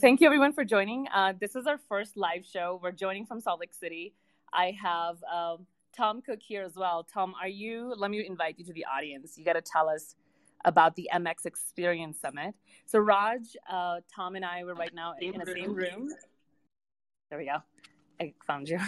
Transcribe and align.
Thank 0.00 0.20
you, 0.20 0.26
everyone, 0.26 0.52
for 0.52 0.64
joining. 0.64 1.08
Uh, 1.12 1.32
this 1.40 1.56
is 1.56 1.66
our 1.66 1.78
first 1.88 2.16
live 2.16 2.44
show. 2.44 2.78
We're 2.80 2.92
joining 2.92 3.26
from 3.26 3.40
Salt 3.40 3.58
Lake 3.58 3.74
City. 3.74 4.14
I 4.52 4.76
have 4.80 5.16
um, 5.24 5.66
Tom 5.96 6.22
Cook 6.22 6.38
here 6.40 6.62
as 6.62 6.76
well. 6.76 7.02
Tom, 7.02 7.34
are 7.40 7.48
you? 7.48 7.94
Let 7.96 8.12
me 8.12 8.24
invite 8.24 8.58
you 8.58 8.64
to 8.66 8.72
the 8.72 8.84
audience. 8.84 9.36
You 9.36 9.44
got 9.44 9.54
to 9.54 9.60
tell 9.60 9.88
us 9.88 10.14
about 10.64 10.94
the 10.94 11.10
MX 11.12 11.46
Experience 11.46 12.20
Summit. 12.20 12.54
So, 12.86 13.00
Raj, 13.00 13.40
uh, 13.68 14.00
Tom, 14.14 14.36
and 14.36 14.44
I 14.44 14.62
were 14.62 14.74
right 14.74 14.94
now 14.94 15.14
in 15.20 15.36
the 15.36 15.46
same 15.46 15.74
room. 15.74 16.10
There 17.30 17.38
we 17.40 17.46
go. 17.46 17.56
I 18.20 18.34
found 18.46 18.68
you. 18.68 18.78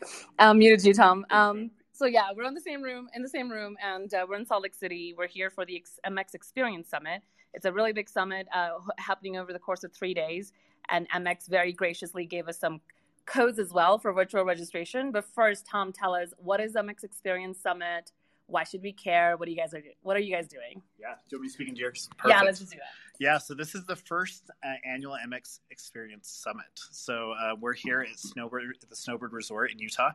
um, 0.38 0.58
muted 0.58 0.84
you, 0.84 0.94
Tom. 0.94 1.26
Um, 1.30 1.72
so 1.92 2.06
yeah, 2.06 2.28
we're 2.34 2.44
in 2.44 2.54
the 2.54 2.60
same 2.60 2.80
room, 2.80 3.08
in 3.14 3.22
the 3.22 3.28
same 3.28 3.50
room, 3.50 3.76
and 3.82 4.12
uh, 4.14 4.24
we're 4.28 4.36
in 4.36 4.46
Salt 4.46 4.62
Lake 4.62 4.74
City. 4.74 5.14
We're 5.18 5.26
here 5.26 5.50
for 5.50 5.66
the 5.66 5.84
MX 6.06 6.34
Experience 6.34 6.88
Summit. 6.88 7.22
It's 7.54 7.64
a 7.64 7.72
really 7.72 7.92
big 7.92 8.08
summit 8.08 8.46
uh, 8.54 8.70
happening 8.98 9.36
over 9.36 9.52
the 9.52 9.58
course 9.58 9.84
of 9.84 9.92
three 9.92 10.14
days, 10.14 10.52
and 10.88 11.08
MX 11.10 11.48
very 11.48 11.72
graciously 11.72 12.26
gave 12.26 12.48
us 12.48 12.58
some 12.58 12.80
codes 13.26 13.58
as 13.58 13.72
well 13.72 13.98
for 13.98 14.12
virtual 14.12 14.44
registration. 14.44 15.12
But 15.12 15.24
first, 15.24 15.66
Tom, 15.66 15.92
tell 15.92 16.14
us 16.14 16.32
what 16.38 16.60
is 16.60 16.74
MX 16.74 17.04
Experience 17.04 17.58
Summit? 17.60 18.12
Why 18.50 18.64
should 18.64 18.82
we 18.82 18.92
care? 18.92 19.36
What 19.36 19.48
are 19.48 19.50
you 19.50 19.56
guys 19.56 19.72
are 19.74 19.82
What 20.02 20.16
are 20.16 20.20
you 20.20 20.34
guys 20.34 20.48
doing? 20.48 20.82
Yeah, 20.98 21.14
do 21.28 21.36
you 21.36 21.38
want 21.38 21.42
me 21.44 21.48
speaking 21.48 21.74
to 21.74 21.80
yours? 21.80 22.08
Perfect. 22.18 22.40
Yeah, 22.40 22.44
let's 22.44 22.58
just 22.58 22.72
do 22.72 22.78
that. 22.78 23.10
Yeah, 23.20 23.36
so 23.36 23.52
this 23.52 23.74
is 23.74 23.84
the 23.84 23.96
first 23.96 24.50
uh, 24.64 24.68
annual 24.82 25.14
MX 25.14 25.60
Experience 25.70 26.26
Summit. 26.26 26.64
So 26.90 27.32
uh, 27.32 27.54
we're 27.60 27.74
here 27.74 28.00
at 28.00 28.18
Snowbird, 28.18 28.62
at 28.82 28.88
the 28.88 28.96
Snowbird 28.96 29.34
Resort 29.34 29.70
in 29.70 29.78
Utah. 29.78 30.12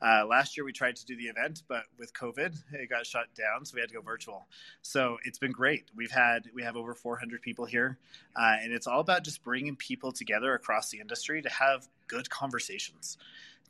Uh, 0.00 0.24
last 0.26 0.56
year 0.56 0.64
we 0.64 0.72
tried 0.72 0.96
to 0.96 1.04
do 1.04 1.16
the 1.16 1.24
event, 1.24 1.64
but 1.68 1.82
with 1.98 2.14
COVID, 2.14 2.56
it 2.72 2.88
got 2.88 3.04
shut 3.04 3.26
down, 3.34 3.66
so 3.66 3.74
we 3.74 3.80
had 3.80 3.90
to 3.90 3.94
go 3.94 4.00
virtual. 4.00 4.46
So 4.80 5.18
it's 5.24 5.38
been 5.38 5.52
great. 5.52 5.90
We've 5.94 6.10
had 6.10 6.48
we 6.54 6.62
have 6.62 6.76
over 6.76 6.94
400 6.94 7.42
people 7.42 7.66
here, 7.66 7.98
uh, 8.34 8.56
and 8.62 8.72
it's 8.72 8.86
all 8.86 9.00
about 9.00 9.22
just 9.22 9.44
bringing 9.44 9.76
people 9.76 10.10
together 10.10 10.54
across 10.54 10.90
the 10.90 10.98
industry 10.98 11.42
to 11.42 11.50
have 11.50 11.86
good 12.08 12.30
conversations 12.30 13.18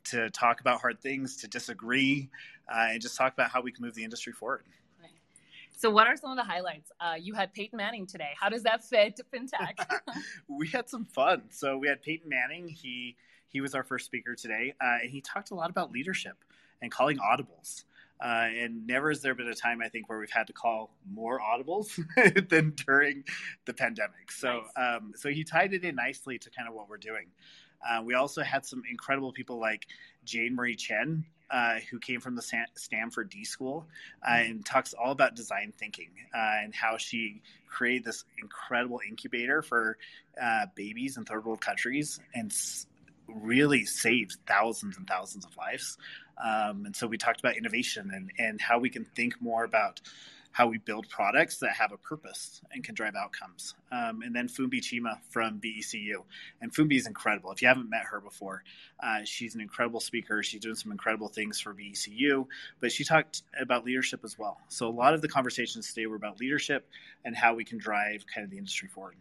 to 0.05 0.29
talk 0.29 0.61
about 0.61 0.79
hard 0.81 1.01
things, 1.01 1.37
to 1.37 1.47
disagree, 1.47 2.29
uh, 2.69 2.87
and 2.91 3.01
just 3.01 3.17
talk 3.17 3.33
about 3.33 3.49
how 3.49 3.61
we 3.61 3.71
can 3.71 3.83
move 3.83 3.95
the 3.95 4.03
industry 4.03 4.33
forward. 4.33 4.63
So, 5.77 5.91
what 5.91 6.07
are 6.07 6.15
some 6.15 6.31
of 6.31 6.37
the 6.37 6.43
highlights? 6.43 6.91
Uh, 6.99 7.13
you 7.19 7.35
had 7.35 7.53
Peyton 7.53 7.77
Manning 7.77 8.07
today. 8.07 8.31
How 8.39 8.49
does 8.49 8.63
that 8.63 8.83
fit 8.83 9.15
to 9.17 9.23
fintech? 9.23 9.75
we 10.47 10.67
had 10.67 10.89
some 10.89 11.05
fun. 11.05 11.43
So, 11.51 11.77
we 11.77 11.87
had 11.87 12.01
Peyton 12.01 12.27
Manning. 12.27 12.67
He 12.67 13.15
he 13.47 13.61
was 13.61 13.75
our 13.75 13.83
first 13.83 14.05
speaker 14.05 14.33
today, 14.33 14.73
uh, 14.81 14.97
and 15.03 15.11
he 15.11 15.21
talked 15.21 15.51
a 15.51 15.55
lot 15.55 15.69
about 15.69 15.91
leadership 15.91 16.43
and 16.81 16.91
calling 16.91 17.19
audibles. 17.19 17.83
Uh, 18.19 18.47
and 18.57 18.87
never 18.87 19.09
has 19.09 19.21
there 19.21 19.35
been 19.35 19.47
a 19.47 19.53
time 19.53 19.79
I 19.79 19.89
think 19.89 20.09
where 20.09 20.17
we've 20.17 20.31
had 20.31 20.47
to 20.47 20.53
call 20.53 20.89
more 21.07 21.39
audibles 21.39 21.99
than 22.49 22.73
during 22.87 23.23
the 23.65 23.73
pandemic. 23.73 24.31
So, 24.31 24.63
nice. 24.75 24.97
um, 24.97 25.11
so 25.15 25.29
he 25.29 25.43
tied 25.43 25.73
it 25.73 25.83
in 25.83 25.93
nicely 25.93 26.39
to 26.39 26.49
kind 26.49 26.67
of 26.67 26.73
what 26.73 26.89
we're 26.89 26.97
doing. 26.97 27.27
Uh, 27.87 28.01
we 28.03 28.13
also 28.13 28.41
had 28.41 28.65
some 28.65 28.83
incredible 28.89 29.31
people 29.31 29.59
like 29.59 29.87
Jane 30.25 30.55
Marie 30.55 30.75
Chen, 30.75 31.25
uh, 31.49 31.75
who 31.89 31.99
came 31.99 32.19
from 32.19 32.35
the 32.35 32.65
Stanford 32.75 33.29
D 33.29 33.45
School 33.45 33.87
uh, 34.27 34.33
and 34.33 34.65
talks 34.65 34.93
all 34.93 35.11
about 35.11 35.35
design 35.35 35.73
thinking 35.77 36.09
uh, 36.35 36.63
and 36.63 36.75
how 36.75 36.97
she 36.97 37.41
created 37.69 38.03
this 38.03 38.25
incredible 38.41 38.99
incubator 39.07 39.61
for 39.61 39.97
uh, 40.41 40.65
babies 40.75 41.17
in 41.17 41.23
third 41.23 41.45
world 41.45 41.61
countries 41.61 42.19
and 42.33 42.51
s- 42.51 42.87
really 43.27 43.85
saved 43.85 44.37
thousands 44.45 44.97
and 44.97 45.07
thousands 45.07 45.45
of 45.45 45.55
lives. 45.57 45.97
Um, 46.43 46.85
and 46.85 46.95
so 46.95 47.07
we 47.07 47.17
talked 47.17 47.39
about 47.39 47.55
innovation 47.57 48.11
and, 48.13 48.31
and 48.37 48.61
how 48.61 48.79
we 48.79 48.89
can 48.89 49.05
think 49.05 49.41
more 49.41 49.63
about 49.63 50.01
how 50.57 50.65
we 50.65 50.79
build 50.79 51.07
products 51.07 51.59
that 51.59 51.69
have 51.69 51.91
a 51.91 51.97
purpose 51.97 52.61
and 52.71 52.83
can 52.83 52.95
drive 52.95 53.13
outcomes. 53.13 53.75
Um, 53.91 54.23
and 54.23 54.35
then 54.35 54.47
Fumbi 54.47 54.81
Chima 54.81 55.19
from 55.29 55.61
BECU. 55.61 56.23
And 56.61 56.73
Fumbi 56.73 56.97
is 56.97 57.05
incredible. 57.05 57.51
If 57.51 57.61
you 57.61 57.67
haven't 57.67 57.91
met 57.91 58.05
her 58.09 58.19
before, 58.19 58.63
uh, 58.99 59.19
she's 59.23 59.53
an 59.53 59.61
incredible 59.61 59.99
speaker. 59.99 60.41
She's 60.41 60.59
doing 60.59 60.73
some 60.73 60.91
incredible 60.91 61.27
things 61.27 61.59
for 61.59 61.75
BECU, 61.75 62.47
but 62.79 62.91
she 62.91 63.03
talked 63.03 63.43
about 63.61 63.85
leadership 63.85 64.21
as 64.23 64.39
well. 64.39 64.57
So 64.67 64.87
a 64.87 64.89
lot 64.89 65.13
of 65.13 65.21
the 65.21 65.27
conversations 65.27 65.93
today 65.93 66.07
were 66.07 66.15
about 66.15 66.39
leadership 66.39 66.89
and 67.23 67.35
how 67.35 67.53
we 67.53 67.63
can 67.63 67.77
drive 67.77 68.25
kind 68.25 68.43
of 68.43 68.49
the 68.49 68.57
industry 68.57 68.87
forward. 68.87 69.13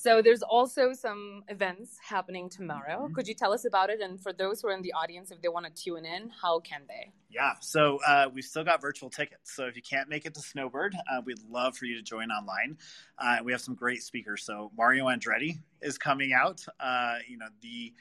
So 0.00 0.22
there's 0.22 0.42
also 0.42 0.92
some 0.92 1.42
events 1.48 1.98
happening 2.00 2.48
tomorrow. 2.48 3.04
Mm-hmm. 3.04 3.14
Could 3.14 3.26
you 3.26 3.34
tell 3.34 3.52
us 3.52 3.64
about 3.64 3.90
it? 3.90 4.00
And 4.00 4.20
for 4.20 4.32
those 4.32 4.62
who 4.62 4.68
are 4.68 4.72
in 4.72 4.80
the 4.80 4.92
audience, 4.92 5.32
if 5.32 5.42
they 5.42 5.48
want 5.48 5.66
to 5.66 5.72
tune 5.82 6.04
in, 6.04 6.30
how 6.40 6.60
can 6.60 6.82
they? 6.86 7.10
Yeah, 7.30 7.54
so 7.60 7.98
uh, 8.06 8.28
we've 8.32 8.44
still 8.44 8.62
got 8.62 8.80
virtual 8.80 9.10
tickets. 9.10 9.56
So 9.56 9.66
if 9.66 9.74
you 9.74 9.82
can't 9.82 10.08
make 10.08 10.24
it 10.24 10.34
to 10.34 10.40
Snowbird, 10.40 10.94
uh, 10.94 11.20
we'd 11.24 11.42
love 11.50 11.76
for 11.76 11.86
you 11.86 11.96
to 11.96 12.02
join 12.02 12.30
online. 12.30 12.78
Uh, 13.18 13.38
we 13.42 13.50
have 13.50 13.60
some 13.60 13.74
great 13.74 14.04
speakers. 14.04 14.44
So 14.44 14.70
Mario 14.76 15.06
Andretti 15.06 15.58
is 15.82 15.98
coming 15.98 16.32
out. 16.32 16.64
Uh, 16.78 17.16
you 17.28 17.36
know 17.36 17.48
the 17.60 17.92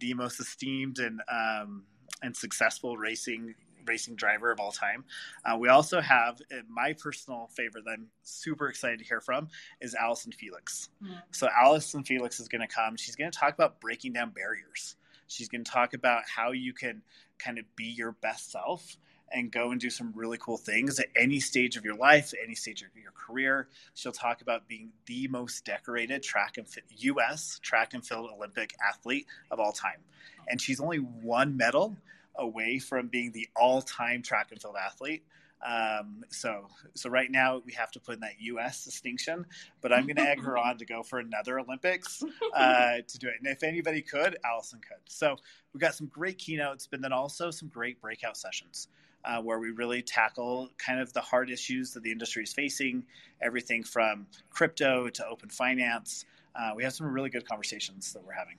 the 0.00 0.14
most 0.14 0.40
esteemed 0.40 1.00
and 1.00 1.20
um, 1.30 1.84
and 2.22 2.34
successful 2.34 2.96
racing 2.96 3.54
racing 3.86 4.16
driver 4.16 4.50
of 4.50 4.60
all 4.60 4.72
time. 4.72 5.04
Uh, 5.44 5.56
we 5.58 5.68
also 5.68 6.00
have 6.00 6.40
uh, 6.52 6.62
my 6.68 6.92
personal 6.92 7.48
favorite 7.54 7.84
that 7.84 7.92
I'm 7.92 8.08
super 8.22 8.68
excited 8.68 8.98
to 9.00 9.04
hear 9.04 9.20
from 9.20 9.48
is 9.80 9.94
Allyson 9.94 10.32
Felix. 10.32 10.90
Mm-hmm. 11.02 11.14
So 11.30 11.48
Allyson 11.48 12.04
Felix 12.04 12.40
is 12.40 12.48
going 12.48 12.60
to 12.60 12.66
come. 12.66 12.96
She's 12.96 13.16
going 13.16 13.30
to 13.30 13.38
talk 13.38 13.54
about 13.54 13.80
breaking 13.80 14.12
down 14.12 14.30
barriers. 14.30 14.96
She's 15.26 15.48
going 15.48 15.64
to 15.64 15.70
talk 15.70 15.94
about 15.94 16.22
how 16.28 16.52
you 16.52 16.74
can 16.74 17.02
kind 17.38 17.58
of 17.58 17.64
be 17.76 17.86
your 17.86 18.12
best 18.12 18.52
self 18.52 18.96
and 19.32 19.50
go 19.50 19.70
and 19.70 19.80
do 19.80 19.90
some 19.90 20.12
really 20.14 20.38
cool 20.38 20.58
things 20.58 21.00
at 21.00 21.06
any 21.16 21.40
stage 21.40 21.76
of 21.76 21.84
your 21.84 21.96
life, 21.96 22.32
any 22.42 22.54
stage 22.54 22.82
of 22.82 22.88
your 22.94 23.12
career. 23.12 23.68
She'll 23.94 24.12
talk 24.12 24.42
about 24.42 24.68
being 24.68 24.90
the 25.06 25.28
most 25.28 25.64
decorated 25.64 26.22
track 26.22 26.58
and 26.58 26.68
fit, 26.68 26.84
U.S. 26.98 27.58
track 27.62 27.94
and 27.94 28.06
field 28.06 28.30
Olympic 28.36 28.74
athlete 28.86 29.26
of 29.50 29.58
all 29.58 29.72
time, 29.72 30.00
and 30.48 30.60
she's 30.60 30.80
only 30.80 30.98
one 30.98 31.56
medal 31.56 31.96
away 32.36 32.78
from 32.78 33.08
being 33.08 33.32
the 33.32 33.48
all-time 33.56 34.22
track 34.22 34.48
and 34.50 34.60
field 34.60 34.76
athlete. 34.82 35.24
Um, 35.64 36.24
so, 36.28 36.66
so 36.94 37.08
right 37.08 37.30
now 37.30 37.62
we 37.64 37.72
have 37.74 37.92
to 37.92 38.00
put 38.00 38.14
in 38.14 38.20
that 38.20 38.40
U.S. 38.40 38.84
distinction, 38.84 39.46
but 39.80 39.92
I'm 39.92 40.04
going 40.06 40.16
to 40.16 40.28
egg 40.28 40.42
her 40.42 40.58
on 40.58 40.78
to 40.78 40.84
go 40.84 41.02
for 41.02 41.20
another 41.20 41.60
Olympics 41.60 42.22
uh, 42.54 42.96
to 43.06 43.18
do 43.18 43.28
it. 43.28 43.34
And 43.38 43.46
if 43.46 43.62
anybody 43.62 44.02
could, 44.02 44.36
Allyson 44.44 44.80
could. 44.86 44.98
So 45.06 45.36
we've 45.72 45.80
got 45.80 45.94
some 45.94 46.08
great 46.08 46.38
keynotes, 46.38 46.88
but 46.88 47.00
then 47.00 47.12
also 47.12 47.50
some 47.50 47.68
great 47.68 48.00
breakout 48.00 48.36
sessions. 48.36 48.88
Uh, 49.24 49.40
where 49.40 49.60
we 49.60 49.70
really 49.70 50.02
tackle 50.02 50.68
kind 50.78 50.98
of 50.98 51.12
the 51.12 51.20
hard 51.20 51.48
issues 51.48 51.92
that 51.92 52.02
the 52.02 52.10
industry 52.10 52.42
is 52.42 52.52
facing, 52.52 53.04
everything 53.40 53.84
from 53.84 54.26
crypto 54.50 55.08
to 55.08 55.24
open 55.28 55.48
finance. 55.48 56.24
Uh, 56.56 56.72
we 56.74 56.82
have 56.82 56.92
some 56.92 57.06
really 57.06 57.30
good 57.30 57.46
conversations 57.46 58.12
that 58.12 58.26
we're 58.26 58.32
having. 58.32 58.56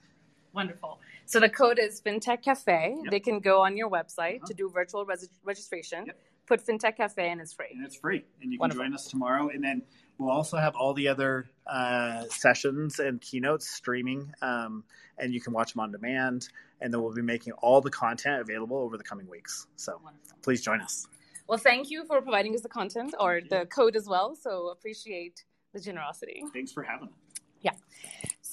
Wonderful. 0.54 1.00
So 1.26 1.40
the 1.40 1.48
code 1.48 1.78
is 1.78 2.00
FinTech 2.00 2.42
Cafe. 2.42 2.96
Yep. 3.02 3.10
They 3.10 3.20
can 3.20 3.40
go 3.40 3.62
on 3.62 3.76
your 3.76 3.90
website 3.90 4.36
uh-huh. 4.36 4.46
to 4.46 4.54
do 4.54 4.70
virtual 4.70 5.04
res- 5.04 5.28
registration. 5.42 6.06
Yep. 6.06 6.18
Put 6.46 6.66
FinTech 6.66 6.96
Cafe 6.96 7.30
and 7.30 7.40
it's 7.40 7.52
free. 7.52 7.68
And 7.74 7.84
it's 7.84 7.96
free. 7.96 8.24
And 8.42 8.52
you 8.52 8.58
can 8.58 8.60
Wonderful. 8.60 8.84
join 8.84 8.94
us 8.94 9.08
tomorrow. 9.08 9.48
And 9.48 9.64
then 9.64 9.82
we'll 10.18 10.30
also 10.30 10.56
have 10.58 10.76
all 10.76 10.94
the 10.94 11.08
other 11.08 11.46
uh, 11.66 12.24
sessions 12.28 12.98
and 12.98 13.20
keynotes 13.20 13.68
streaming. 13.68 14.32
Um, 14.42 14.84
and 15.18 15.32
you 15.32 15.40
can 15.40 15.52
watch 15.52 15.72
them 15.72 15.80
on 15.80 15.90
demand. 15.90 16.48
And 16.80 16.92
then 16.92 17.02
we'll 17.02 17.14
be 17.14 17.22
making 17.22 17.54
all 17.54 17.80
the 17.80 17.90
content 17.90 18.40
available 18.42 18.76
over 18.76 18.96
the 18.98 19.04
coming 19.04 19.28
weeks. 19.28 19.66
So 19.76 20.00
Wonderful. 20.04 20.38
please 20.42 20.60
join 20.60 20.80
us. 20.82 21.06
Well, 21.48 21.58
thank 21.58 21.90
you 21.90 22.04
for 22.06 22.20
providing 22.20 22.54
us 22.54 22.60
the 22.60 22.68
content 22.68 23.14
or 23.18 23.40
the 23.48 23.66
code 23.66 23.96
as 23.96 24.06
well. 24.06 24.36
So 24.36 24.68
appreciate 24.68 25.44
the 25.72 25.80
generosity. 25.80 26.42
Thanks 26.52 26.72
for 26.72 26.82
having 26.82 27.08
us. 27.08 27.14
Yeah. 27.60 27.72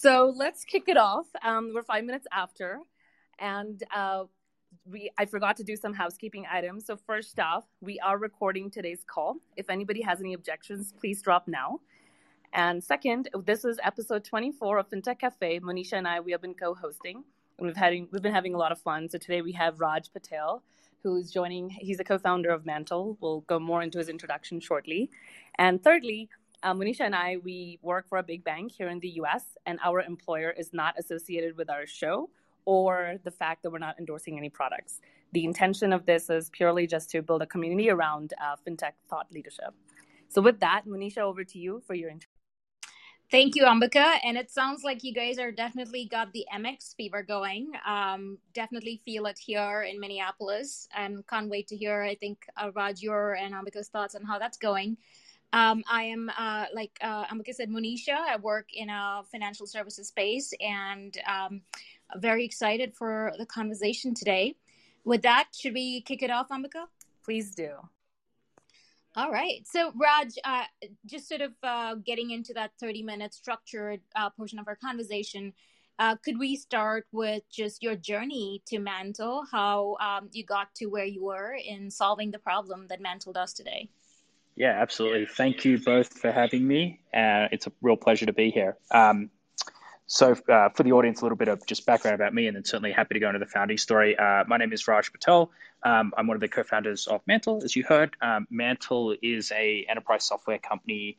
So 0.01 0.34
let's 0.35 0.66
kick 0.66 0.85
it 0.88 0.97
off. 0.97 1.28
Um, 1.44 1.73
we're 1.75 1.84
five 1.84 2.03
minutes 2.06 2.25
after, 2.31 2.79
and 3.38 3.84
uh, 3.95 4.23
we 4.84 5.12
I 5.16 5.25
forgot 5.25 5.57
to 5.57 5.63
do 5.63 5.75
some 5.75 5.94
housekeeping 5.94 6.47
items. 6.51 6.88
So 6.88 6.97
first 6.97 7.39
off, 7.39 7.66
we 7.81 8.00
are 8.00 8.17
recording 8.17 8.72
today's 8.72 9.03
call. 9.06 9.35
If 9.57 9.69
anybody 9.69 10.01
has 10.01 10.19
any 10.19 10.34
objections, 10.34 10.91
please 11.00 11.22
drop 11.22 11.47
now. 11.47 11.81
And 12.51 12.84
second, 12.84 13.29
this 13.45 13.63
is 13.63 13.78
episode 13.84 14.23
24 14.23 14.79
of 14.79 14.89
FinTech 14.89 15.19
Cafe. 15.19 15.59
Monisha 15.59 15.94
and 15.94 16.07
I 16.07 16.19
we 16.19 16.31
have 16.31 16.42
been 16.42 16.56
co-hosting, 16.56 17.24
and 17.59 17.68
we've 17.68 17.77
having 17.77 18.07
we've 18.12 18.24
been 18.24 18.33
having 18.33 18.56
a 18.56 18.57
lot 18.57 18.71
of 18.71 18.81
fun. 18.81 19.07
So 19.07 19.19
today 19.19 19.44
we 19.44 19.51
have 19.51 19.80
Raj 19.80 20.12
Patel, 20.12 20.63
who's 21.04 21.30
joining. 21.30 21.69
He's 21.69 22.00
a 22.00 22.04
co-founder 22.04 22.50
of 22.50 22.65
Mantle. 22.65 23.19
We'll 23.21 23.42
go 23.42 23.59
more 23.59 23.83
into 23.83 24.00
his 24.00 24.09
introduction 24.09 24.62
shortly. 24.62 25.12
And 25.59 25.83
thirdly, 25.83 26.30
um, 26.63 26.80
Monisha 26.80 27.02
and 27.02 27.16
I, 27.16 27.38
we 27.38 27.80
work 27.81 28.08
for 28.08 28.18
a 28.18 28.24
big 28.24 28.44
bank 28.44 28.72
here 28.72 28.90
in 28.90 29.00
the 29.00 29.10
US, 29.22 29.44
and 29.66 29.80
our 29.84 30.02
employer 30.02 30.52
is 30.52 30.74
not 30.74 30.98
associated 30.98 31.58
with 31.58 31.69
our 31.69 31.86
show 31.88 32.30
or 32.66 33.16
the 33.24 33.31
fact 33.31 33.63
that 33.63 33.72
we're 33.72 33.80
not 33.80 33.98
endorsing 33.98 34.38
any 34.38 34.50
products. 34.50 35.02
The 35.34 35.46
intention 35.46 35.94
of 35.94 36.06
this 36.06 36.30
is 36.30 36.50
purely 36.52 36.86
just 36.86 37.10
to 37.12 37.22
build 37.22 37.42
a 37.42 37.48
community 37.48 37.90
around 37.90 38.34
uh, 38.40 38.56
fintech 38.68 38.94
thought 39.10 39.31
leadership. 39.31 39.74
So, 40.30 40.42
with 40.42 40.60
that, 40.60 40.84
Monisha, 40.88 41.19
over 41.19 41.44
to 41.44 41.58
you 41.58 41.81
for 41.86 41.94
your 41.94 42.10
intro. 42.10 42.30
Thank 43.31 43.56
you, 43.56 43.64
Ambika. 43.64 44.18
And 44.25 44.36
it 44.36 44.52
sounds 44.52 44.84
like 44.84 45.06
you 45.06 45.14
guys 45.14 45.40
are 45.40 45.54
definitely 45.54 46.06
got 46.06 46.34
the 46.34 46.46
MX 46.54 46.96
fever 46.98 47.24
going. 47.24 47.72
Um, 47.88 48.38
definitely 48.54 49.02
feel 49.06 49.25
it 49.25 49.40
here 49.40 49.84
in 49.84 50.02
Minneapolis 50.02 50.90
and 50.94 51.25
can't 51.28 51.50
wait 51.50 51.68
to 51.69 51.78
hear, 51.78 52.02
I 52.02 52.16
think, 52.16 52.46
uh, 52.57 52.72
Raj, 52.75 53.02
your 53.02 53.36
and 53.36 53.54
Ambika's 53.54 53.88
thoughts 53.88 54.16
on 54.16 54.24
how 54.25 54.38
that's 54.38 54.57
going. 54.57 54.98
Um, 55.53 55.83
I 55.89 56.03
am, 56.03 56.31
uh, 56.38 56.65
like 56.74 56.98
uh, 57.01 57.25
Ambika 57.25 57.53
said, 57.53 57.69
Monisha. 57.69 58.15
I 58.15 58.38
work 58.38 58.68
in 58.74 58.89
a 58.89 59.21
financial 59.31 59.68
services 59.68 60.07
space 60.07 60.53
and 60.62 61.18
um, 61.27 61.62
very 62.15 62.45
excited 62.45 62.95
for 62.95 63.33
the 63.38 63.45
conversation 63.45 64.13
today. 64.13 64.56
With 65.03 65.24
that, 65.24 65.50
should 65.53 65.74
we 65.74 66.01
kick 66.01 66.24
it 66.24 66.31
off, 66.31 66.50
Ambika? 66.50 66.86
Please 67.24 67.53
do. 67.53 67.71
All 69.18 69.30
right. 69.30 69.68
So, 69.68 69.92
Raj, 69.94 70.30
uh, 70.45 70.63
just 71.06 71.27
sort 71.27 71.42
of 71.42 71.51
uh, 71.63 71.95
getting 71.95 72.31
into 72.31 72.54
that 72.54 72.71
30 72.80 73.04
minute 73.04 73.33
structured 73.33 74.00
uh, 74.15 74.30
portion 74.30 74.57
of 74.57 74.69
our 74.69 74.77
conversation, 74.77 75.51
uh, 76.00 76.15
could 76.15 76.39
we 76.39 76.56
start 76.56 77.06
with 77.12 77.44
just 77.51 77.83
your 77.83 77.95
journey 77.95 78.63
to 78.68 78.80
Mantle, 78.80 79.44
how 79.51 79.97
um, 80.00 80.30
you 80.31 80.45
got 80.45 80.74
to 80.75 80.86
where 80.86 81.06
you 81.06 81.25
were 81.25 81.54
in 81.54 81.92
solving 81.92 82.31
the 82.31 82.39
problem 82.39 82.88
that 82.88 83.01
Mantle 83.01 83.33
does 83.33 83.54
today? 83.54 83.89
Yeah, 84.62 84.80
absolutely. 84.80 85.25
Thank 85.25 85.66
you 85.66 85.80
both 85.80 86.19
for 86.19 86.31
having 86.31 86.68
me. 86.68 87.00
Uh, 87.12 87.50
it's 87.52 87.66
a 87.66 87.72
real 87.81 87.96
pleasure 87.96 88.28
to 88.28 88.34
be 88.34 88.52
here. 88.52 88.78
Um, 88.92 89.31
so, 90.06 90.36
uh, 90.48 90.69
for 90.69 90.84
the 90.84 90.92
audience, 90.92 91.22
a 91.22 91.25
little 91.25 91.36
bit 91.36 91.48
of 91.48 91.66
just 91.66 91.84
background 91.88 92.13
about 92.13 92.31
me, 92.31 92.46
and 92.46 92.56
then 92.56 92.63
certainly 92.63 92.92
happy 92.92 93.16
to 93.16 93.19
go 93.19 93.25
into 93.25 93.40
the 93.40 93.48
founding 93.48 93.80
story. 93.80 94.16
Uh, 94.16 94.44
my 94.48 94.58
name 94.58 94.72
is 94.72 94.88
Raj 94.88 95.12
Patel. 95.12 95.50
Um, 95.81 96.13
I'm 96.16 96.28
one 96.28 96.36
of 96.36 96.42
the 96.42 96.48
co-founders 96.48 97.08
of 97.08 97.22
Mantle, 97.25 97.63
as 97.63 97.75
you 97.75 97.84
heard. 97.84 98.16
Um, 98.22 98.46
Mantle 98.52 99.16
is 99.19 99.52
a 99.52 99.84
enterprise 99.90 100.25
software 100.25 100.60
company 100.60 101.18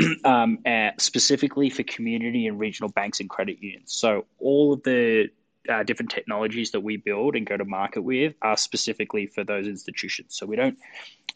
um, 0.24 0.58
specifically 0.98 1.70
for 1.70 1.84
community 1.84 2.48
and 2.48 2.58
regional 2.58 2.90
banks 2.90 3.20
and 3.20 3.30
credit 3.30 3.62
unions. 3.62 3.92
So, 3.94 4.26
all 4.40 4.72
of 4.72 4.82
the 4.82 5.28
uh, 5.68 5.82
different 5.82 6.10
technologies 6.10 6.72
that 6.72 6.80
we 6.80 6.96
build 6.96 7.36
and 7.36 7.46
go 7.46 7.56
to 7.56 7.64
market 7.64 8.02
with 8.02 8.34
are 8.42 8.56
specifically 8.56 9.26
for 9.26 9.44
those 9.44 9.66
institutions. 9.66 10.36
So, 10.36 10.46
we 10.46 10.56
don't 10.56 10.78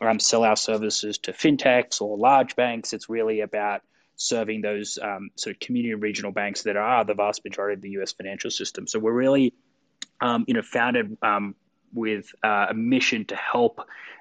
um, 0.00 0.20
sell 0.20 0.44
our 0.44 0.56
services 0.56 1.18
to 1.18 1.32
fintechs 1.32 2.00
or 2.00 2.16
large 2.16 2.56
banks. 2.56 2.92
It's 2.92 3.08
really 3.08 3.40
about 3.40 3.82
serving 4.16 4.62
those 4.62 4.98
um, 5.00 5.30
sort 5.36 5.54
of 5.54 5.60
community 5.60 5.92
and 5.92 6.02
regional 6.02 6.32
banks 6.32 6.62
that 6.62 6.76
are 6.76 7.04
the 7.04 7.14
vast 7.14 7.44
majority 7.44 7.74
of 7.74 7.82
the 7.82 7.90
U.S. 7.90 8.12
financial 8.12 8.50
system. 8.50 8.86
So 8.86 8.98
we're 8.98 9.12
really, 9.12 9.54
um, 10.20 10.44
you 10.48 10.54
know, 10.54 10.62
founded 10.62 11.16
um, 11.22 11.54
with 11.92 12.26
uh, 12.42 12.66
a 12.70 12.74
mission 12.74 13.26
to 13.26 13.36
help, 13.36 13.80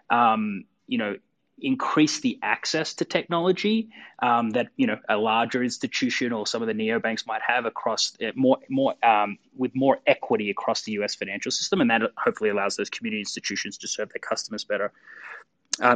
um, 0.10 0.66
you 0.88 0.98
know, 0.98 1.16
increase 1.57 2.19
the 2.19 2.38
access 2.42 2.96
to 2.96 3.06
technology 3.06 3.90
um, 4.22 4.50
that 4.52 4.68
you 4.75 4.88
know 4.88 4.98
a 5.07 5.18
larger 5.18 5.63
institution 5.63 6.34
or 6.34 6.46
some 6.46 6.62
of 6.62 6.68
the 6.68 6.74
neobanks 6.74 7.25
might 7.25 7.42
have 7.42 7.66
across 7.66 8.13
uh, 8.22 8.31
more 8.36 8.57
more 8.69 8.96
um, 9.04 9.38
with 9.56 9.72
more 9.74 10.00
equity 10.06 10.50
across 10.50 10.84
the 10.84 10.94
U.S. 10.94 11.16
financial 11.16 11.52
system, 11.52 11.81
and 11.81 11.90
that 11.90 12.02
hopefully 12.18 12.50
allows 12.50 12.75
those 12.75 12.90
community 12.90 13.22
institutions 13.22 13.78
to 13.80 13.88
serve 13.88 14.10
their 14.10 14.19
customers 14.19 14.63
better. 14.63 14.92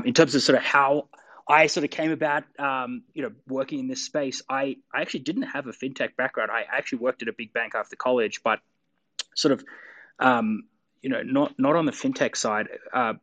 in 0.06 0.14
terms 0.14 0.36
of 0.36 0.42
sort 0.42 0.58
of 0.58 0.64
how 0.64 1.08
I 1.50 1.66
sort 1.66 1.84
of 1.84 1.90
came 1.90 2.12
about, 2.12 2.44
um, 2.60 3.02
you 3.16 3.24
know, 3.24 3.32
working 3.48 3.80
in 3.80 3.88
this 3.88 4.06
space. 4.06 4.44
I, 4.48 4.78
I 4.94 5.02
actually 5.02 5.22
didn't 5.22 5.44
have 5.44 5.66
a 5.66 5.72
fintech 5.72 6.16
background. 6.16 6.52
I 6.52 6.66
actually 6.72 7.00
worked 7.00 7.24
at 7.24 7.28
a 7.28 7.34
big 7.34 7.52
bank 7.54 7.74
after 7.74 7.96
college, 7.96 8.42
but 8.44 8.60
sort 9.34 9.54
of, 9.54 9.64
um, 10.20 10.66
you 11.02 11.10
know, 11.10 11.22
not 11.24 11.58
not 11.58 11.76
on 11.76 11.86
the 11.86 11.92
fintech 11.92 12.36
side. 12.36 12.68
Uh, 12.94 13.14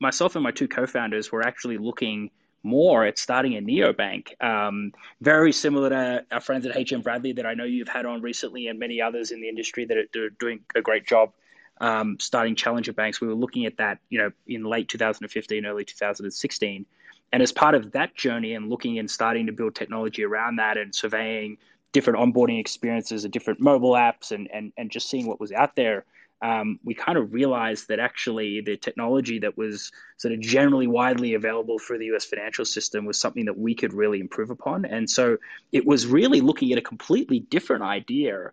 myself 0.00 0.34
and 0.36 0.42
my 0.42 0.50
two 0.50 0.68
co-founders 0.68 1.32
were 1.32 1.42
actually 1.42 1.78
looking 1.78 2.30
more 2.62 3.04
at 3.04 3.18
starting 3.18 3.56
a 3.56 3.60
neobank, 3.60 4.40
um, 4.42 4.92
very 5.20 5.52
similar 5.52 5.90
to 5.90 6.24
our 6.30 6.40
friends 6.40 6.64
at 6.64 6.90
HM 6.90 7.00
Bradley 7.00 7.32
that 7.32 7.46
I 7.46 7.54
know 7.54 7.64
you've 7.64 7.88
had 7.88 8.06
on 8.06 8.22
recently, 8.22 8.68
and 8.68 8.78
many 8.78 9.00
others 9.00 9.30
in 9.32 9.40
the 9.40 9.48
industry 9.48 9.84
that 9.86 9.96
are 9.96 10.30
doing 10.38 10.60
a 10.74 10.80
great 10.80 11.06
job. 11.06 11.32
Um, 11.80 12.18
starting 12.20 12.54
challenger 12.54 12.92
banks, 12.92 13.20
we 13.20 13.26
were 13.26 13.34
looking 13.34 13.66
at 13.66 13.78
that, 13.78 13.98
you 14.08 14.18
know, 14.18 14.30
in 14.46 14.62
late 14.62 14.88
2015, 14.88 15.66
early 15.66 15.84
2016, 15.84 16.86
and 17.32 17.42
as 17.42 17.50
part 17.50 17.74
of 17.74 17.90
that 17.92 18.14
journey 18.14 18.54
and 18.54 18.68
looking 18.68 18.98
and 18.98 19.10
starting 19.10 19.46
to 19.46 19.52
build 19.52 19.74
technology 19.74 20.22
around 20.22 20.56
that 20.56 20.76
and 20.76 20.94
surveying 20.94 21.56
different 21.90 22.18
onboarding 22.18 22.60
experiences 22.60 23.24
and 23.24 23.32
different 23.32 23.58
mobile 23.58 23.92
apps 23.92 24.30
and, 24.32 24.48
and, 24.52 24.72
and 24.76 24.90
just 24.90 25.10
seeing 25.10 25.26
what 25.26 25.40
was 25.40 25.50
out 25.50 25.74
there, 25.74 26.04
um, 26.42 26.80
we 26.84 26.94
kind 26.94 27.16
of 27.16 27.32
realized 27.32 27.88
that 27.88 28.00
actually 28.00 28.60
the 28.60 28.76
technology 28.76 29.38
that 29.38 29.56
was 29.56 29.92
sort 30.16 30.34
of 30.34 30.40
generally 30.40 30.88
widely 30.88 31.34
available 31.34 31.78
for 31.78 31.96
the 31.96 32.06
US 32.06 32.24
financial 32.24 32.64
system 32.64 33.04
was 33.04 33.18
something 33.18 33.44
that 33.44 33.56
we 33.56 33.74
could 33.76 33.92
really 33.92 34.18
improve 34.18 34.50
upon. 34.50 34.84
And 34.84 35.08
so 35.08 35.38
it 35.70 35.86
was 35.86 36.06
really 36.06 36.40
looking 36.40 36.72
at 36.72 36.78
a 36.78 36.82
completely 36.82 37.38
different 37.38 37.84
idea 37.84 38.50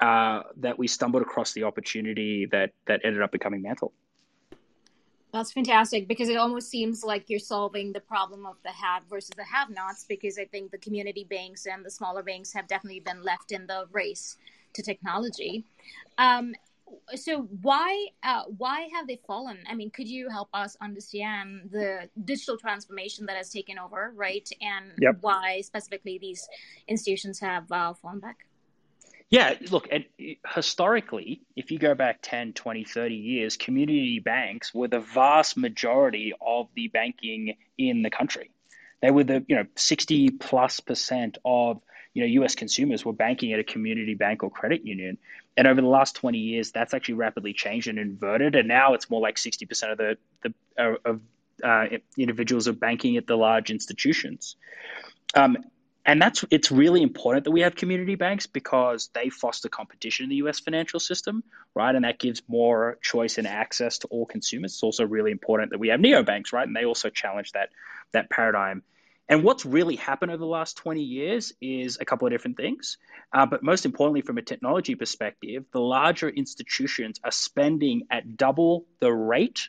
uh, 0.00 0.42
that 0.58 0.78
we 0.78 0.86
stumbled 0.86 1.22
across 1.22 1.52
the 1.52 1.64
opportunity 1.64 2.46
that, 2.52 2.72
that 2.86 3.00
ended 3.04 3.22
up 3.22 3.32
becoming 3.32 3.62
Mantle. 3.62 3.92
That's 5.32 5.52
fantastic 5.52 6.08
because 6.08 6.28
it 6.28 6.36
almost 6.36 6.68
seems 6.68 7.04
like 7.04 7.30
you're 7.30 7.38
solving 7.38 7.92
the 7.92 8.00
problem 8.00 8.44
of 8.44 8.56
the 8.64 8.70
have 8.70 9.04
versus 9.08 9.30
the 9.36 9.44
have 9.44 9.70
nots 9.70 10.04
because 10.08 10.38
I 10.38 10.44
think 10.44 10.72
the 10.72 10.78
community 10.78 11.24
banks 11.24 11.66
and 11.66 11.84
the 11.84 11.90
smaller 11.90 12.22
banks 12.22 12.52
have 12.52 12.66
definitely 12.66 13.00
been 13.00 13.22
left 13.22 13.52
in 13.52 13.66
the 13.66 13.86
race 13.92 14.36
to 14.74 14.82
technology. 14.82 15.64
Um, 16.18 16.54
so 17.14 17.48
why 17.62 18.06
uh, 18.22 18.42
why 18.56 18.88
have 18.92 19.06
they 19.06 19.20
fallen? 19.26 19.58
I 19.68 19.74
mean, 19.74 19.90
could 19.90 20.08
you 20.08 20.28
help 20.28 20.48
us 20.54 20.76
understand 20.80 21.70
the 21.72 22.08
digital 22.24 22.56
transformation 22.56 23.26
that 23.26 23.36
has 23.36 23.50
taken 23.50 23.78
over, 23.78 24.12
right? 24.14 24.48
And 24.60 24.92
yep. 24.98 25.18
why 25.20 25.60
specifically 25.62 26.18
these 26.18 26.48
institutions 26.88 27.40
have 27.40 27.70
uh, 27.70 27.94
fallen 27.94 28.20
back? 28.20 28.46
Yeah, 29.30 29.54
look, 29.70 29.88
historically, 30.54 31.42
if 31.54 31.70
you 31.70 31.78
go 31.78 31.94
back 31.94 32.18
10, 32.20 32.52
20, 32.54 32.82
30 32.82 33.14
years, 33.14 33.56
community 33.56 34.18
banks 34.18 34.74
were 34.74 34.88
the 34.88 34.98
vast 34.98 35.56
majority 35.56 36.34
of 36.44 36.66
the 36.74 36.88
banking 36.88 37.54
in 37.78 38.02
the 38.02 38.10
country. 38.10 38.50
They 39.00 39.12
were 39.12 39.22
the, 39.22 39.44
you 39.46 39.54
know, 39.54 39.66
60 39.76 40.30
plus 40.30 40.80
percent 40.80 41.38
of, 41.44 41.80
you 42.12 42.22
know, 42.22 42.44
US 42.44 42.56
consumers 42.56 43.04
were 43.04 43.12
banking 43.12 43.52
at 43.52 43.60
a 43.60 43.64
community 43.64 44.14
bank 44.14 44.42
or 44.42 44.50
credit 44.50 44.84
union. 44.84 45.16
And 45.56 45.66
over 45.66 45.80
the 45.80 45.86
last 45.86 46.16
20 46.16 46.38
years, 46.38 46.70
that's 46.72 46.94
actually 46.94 47.14
rapidly 47.14 47.52
changed 47.52 47.88
and 47.88 47.98
inverted. 47.98 48.54
And 48.56 48.68
now 48.68 48.94
it's 48.94 49.10
more 49.10 49.20
like 49.20 49.36
60% 49.36 49.92
of 49.92 49.98
the, 49.98 50.16
the 50.42 50.54
uh, 50.78 50.94
of 51.04 51.20
uh, 51.62 51.86
individuals 52.16 52.68
are 52.68 52.72
banking 52.72 53.16
at 53.16 53.26
the 53.26 53.36
large 53.36 53.70
institutions. 53.70 54.56
Um, 55.34 55.58
and 56.06 56.20
that's 56.20 56.44
it's 56.50 56.72
really 56.72 57.02
important 57.02 57.44
that 57.44 57.50
we 57.50 57.60
have 57.60 57.74
community 57.74 58.14
banks 58.14 58.46
because 58.46 59.10
they 59.12 59.28
foster 59.28 59.68
competition 59.68 60.24
in 60.24 60.30
the 60.30 60.36
US 60.36 60.58
financial 60.58 60.98
system, 60.98 61.44
right? 61.74 61.94
And 61.94 62.04
that 62.04 62.18
gives 62.18 62.42
more 62.48 62.98
choice 63.02 63.36
and 63.38 63.46
access 63.46 63.98
to 63.98 64.06
all 64.08 64.24
consumers. 64.24 64.72
It's 64.72 64.82
also 64.82 65.04
really 65.04 65.30
important 65.30 65.70
that 65.70 65.78
we 65.78 65.88
have 65.88 66.00
neobanks, 66.00 66.52
right? 66.52 66.66
And 66.66 66.74
they 66.74 66.84
also 66.84 67.10
challenge 67.10 67.52
that 67.52 67.68
that 68.12 68.30
paradigm. 68.30 68.82
And 69.30 69.44
what's 69.44 69.64
really 69.64 69.94
happened 69.94 70.32
over 70.32 70.40
the 70.40 70.44
last 70.44 70.76
20 70.78 71.02
years 71.02 71.52
is 71.60 71.98
a 72.00 72.04
couple 72.04 72.26
of 72.26 72.32
different 72.32 72.56
things. 72.56 72.98
Uh, 73.32 73.46
but 73.46 73.62
most 73.62 73.86
importantly, 73.86 74.22
from 74.22 74.38
a 74.38 74.42
technology 74.42 74.96
perspective, 74.96 75.64
the 75.72 75.80
larger 75.80 76.28
institutions 76.28 77.20
are 77.22 77.30
spending 77.30 78.08
at 78.10 78.36
double 78.36 78.86
the 78.98 79.12
rate 79.12 79.68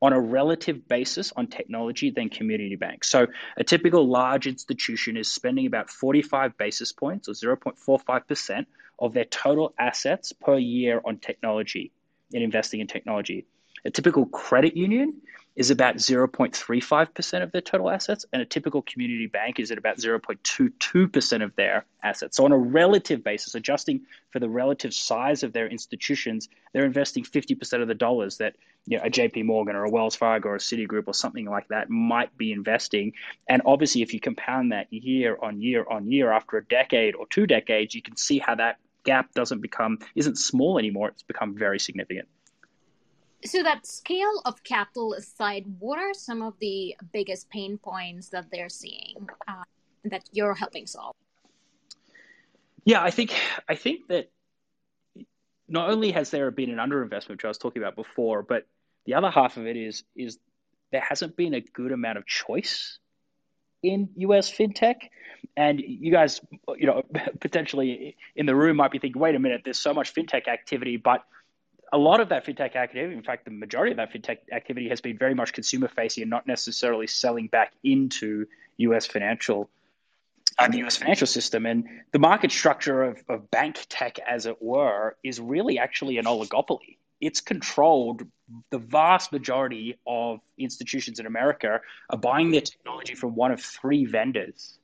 on 0.00 0.12
a 0.12 0.20
relative 0.20 0.86
basis 0.86 1.32
on 1.34 1.48
technology 1.48 2.10
than 2.10 2.28
community 2.28 2.76
banks. 2.76 3.10
So 3.10 3.26
a 3.56 3.64
typical 3.64 4.06
large 4.06 4.46
institution 4.46 5.16
is 5.16 5.28
spending 5.28 5.66
about 5.66 5.90
45 5.90 6.56
basis 6.56 6.92
points 6.92 7.28
or 7.28 7.32
0.45% 7.32 8.66
of 9.00 9.12
their 9.12 9.24
total 9.24 9.74
assets 9.76 10.32
per 10.32 10.56
year 10.56 11.02
on 11.04 11.18
technology 11.18 11.90
in 12.32 12.42
investing 12.42 12.78
in 12.78 12.86
technology. 12.86 13.44
A 13.84 13.90
typical 13.90 14.26
credit 14.26 14.76
union 14.76 15.20
is 15.60 15.70
about 15.70 15.96
0.35% 15.96 17.42
of 17.42 17.52
their 17.52 17.60
total 17.60 17.90
assets, 17.90 18.24
and 18.32 18.40
a 18.40 18.46
typical 18.46 18.80
community 18.80 19.26
bank 19.26 19.60
is 19.60 19.70
at 19.70 19.76
about 19.76 19.98
0.22% 19.98 21.44
of 21.44 21.54
their 21.54 21.84
assets. 22.02 22.38
So, 22.38 22.46
on 22.46 22.52
a 22.52 22.56
relative 22.56 23.22
basis, 23.22 23.54
adjusting 23.54 24.06
for 24.30 24.38
the 24.38 24.48
relative 24.48 24.94
size 24.94 25.42
of 25.42 25.52
their 25.52 25.68
institutions, 25.68 26.48
they're 26.72 26.86
investing 26.86 27.24
50% 27.24 27.82
of 27.82 27.88
the 27.88 27.94
dollars 27.94 28.38
that 28.38 28.56
you 28.86 28.96
know, 28.96 29.04
a 29.04 29.10
JP 29.10 29.44
Morgan 29.44 29.76
or 29.76 29.84
a 29.84 29.90
Wells 29.90 30.16
Fargo 30.16 30.48
or 30.48 30.54
a 30.54 30.60
Citigroup 30.60 31.04
or 31.08 31.12
something 31.12 31.44
like 31.44 31.68
that 31.68 31.90
might 31.90 32.34
be 32.38 32.52
investing. 32.52 33.12
And 33.46 33.60
obviously, 33.66 34.00
if 34.00 34.14
you 34.14 34.20
compound 34.20 34.72
that 34.72 34.90
year 34.90 35.36
on 35.42 35.60
year 35.60 35.84
on 35.86 36.10
year 36.10 36.32
after 36.32 36.56
a 36.56 36.64
decade 36.64 37.14
or 37.14 37.26
two 37.26 37.46
decades, 37.46 37.94
you 37.94 38.00
can 38.00 38.16
see 38.16 38.38
how 38.38 38.54
that 38.54 38.78
gap 39.04 39.34
doesn't 39.34 39.60
become, 39.60 39.98
isn't 40.14 40.36
small 40.36 40.78
anymore, 40.78 41.08
it's 41.08 41.22
become 41.22 41.54
very 41.54 41.78
significant. 41.78 42.28
So, 43.44 43.62
that 43.62 43.86
scale 43.86 44.42
of 44.44 44.62
capital 44.64 45.14
aside, 45.14 45.64
what 45.78 45.98
are 45.98 46.12
some 46.12 46.42
of 46.42 46.54
the 46.60 46.96
biggest 47.12 47.48
pain 47.48 47.78
points 47.78 48.28
that 48.30 48.46
they're 48.52 48.68
seeing 48.68 49.28
uh, 49.48 49.64
that 50.04 50.24
you're 50.32 50.54
helping 50.54 50.86
solve? 50.86 51.16
Yeah, 52.84 53.02
I 53.02 53.10
think 53.10 53.34
I 53.68 53.74
think 53.74 54.08
that 54.08 54.30
not 55.68 55.90
only 55.90 56.12
has 56.12 56.30
there 56.30 56.50
been 56.50 56.70
an 56.70 56.78
underinvestment, 56.78 57.30
which 57.30 57.44
I 57.44 57.48
was 57.48 57.58
talking 57.58 57.82
about 57.82 57.96
before, 57.96 58.42
but 58.42 58.66
the 59.06 59.14
other 59.14 59.30
half 59.30 59.56
of 59.56 59.66
it 59.66 59.76
is 59.76 60.04
is 60.14 60.38
there 60.92 61.00
hasn't 61.00 61.36
been 61.36 61.54
a 61.54 61.60
good 61.60 61.92
amount 61.92 62.18
of 62.18 62.26
choice 62.26 62.98
in 63.82 64.10
US 64.16 64.50
fintech. 64.50 64.96
And 65.56 65.80
you 65.80 66.12
guys, 66.12 66.40
you 66.76 66.86
know, 66.86 67.02
potentially 67.40 68.16
in 68.36 68.46
the 68.46 68.54
room 68.54 68.76
might 68.76 68.90
be 68.90 68.98
thinking, 68.98 69.20
wait 69.20 69.34
a 69.34 69.38
minute, 69.38 69.62
there's 69.64 69.78
so 69.78 69.94
much 69.94 70.14
fintech 70.14 70.48
activity, 70.48 70.96
but 70.96 71.24
a 71.92 71.98
lot 71.98 72.20
of 72.20 72.28
that 72.28 72.46
fintech 72.46 72.76
activity, 72.76 73.14
in 73.14 73.22
fact, 73.22 73.44
the 73.44 73.50
majority 73.50 73.92
of 73.92 73.96
that 73.96 74.12
fintech 74.12 74.38
activity 74.52 74.88
has 74.88 75.00
been 75.00 75.18
very 75.18 75.34
much 75.34 75.52
consumer 75.52 75.88
facing 75.88 76.22
and 76.22 76.30
not 76.30 76.46
necessarily 76.46 77.06
selling 77.06 77.48
back 77.48 77.72
into 77.82 78.46
U.S. 78.78 79.06
financial 79.06 79.68
uh, 80.58 80.68
the 80.68 80.78
US 80.84 80.96
financial 80.96 81.26
system. 81.26 81.64
And 81.64 81.88
the 82.12 82.18
market 82.18 82.52
structure 82.52 83.02
of, 83.02 83.22
of 83.28 83.50
bank 83.50 83.86
tech, 83.88 84.18
as 84.26 84.46
it 84.46 84.60
were, 84.60 85.16
is 85.22 85.40
really 85.40 85.78
actually 85.78 86.18
an 86.18 86.26
oligopoly. 86.26 86.96
It's 87.20 87.40
controlled, 87.40 88.26
the 88.70 88.78
vast 88.78 89.32
majority 89.32 89.98
of 90.06 90.40
institutions 90.58 91.18
in 91.18 91.26
America 91.26 91.80
are 92.10 92.18
buying 92.18 92.50
their 92.50 92.62
technology 92.62 93.14
from 93.14 93.34
one 93.34 93.52
of 93.52 93.60
three 93.60 94.04
vendors 94.04 94.78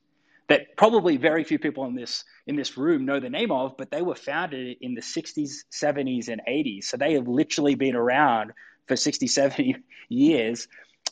that 0.47 0.77
probably 0.77 1.17
very 1.17 1.43
few 1.43 1.59
people 1.59 1.85
in 1.85 1.95
this 1.95 2.23
in 2.45 2.55
this 2.55 2.77
room 2.77 3.05
know 3.05 3.19
the 3.19 3.29
name 3.29 3.51
of, 3.51 3.75
but 3.77 3.91
they 3.91 4.01
were 4.01 4.15
founded 4.15 4.77
in 4.79 4.93
the 4.93 5.01
60s, 5.01 5.51
70s, 5.71 6.29
and 6.29 6.41
80s. 6.47 6.85
So 6.85 6.97
they 6.97 7.13
have 7.13 7.27
literally 7.27 7.75
been 7.75 7.95
around 7.95 8.53
for 8.87 8.95
60, 8.95 9.27
70 9.27 9.75
years 10.09 10.67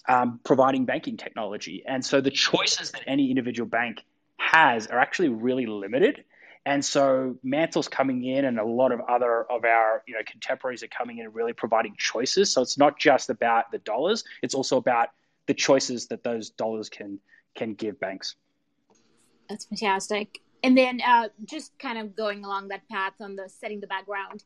um, 0.08 0.40
providing 0.44 0.86
banking 0.86 1.18
technology. 1.18 1.84
And 1.86 2.06
so 2.06 2.22
the 2.22 2.32
choices 2.32 2.92
that 2.92 3.02
any 3.08 3.30
individual 3.30 3.68
bank 3.68 4.04
has 4.38 4.88
are 4.88 5.00
actually 5.00 5.30
really 5.30 5.66
limited. 5.66 6.24
And 6.66 6.84
so 6.84 7.38
Mantle's 7.44 7.88
coming 7.88 8.24
in, 8.24 8.46
and 8.46 8.58
a 8.58 8.66
lot 8.66 8.92
of 8.92 9.00
other 9.02 9.44
of 9.52 9.66
our 9.66 10.04
you 10.08 10.16
know 10.16 10.22
contemporaries 10.26 10.82
are 10.82 10.88
coming 10.88 11.20
in 11.20 11.26
and 11.26 11.36
really 11.36 11.54
providing 11.54 11.94
choices. 11.98 12.52
So 12.52 12.62
it's 12.64 12.78
not 12.78 12.98
just 12.98 13.30
about 13.30 13.72
the 13.72 13.78
dollars; 13.78 14.24
it's 14.42 14.56
also 14.56 14.78
about 14.78 15.10
the 15.46 15.54
choices 15.54 16.08
that 16.08 16.24
those 16.24 16.50
dollars 16.50 16.90
can 16.90 17.20
can 17.54 17.76
give 17.76 18.00
banks. 18.00 18.36
That's 19.50 19.66
fantastic. 19.66 20.42
And 20.64 20.78
then 20.78 21.00
uh, 21.06 21.30
just 21.46 21.78
kind 21.78 21.98
of 21.98 22.16
going 22.16 22.44
along 22.44 22.70
that 22.70 22.88
path 22.90 23.14
on 23.22 23.36
the 23.36 23.48
setting 23.48 23.80
the 23.80 23.88
background, 23.88 24.44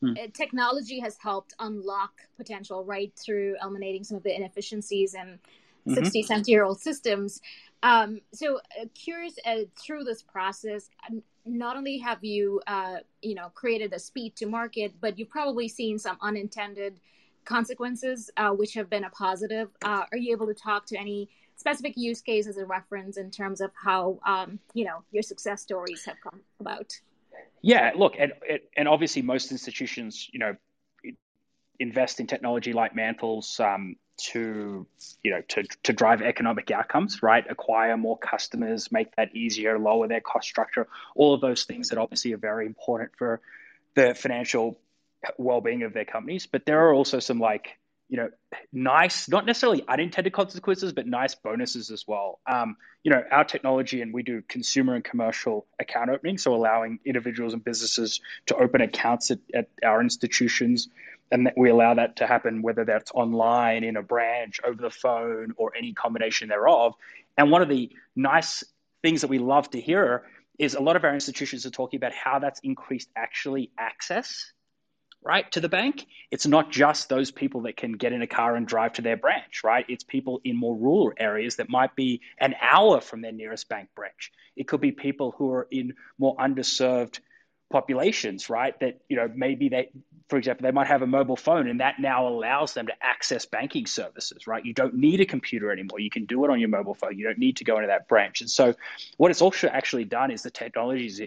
hmm. 0.00 0.12
Uh, 0.12 0.28
technology 0.32 1.00
has 1.00 1.16
helped 1.18 1.54
unlock 1.58 2.12
potential 2.36 2.84
right 2.84 3.12
through 3.16 3.56
eliminating 3.62 4.04
some 4.04 4.16
of 4.16 4.22
the 4.22 4.34
inefficiencies 4.34 5.14
and 5.14 5.38
mm-hmm. 5.86 5.94
60, 5.94 6.22
70 6.22 6.50
year 6.50 6.64
old 6.64 6.80
systems. 6.80 7.40
Um, 7.82 8.20
so 8.32 8.56
uh, 8.80 8.86
curious 8.94 9.34
uh, 9.44 9.62
through 9.78 10.04
this 10.04 10.22
process, 10.22 10.90
not 11.44 11.76
only 11.76 11.98
have 11.98 12.22
you, 12.24 12.60
uh, 12.66 12.96
you 13.22 13.34
know, 13.34 13.50
created 13.54 13.92
a 13.92 13.98
speed 13.98 14.36
to 14.36 14.46
market, 14.46 14.94
but 15.00 15.18
you've 15.18 15.30
probably 15.30 15.68
seen 15.68 15.98
some 15.98 16.16
unintended 16.20 16.98
consequences, 17.44 18.30
uh, 18.36 18.50
which 18.50 18.74
have 18.74 18.90
been 18.90 19.04
a 19.04 19.10
positive. 19.10 19.68
Uh, 19.84 20.04
are 20.10 20.18
you 20.18 20.32
able 20.32 20.46
to 20.46 20.54
talk 20.54 20.86
to 20.86 20.96
any 20.96 21.28
specific 21.56 21.96
use 21.96 22.20
cases 22.20 22.56
and 22.56 22.68
reference 22.68 23.16
in 23.16 23.30
terms 23.30 23.60
of 23.60 23.70
how, 23.74 24.18
um, 24.26 24.58
you 24.74 24.84
know, 24.84 25.02
your 25.10 25.22
success 25.22 25.62
stories 25.62 26.04
have 26.04 26.16
come 26.22 26.40
about? 26.60 26.92
Yeah, 27.62 27.92
look, 27.96 28.14
and 28.18 28.32
and 28.76 28.88
obviously 28.88 29.22
most 29.22 29.50
institutions, 29.50 30.28
you 30.32 30.38
know, 30.38 30.56
invest 31.78 32.20
in 32.20 32.26
technology 32.26 32.72
like 32.72 32.94
Mantle's 32.94 33.58
um, 33.60 33.96
to 34.18 34.86
you 35.22 35.30
know 35.30 35.42
to, 35.48 35.64
to 35.82 35.92
drive 35.92 36.22
economic 36.22 36.70
outcomes 36.70 37.22
right 37.22 37.44
acquire 37.50 37.96
more 37.96 38.18
customers 38.18 38.90
make 38.90 39.14
that 39.16 39.34
easier 39.34 39.78
lower 39.78 40.08
their 40.08 40.20
cost 40.20 40.48
structure 40.48 40.88
all 41.14 41.34
of 41.34 41.40
those 41.40 41.64
things 41.64 41.90
that 41.90 41.98
obviously 41.98 42.32
are 42.32 42.38
very 42.38 42.66
important 42.66 43.10
for 43.16 43.40
the 43.94 44.14
financial 44.14 44.78
well-being 45.36 45.82
of 45.82 45.92
their 45.92 46.04
companies 46.04 46.46
but 46.46 46.64
there 46.64 46.88
are 46.88 46.94
also 46.94 47.18
some 47.18 47.38
like 47.38 47.78
you 48.08 48.16
know 48.16 48.30
nice 48.72 49.28
not 49.28 49.46
necessarily 49.46 49.84
unintended 49.88 50.32
consequences 50.32 50.92
but 50.92 51.06
nice 51.06 51.34
bonuses 51.34 51.90
as 51.90 52.04
well. 52.06 52.40
Um, 52.46 52.76
you 53.02 53.10
know 53.10 53.22
our 53.30 53.44
technology 53.44 54.02
and 54.02 54.12
we 54.12 54.22
do 54.22 54.42
consumer 54.48 54.94
and 54.94 55.04
commercial 55.04 55.66
account 55.80 56.10
opening 56.10 56.38
so 56.38 56.54
allowing 56.54 56.98
individuals 57.04 57.52
and 57.52 57.64
businesses 57.64 58.20
to 58.46 58.56
open 58.56 58.80
accounts 58.80 59.30
at, 59.30 59.38
at 59.54 59.68
our 59.84 60.00
institutions. 60.00 60.88
And 61.30 61.50
we 61.56 61.70
allow 61.70 61.94
that 61.94 62.16
to 62.16 62.26
happen 62.26 62.62
whether 62.62 62.84
that's 62.84 63.10
online 63.12 63.82
in 63.82 63.96
a 63.96 64.02
branch 64.02 64.60
over 64.64 64.80
the 64.80 64.90
phone 64.90 65.54
or 65.56 65.72
any 65.76 65.92
combination 65.92 66.48
thereof. 66.48 66.94
And 67.36 67.50
one 67.50 67.62
of 67.62 67.68
the 67.68 67.90
nice 68.14 68.62
things 69.02 69.22
that 69.22 69.28
we 69.28 69.38
love 69.38 69.68
to 69.70 69.80
hear 69.80 70.24
is 70.58 70.74
a 70.74 70.80
lot 70.80 70.96
of 70.96 71.04
our 71.04 71.12
institutions 71.12 71.66
are 71.66 71.70
talking 71.70 71.98
about 71.98 72.12
how 72.12 72.38
that's 72.38 72.60
increased 72.60 73.08
actually 73.16 73.70
access 73.76 74.52
right 75.22 75.50
to 75.52 75.60
the 75.60 75.68
bank 75.68 76.06
it's 76.30 76.46
not 76.46 76.70
just 76.70 77.08
those 77.08 77.30
people 77.30 77.62
that 77.62 77.76
can 77.76 77.92
get 77.92 78.12
in 78.12 78.22
a 78.22 78.26
car 78.26 78.56
and 78.56 78.66
drive 78.66 78.92
to 78.92 79.02
their 79.02 79.16
branch 79.16 79.62
right 79.64 79.84
it's 79.88 80.04
people 80.04 80.40
in 80.44 80.56
more 80.56 80.76
rural 80.76 81.12
areas 81.16 81.56
that 81.56 81.68
might 81.68 81.94
be 81.96 82.20
an 82.38 82.54
hour 82.60 83.00
from 83.00 83.20
their 83.20 83.32
nearest 83.32 83.68
bank 83.68 83.88
branch 83.94 84.32
it 84.56 84.68
could 84.68 84.80
be 84.80 84.92
people 84.92 85.34
who 85.36 85.50
are 85.50 85.66
in 85.70 85.94
more 86.18 86.36
underserved 86.36 87.18
populations, 87.70 88.48
right? 88.48 88.78
That, 88.80 89.00
you 89.08 89.16
know, 89.16 89.30
maybe 89.34 89.68
they, 89.68 89.90
for 90.28 90.38
example, 90.38 90.64
they 90.64 90.70
might 90.70 90.86
have 90.86 91.02
a 91.02 91.06
mobile 91.06 91.36
phone 91.36 91.68
and 91.68 91.80
that 91.80 91.98
now 91.98 92.28
allows 92.28 92.74
them 92.74 92.86
to 92.86 92.92
access 93.00 93.46
banking 93.46 93.86
services, 93.86 94.46
right? 94.46 94.64
You 94.64 94.72
don't 94.72 94.94
need 94.94 95.20
a 95.20 95.26
computer 95.26 95.72
anymore. 95.72 96.00
You 96.00 96.10
can 96.10 96.26
do 96.26 96.44
it 96.44 96.50
on 96.50 96.60
your 96.60 96.68
mobile 96.68 96.94
phone. 96.94 97.18
You 97.18 97.24
don't 97.24 97.38
need 97.38 97.56
to 97.58 97.64
go 97.64 97.76
into 97.76 97.88
that 97.88 98.08
branch. 98.08 98.40
And 98.40 98.50
so 98.50 98.74
what 99.16 99.30
it's 99.30 99.42
also 99.42 99.68
actually 99.68 100.04
done 100.04 100.30
is 100.30 100.42
the 100.42 100.50
technology 100.50 101.06
is 101.06 101.22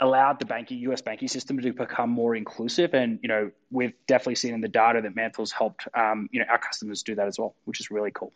allowed 0.00 0.38
the 0.38 0.46
banking 0.46 0.78
US 0.78 1.02
banking 1.02 1.28
system 1.28 1.60
to 1.60 1.72
become 1.72 2.10
more 2.10 2.34
inclusive. 2.34 2.94
And, 2.94 3.18
you 3.22 3.28
know, 3.28 3.50
we've 3.70 3.92
definitely 4.06 4.36
seen 4.36 4.54
in 4.54 4.60
the 4.60 4.68
data 4.68 5.00
that 5.02 5.14
Mantle's 5.14 5.52
helped, 5.52 5.86
um, 5.94 6.28
you 6.32 6.40
know, 6.40 6.46
our 6.50 6.58
customers 6.58 7.02
do 7.02 7.14
that 7.14 7.26
as 7.26 7.38
well, 7.38 7.54
which 7.64 7.80
is 7.80 7.90
really 7.90 8.10
cool. 8.10 8.32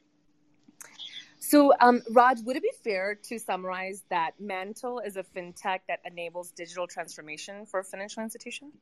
So, 1.39 1.73
um, 1.81 2.03
Raj, 2.11 2.39
would 2.43 2.57
it 2.57 2.63
be 2.63 2.73
fair 2.83 3.15
to 3.15 3.39
summarize 3.39 4.03
that 4.11 4.33
Mantle 4.41 5.01
is 5.01 5.17
a 5.17 5.23
fintech 5.23 5.81
that 5.89 6.01
enables 6.05 6.51
digital 6.51 6.87
transformation 6.87 7.67
for 7.67 7.81
a 7.81 7.85
financial 7.85 8.23
institutions? 8.23 8.75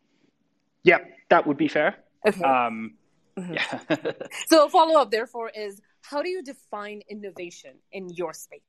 Yeah, 0.83 0.99
that 1.31 1.47
would 1.47 1.57
be 1.57 1.69
fair. 1.69 1.97
Okay. 2.27 2.43
Um, 2.43 2.95
mm-hmm. 3.37 3.55
Yeah. 3.55 4.13
so, 4.47 4.67
a 4.67 4.71
follow 4.71 4.99
up, 4.99 5.11
therefore, 5.11 5.51
is 5.51 5.81
how 6.03 6.23
do 6.23 6.29
you 6.29 6.43
define 6.43 7.03
innovation 7.09 7.73
in 7.93 8.09
your 8.09 8.33
space? 8.33 8.61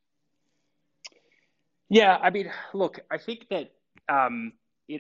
Yeah, 1.90 2.18
I 2.22 2.32
mean, 2.32 2.52
look, 2.74 3.00
I 3.12 3.18
think 3.18 3.48
that 3.50 3.72
um, 4.10 4.54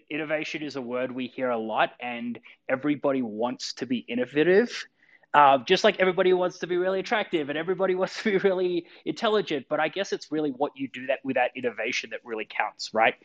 innovation 0.10 0.64
is 0.64 0.76
a 0.76 0.82
word 0.82 1.12
we 1.12 1.28
hear 1.28 1.50
a 1.50 1.58
lot, 1.58 1.92
and 2.00 2.40
everybody 2.68 3.22
wants 3.22 3.74
to 3.74 3.86
be 3.86 3.98
innovative. 3.98 4.86
Uh, 5.34 5.58
just 5.66 5.84
like 5.84 6.00
everybody 6.00 6.32
wants 6.32 6.60
to 6.60 6.68
be 6.68 6.78
really 6.78 7.02
attractive 7.02 7.50
and 7.50 7.58
everybody 7.58 7.94
wants 8.02 8.24
to 8.24 8.32
be 8.32 8.38
really 8.38 8.86
intelligent, 9.04 9.66
but 9.70 9.82
I 9.82 9.90
guess 9.90 10.14
it's 10.14 10.32
really 10.32 10.52
what 10.52 10.72
you 10.76 10.88
do 10.88 11.08
that 11.08 11.20
with 11.26 11.36
that 11.36 11.52
innovation 11.56 12.12
that 12.12 12.22
really 12.24 12.48
counts, 12.50 12.94
right? 12.94 13.16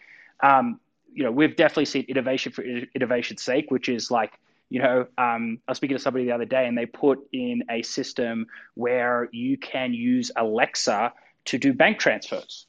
Um, 0.42 0.80
you 1.12 1.22
know, 1.22 1.30
we've 1.30 1.54
definitely 1.54 1.84
seen 1.84 2.06
innovation 2.08 2.50
for 2.52 2.62
innovation's 2.62 3.42
sake, 3.42 3.70
which 3.70 3.88
is 3.88 4.10
like, 4.10 4.32
you 4.68 4.80
know, 4.80 5.06
um, 5.18 5.58
I 5.66 5.70
was 5.70 5.76
speaking 5.76 5.96
to 5.96 6.02
somebody 6.02 6.24
the 6.24 6.32
other 6.32 6.44
day, 6.44 6.66
and 6.66 6.76
they 6.76 6.86
put 6.86 7.18
in 7.32 7.64
a 7.70 7.82
system 7.82 8.46
where 8.74 9.28
you 9.32 9.58
can 9.58 9.92
use 9.92 10.30
Alexa 10.36 11.12
to 11.46 11.58
do 11.58 11.72
bank 11.72 11.98
transfers. 11.98 12.66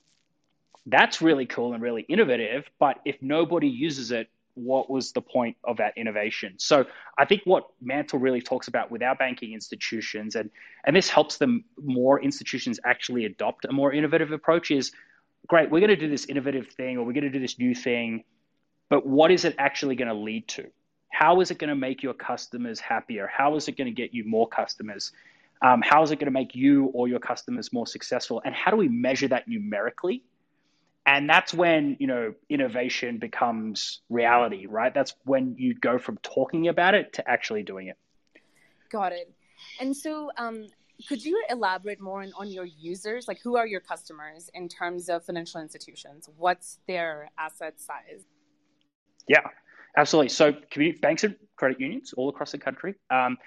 That's 0.86 1.22
really 1.22 1.46
cool 1.46 1.74
and 1.74 1.82
really 1.82 2.06
innovative, 2.10 2.70
but 2.80 3.00
if 3.06 3.18
nobody 3.22 3.68
uses 3.68 4.12
it, 4.12 4.30
what 4.56 4.90
was 4.90 5.12
the 5.12 5.22
point 5.22 5.56
of 5.64 5.78
that 5.78 5.94
innovation? 5.98 6.56
So 6.58 6.86
I 7.18 7.26
think 7.26 7.44
what 7.46 7.68
Mantle 7.82 8.20
really 8.20 8.42
talks 8.42 8.68
about 8.68 8.92
with 8.92 9.02
our 9.02 9.16
banking 9.16 9.54
institutions, 9.54 10.36
and, 10.36 10.50
and 10.86 10.96
this 10.96 11.08
helps 11.10 11.38
them 11.38 11.64
more 11.78 12.22
institutions 12.22 12.80
actually 12.84 13.26
adopt 13.26 13.66
a 13.66 13.72
more 13.72 13.94
innovative 13.94 14.32
approach, 14.32 14.72
is 14.72 14.92
great, 15.48 15.70
we're 15.70 15.80
going 15.80 15.90
to 15.90 15.96
do 15.96 16.10
this 16.10 16.26
innovative 16.26 16.68
thing 16.70 16.98
or 16.98 17.06
we're 17.06 17.14
going 17.14 17.24
to 17.24 17.30
do 17.30 17.40
this 17.40 17.60
new 17.60 17.74
thing, 17.74 18.24
but 18.90 19.06
what 19.06 19.32
is 19.32 19.46
it 19.46 19.56
actually 19.58 19.96
going 19.96 20.10
to 20.10 20.14
lead 20.14 20.48
to? 20.50 20.66
How 21.12 21.42
is 21.42 21.52
it 21.52 21.60
going 21.60 21.70
to 21.70 21.76
make 21.76 22.04
your 22.04 22.14
customers 22.14 22.80
happier? 22.80 23.30
How 23.32 23.56
is 23.56 23.68
it 23.68 23.78
going 23.78 23.88
to 23.88 23.94
get 23.94 24.14
you 24.14 24.24
more 24.26 24.48
customers? 24.48 25.12
Um, 25.62 25.82
how 25.84 26.02
is 26.02 26.12
it 26.12 26.16
going 26.18 26.26
to 26.26 26.32
make 26.32 26.56
you 26.56 26.86
or 26.88 27.08
your 27.08 27.20
customers 27.20 27.72
more 27.72 27.86
successful? 27.86 28.42
And 28.44 28.56
how 28.56 28.72
do 28.72 28.78
we 28.78 28.90
measure 28.90 29.28
that 29.28 29.48
numerically? 29.48 30.24
And 31.12 31.30
that's 31.30 31.54
when 31.54 31.98
you 32.00 32.08
know 32.08 32.34
innovation 32.50 33.18
becomes 33.18 34.02
reality 34.10 34.66
right? 34.66 34.94
That's 34.94 35.14
when 35.26 35.56
you 35.58 35.74
go 35.74 35.98
from 35.98 36.18
talking 36.18 36.68
about 36.70 36.96
it 36.96 37.14
to 37.14 37.30
actually 37.30 37.64
doing 37.64 37.88
it. 37.88 37.98
Got 38.90 39.12
it. 39.12 39.32
And 39.80 39.96
so 39.96 40.32
um, 40.38 40.68
could 41.08 41.24
you 41.24 41.44
elaborate 41.50 42.00
more 42.00 42.22
on, 42.22 42.32
on 42.38 42.50
your 42.50 42.66
users? 42.66 43.28
Like 43.28 43.40
who 43.42 43.58
are 43.58 43.68
your 43.68 43.82
customers 43.82 44.50
in 44.54 44.70
terms 44.70 45.10
of 45.10 45.26
financial 45.26 45.62
institutions? 45.62 46.30
What's 46.38 46.80
their 46.88 47.30
asset 47.38 47.80
size? 47.80 48.24
Yeah 49.28 49.48
absolutely. 49.98 50.30
So 50.30 50.54
community 50.72 51.00
banks 51.00 51.24
and 51.24 51.36
credit 51.58 51.80
unions 51.80 52.14
all 52.14 52.30
across 52.30 52.52
the 52.52 52.58
country. 52.58 52.96
Um, 53.10 53.38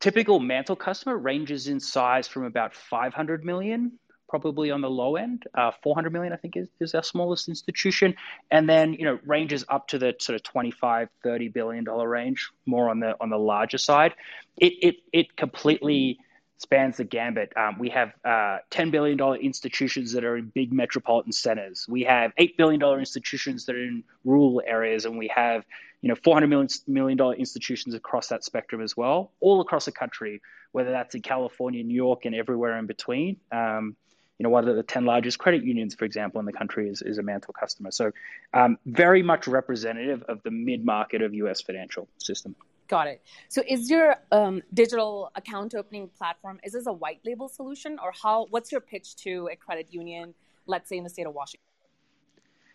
typical 0.00 0.38
mantle 0.38 0.76
customer 0.76 1.16
ranges 1.18 1.66
in 1.66 1.80
size 1.80 2.28
from 2.28 2.44
about 2.44 2.74
500 2.74 3.44
million 3.44 3.98
probably 4.28 4.70
on 4.70 4.80
the 4.80 4.90
low 4.90 5.16
end. 5.16 5.44
Uh, 5.54 5.70
400 5.82 6.12
million, 6.12 6.32
I 6.32 6.36
think, 6.36 6.56
is, 6.56 6.68
is 6.80 6.94
our 6.94 7.02
smallest 7.02 7.48
institution, 7.48 8.14
and 8.50 8.68
then 8.68 8.94
you 8.94 9.04
know 9.04 9.18
ranges 9.24 9.64
up 9.68 9.88
to 9.88 9.98
the 9.98 10.14
sort 10.20 10.36
of 10.36 10.42
25, 10.42 11.08
30 11.22 11.48
billion 11.48 11.84
dollar 11.84 12.08
range, 12.08 12.50
more 12.66 12.88
on 12.90 13.00
the 13.00 13.16
on 13.20 13.30
the 13.30 13.38
larger 13.38 13.78
side. 13.78 14.14
It 14.56 14.72
it 14.82 14.96
it 15.12 15.36
completely 15.36 16.18
spans 16.58 16.96
the 16.96 17.04
gambit. 17.04 17.52
Um, 17.56 17.78
we 17.78 17.88
have 17.90 18.12
uh, 18.24 18.58
$10 18.72 18.90
billion 18.90 19.18
institutions 19.40 20.12
that 20.12 20.24
are 20.24 20.36
in 20.36 20.46
big 20.46 20.72
metropolitan 20.72 21.30
centers. 21.30 21.86
We 21.88 22.02
have 22.02 22.32
$8 22.38 22.56
billion 22.56 22.82
institutions 22.98 23.64
that 23.66 23.76
are 23.76 23.82
in 23.82 24.02
rural 24.24 24.60
areas, 24.66 25.04
and 25.04 25.16
we 25.16 25.28
have 25.34 25.64
you 26.02 26.08
know 26.08 26.16
$400 26.16 26.48
million, 26.48 26.68
million 26.86 27.16
dollar 27.16 27.34
institutions 27.34 27.94
across 27.94 28.28
that 28.28 28.44
spectrum 28.44 28.82
as 28.82 28.96
well, 28.96 29.32
all 29.40 29.60
across 29.60 29.86
the 29.86 29.92
country, 29.92 30.42
whether 30.72 30.90
that's 30.90 31.14
in 31.14 31.22
California, 31.22 31.82
New 31.82 31.94
York, 31.94 32.24
and 32.24 32.34
everywhere 32.34 32.78
in 32.78 32.86
between. 32.86 33.36
Um, 33.52 33.96
you 34.38 34.44
know, 34.44 34.50
one 34.50 34.68
of 34.68 34.76
the 34.76 34.82
10 34.82 35.04
largest 35.04 35.38
credit 35.38 35.64
unions, 35.64 35.94
for 35.94 36.04
example, 36.04 36.38
in 36.38 36.46
the 36.46 36.52
country 36.52 36.88
is, 36.88 37.02
is 37.02 37.18
a 37.18 37.22
Mantle 37.22 37.52
customer. 37.52 37.90
So 37.90 38.12
um, 38.54 38.78
very 38.86 39.22
much 39.22 39.48
representative 39.48 40.22
of 40.28 40.42
the 40.44 40.50
mid-market 40.50 41.22
of 41.22 41.34
US 41.34 41.60
financial 41.60 42.08
system. 42.18 42.54
Got 42.86 43.08
it. 43.08 43.22
So 43.48 43.62
is 43.68 43.90
your 43.90 44.16
um, 44.32 44.62
digital 44.72 45.30
account 45.34 45.74
opening 45.74 46.08
platform, 46.16 46.60
is 46.62 46.72
this 46.72 46.86
a 46.86 46.92
white 46.92 47.20
label 47.24 47.48
solution 47.48 47.98
or 48.02 48.12
how, 48.22 48.46
what's 48.50 48.72
your 48.72 48.80
pitch 48.80 49.16
to 49.16 49.48
a 49.52 49.56
credit 49.56 49.88
union, 49.90 50.34
let's 50.66 50.88
say 50.88 50.96
in 50.96 51.04
the 51.04 51.10
state 51.10 51.26
of 51.26 51.34
Washington? 51.34 51.64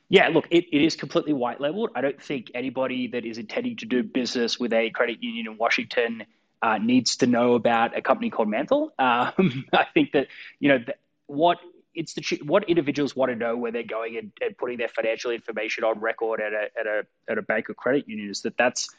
Yeah, 0.09 0.27
look, 0.27 0.45
it, 0.51 0.65
it 0.71 0.83
is 0.83 0.95
completely 0.95 1.33
white 1.33 1.59
labeled. 1.59 1.91
I 1.95 2.01
don't 2.01 2.21
think 2.21 2.51
anybody 2.53 3.07
that 3.07 3.25
is 3.25 3.37
intending 3.37 3.77
to 3.77 3.85
do 3.85 4.03
business 4.03 4.59
with 4.59 4.73
a 4.73 4.91
credit 4.91 5.23
union 5.23 5.47
in 5.47 5.57
Washington 5.57 6.25
uh, 6.61 6.77
needs 6.77 7.17
to 7.17 7.27
know 7.27 7.55
about 7.55 7.97
a 7.97 8.01
company 8.01 8.29
called 8.29 8.49
Mantle. 8.49 8.93
Um, 8.99 9.65
I 9.73 9.85
think 9.93 10.13
that 10.13 10.27
you 10.59 10.69
know 10.69 10.79
what 11.27 11.59
institute, 11.95 12.45
what 12.45 12.69
individuals 12.69 13.15
want 13.15 13.31
to 13.31 13.35
know 13.35 13.55
where 13.55 13.71
they're 13.71 13.83
going 13.83 14.17
and, 14.17 14.31
and, 14.41 14.57
putting 14.57 14.77
their 14.77 14.87
financial 14.87 15.31
information 15.31 15.83
on 15.83 15.99
record 15.99 16.41
at 16.41 16.53
a 16.53 16.67
at 16.79 16.87
a 16.87 17.05
at 17.29 17.37
a 17.37 17.41
bank 17.41 17.69
or 17.69 17.73
credit 17.73 18.07
union 18.07 18.29
is 18.29 18.41
that 18.41 18.57
that's 18.57 18.89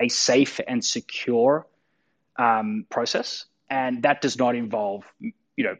a 0.00 0.08
safe 0.08 0.60
and 0.66 0.84
secure 0.84 1.66
um, 2.36 2.86
process, 2.90 3.46
and 3.68 4.02
that 4.02 4.20
does 4.20 4.38
not 4.38 4.54
involve 4.54 5.04
you 5.20 5.64
know 5.64 5.76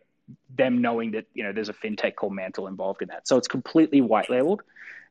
them 0.55 0.81
knowing 0.81 1.13
that 1.13 1.27
you 1.35 1.43
know 1.43 1.53
there's 1.53 1.69
a 1.69 1.75
fintech 1.75 2.17
called 2.17 2.33
Mantle 2.33 2.67
involved 2.67 3.03
in 3.03 3.09
that. 3.09 3.27
So 3.29 3.37
it's 3.37 3.49
completely 3.49 4.01
white 4.01 4.31
labeled. 4.31 4.63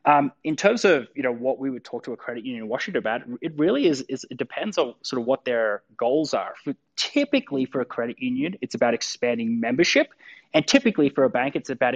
Um, 0.05 0.33
in 0.43 0.57
terms 0.57 0.83
of 0.83 1.07
you 1.15 1.23
know 1.23 1.31
what 1.31 1.59
we 1.59 1.69
would 1.69 1.83
talk 1.83 2.03
to 2.05 2.13
a 2.13 2.17
credit 2.17 2.45
union 2.45 2.63
in 2.63 2.69
Washington 2.69 2.99
about, 2.99 3.21
it 3.41 3.53
really 3.57 3.87
is, 3.87 4.01
is 4.09 4.25
it 4.29 4.37
depends 4.37 4.77
on 4.77 4.95
sort 5.01 5.21
of 5.21 5.27
what 5.27 5.45
their 5.45 5.83
goals 5.97 6.33
are. 6.33 6.55
For, 6.63 6.73
typically, 6.95 7.65
for 7.65 7.81
a 7.81 7.85
credit 7.85 8.19
union, 8.19 8.55
it's 8.61 8.75
about 8.75 8.93
expanding 8.93 9.59
membership, 9.59 10.07
and 10.53 10.67
typically 10.67 11.09
for 11.09 11.23
a 11.23 11.29
bank, 11.29 11.55
it's 11.55 11.69
about 11.69 11.95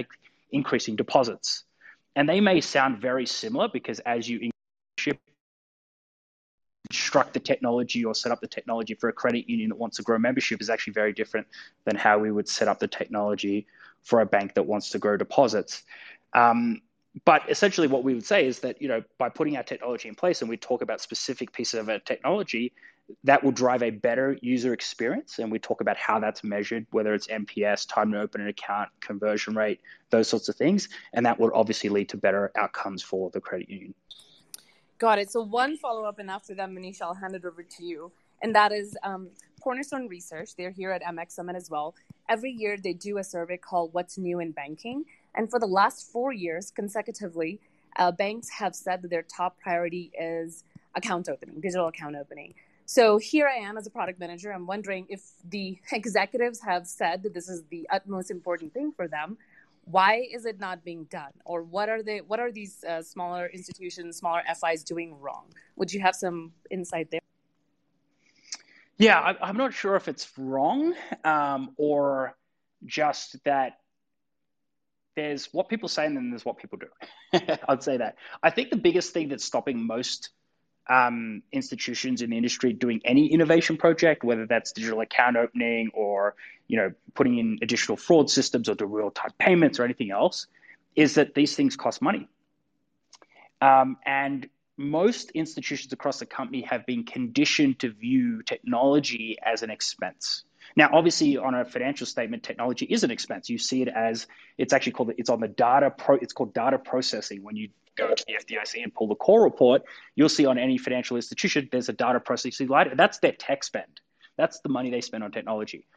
increasing 0.52 0.96
deposits. 0.96 1.64
And 2.16 2.28
they 2.28 2.42
may 2.42 2.62
sound 2.62 3.00
very 3.00 3.26
similar 3.26 3.68
because 3.72 4.00
as 4.00 4.28
you 4.28 4.50
construct 6.89 7.34
the 7.34 7.39
technology 7.39 8.03
or 8.06 8.15
set 8.15 8.32
up 8.32 8.41
the 8.41 8.48
technology 8.48 8.94
for 8.94 9.10
a 9.10 9.13
credit 9.13 9.50
union 9.50 9.70
that 9.70 9.75
wants 9.75 9.98
to 9.98 10.03
grow 10.03 10.17
membership 10.17 10.62
is 10.62 10.70
actually 10.70 10.94
very 10.94 11.13
different 11.13 11.48
than 11.86 11.96
how 11.96 12.17
we 12.17 12.32
would 12.32 12.48
set 12.48 12.67
up 12.67 12.79
the 12.79 12.88
technology 12.88 13.67
for 14.03 14.22
a 14.22 14.25
bank 14.25 14.53
that 14.53 14.63
wants 14.63 14.89
to 14.89 15.00
grow 15.00 15.17
deposits. 15.17 15.84
Um, 16.34 16.82
but 17.25 17.50
essentially 17.50 17.88
what 17.88 18.03
we 18.03 18.13
would 18.13 18.25
say 18.25 18.46
is 18.46 18.60
that 18.60 18.82
you 18.82 18.88
know 18.88 19.03
by 19.17 19.29
putting 19.29 19.58
our 19.58 19.63
technology 19.63 20.08
in 20.08 20.15
place 20.15 20.41
and 20.41 20.50
we 20.50 20.58
talk 20.58 20.82
about 20.82 21.01
specific 21.01 21.51
pieces 21.51 21.79
of 21.79 21.89
our 21.89 22.00
technology 22.00 22.74
that 23.24 23.44
will 23.44 23.51
drive 23.51 23.82
a 23.84 23.89
better 23.89 24.38
user 24.41 24.74
experience. 24.74 25.39
And 25.39 25.50
we 25.50 25.60
talk 25.60 25.79
about 25.79 25.96
how 25.96 26.20
that's 26.20 26.44
measured 26.44 26.86
whether 26.91 27.13
it's 27.13 27.27
nps 27.27 27.88
time 27.88 28.12
to 28.12 28.22
open 28.22 28.41
an 28.41 28.48
account 28.48 28.89
conversion 29.00 29.56
rate 29.56 29.79
those 30.10 30.27
sorts 30.27 30.50
of 30.50 30.56
things. 30.56 30.89
And 31.13 31.25
that 31.25 31.39
would 31.39 31.53
obviously 31.53 31.89
lead 31.89 32.10
to 32.10 32.17
better 32.17 32.51
outcomes 32.56 33.01
for 33.01 33.29
the 33.32 33.41
credit 33.41 33.70
union 33.70 33.94
got 34.98 35.20
it 35.20 35.32
so 35.32 35.42
one 35.42 35.77
follow-up 35.77 36.20
and 36.20 36.30
after 36.30 36.54
that 36.54 36.70
manisha 36.70 37.01
i'll 37.04 37.13
hand 37.13 37.36
it 37.36 37.46
over 37.46 37.63
to 37.63 37.84
you 37.84 38.12
and 38.42 38.54
that 38.54 38.72
is 38.72 38.98
um, 39.04 39.30
cornerstone 39.62 40.08
research 40.08 40.56
they're 40.56 40.72
here 40.72 40.92
at 40.92 41.01
mx 41.04 41.32
summit 41.32 41.56
as 41.56 41.70
well 41.70 41.96
every 42.30 42.51
year 42.51 42.77
they 42.77 42.94
do 42.94 43.18
a 43.18 43.24
survey 43.24 43.58
called 43.58 43.94
what's 43.94 44.18
new 44.18 44.39
in 44.39 44.51
banking 44.51 45.06
and 45.38 45.50
for 45.50 45.60
the 45.60 45.68
last 45.68 46.12
four 46.12 46.34
years 46.34 46.72
consecutively, 46.72 47.62
uh, 47.98 48.12
banks 48.12 48.50
have 48.50 48.75
said 48.75 49.01
that 49.04 49.10
their 49.10 49.22
top 49.22 49.58
priority 49.60 50.12
is 50.20 50.63
account 50.96 51.30
opening, 51.30 51.62
digital 51.62 51.88
account 51.88 52.16
opening. 52.16 52.56
So 52.86 53.18
here 53.18 53.48
I 53.48 53.58
am 53.58 53.77
as 53.77 53.86
a 53.86 53.89
product 53.89 54.20
manager. 54.20 54.51
I'm 54.51 54.66
wondering 54.66 55.06
if 55.10 55.22
the 55.50 55.77
executives 55.92 56.60
have 56.62 56.88
said 56.88 57.22
that 57.24 57.34
this 57.34 57.48
is 57.48 57.63
the 57.70 57.88
utmost 57.92 58.32
important 58.32 58.74
thing 58.74 58.92
for 58.92 59.08
them. 59.08 59.38
Why 59.89 60.27
is 60.34 60.46
it 60.46 60.60
not 60.60 60.84
being 60.84 61.06
done, 61.06 61.32
or 61.46 61.63
what 61.63 61.88
are 61.88 62.03
they? 62.03 62.20
What 62.20 62.41
are 62.41 62.51
these 62.51 62.84
uh, 62.84 63.01
smaller 63.01 63.48
institutions, 63.48 64.17
smaller 64.17 64.44
FIs 64.60 64.84
doing 64.84 65.17
wrong? 65.17 65.46
Would 65.77 65.94
you 65.94 66.01
have 66.01 66.13
some 66.13 66.51
insight 66.70 67.10
there? 67.10 67.22
Yeah, 68.98 69.20
I, 69.20 69.50
am 69.50 69.57
not 69.57 69.74
sure 69.74 69.96
if 69.96 70.07
it's 70.07 70.27
wrong 70.38 70.94
um, 71.24 71.74
or 71.77 72.35
just 72.85 73.42
that 73.46 73.77
there's 75.16 75.50
what 75.53 75.70
people 75.70 75.88
say 75.88 76.05
and 76.05 76.18
then 76.18 76.31
there's 76.31 76.44
what 76.44 76.57
people 76.57 76.79
do. 76.79 77.40
I'd 77.70 77.83
say 77.83 77.98
that. 77.98 78.16
I 78.44 78.50
think 78.50 78.72
the 78.72 78.77
biggest 78.77 79.14
thing 79.14 79.29
that's 79.29 79.46
stopping 79.46 79.85
most 79.85 80.31
um, 80.90 81.44
institutions 81.52 82.22
in 82.22 82.30
the 82.30 82.38
industry 82.38 82.74
doing 82.74 83.02
any 83.04 83.28
innovation 83.28 83.78
project, 83.78 84.24
whether 84.24 84.46
that's 84.46 84.72
digital 84.72 85.02
account 85.02 85.38
opening 85.38 85.92
or 85.94 86.36
you 86.68 86.78
know 86.78 86.92
putting 87.14 87.38
in 87.38 87.60
additional 87.62 87.98
fraud 87.98 88.30
systems 88.30 88.70
or 88.70 88.76
do 88.76 88.86
real 88.86 89.12
time 89.12 89.32
payments 89.38 89.80
or 89.80 89.84
anything 89.84 90.12
else, 90.12 90.48
is 90.96 91.16
that 91.16 91.34
these 91.34 91.56
things 91.56 91.76
cost 91.76 92.02
money. 92.02 92.28
Um, 93.62 93.98
and 94.06 94.48
most 94.78 95.32
institutions 95.32 95.92
across 95.92 96.20
the 96.20 96.26
company 96.26 96.62
have 96.62 96.86
been 96.86 97.04
conditioned 97.04 97.80
to 97.80 97.92
view 97.92 98.44
technology 98.44 99.38
as 99.44 99.64
an 99.64 99.72
expense. 99.72 100.44
Now, 100.76 100.90
obviously, 100.94 101.38
on 101.38 101.56
a 101.56 101.66
financial 101.66 102.06
statement, 102.06 102.44
technology 102.44 102.86
is 102.86 103.04
an 103.04 103.10
expense. 103.10 103.50
You 103.50 103.58
see 103.58 103.82
it 103.82 103.88
as 103.88 104.28
it's 104.58 104.74
actually 104.74 104.92
called 104.94 105.14
it's 105.18 105.30
on 105.30 105.40
the 105.40 105.48
data 105.48 105.90
pro. 105.90 106.18
It's 106.18 106.34
called 106.34 106.54
data 106.54 106.78
processing. 106.78 107.44
When 107.44 107.56
you 107.56 107.70
go 107.98 108.14
to 108.14 108.25
the 108.27 108.33
FDIC 108.33 108.83
and 108.83 108.94
pull 108.94 109.07
the 109.07 109.16
call 109.16 109.40
report, 109.40 109.83
you'll 110.16 110.29
see 110.29 110.46
on 110.46 110.57
any 110.57 110.77
financial 110.77 111.18
institution 111.18 111.68
there's 111.72 111.90
a 111.90 111.94
data 111.94 112.20
processing 112.20 112.68
line. 112.68 112.92
That's 112.96 113.20
their 113.20 113.33
tech 113.33 113.64
spend. 113.64 114.01
That's 114.38 114.60
the 114.62 114.70
money 114.70 114.90
they 114.90 115.01
spend 115.01 115.24
on 115.24 115.31
technology. 115.31 115.88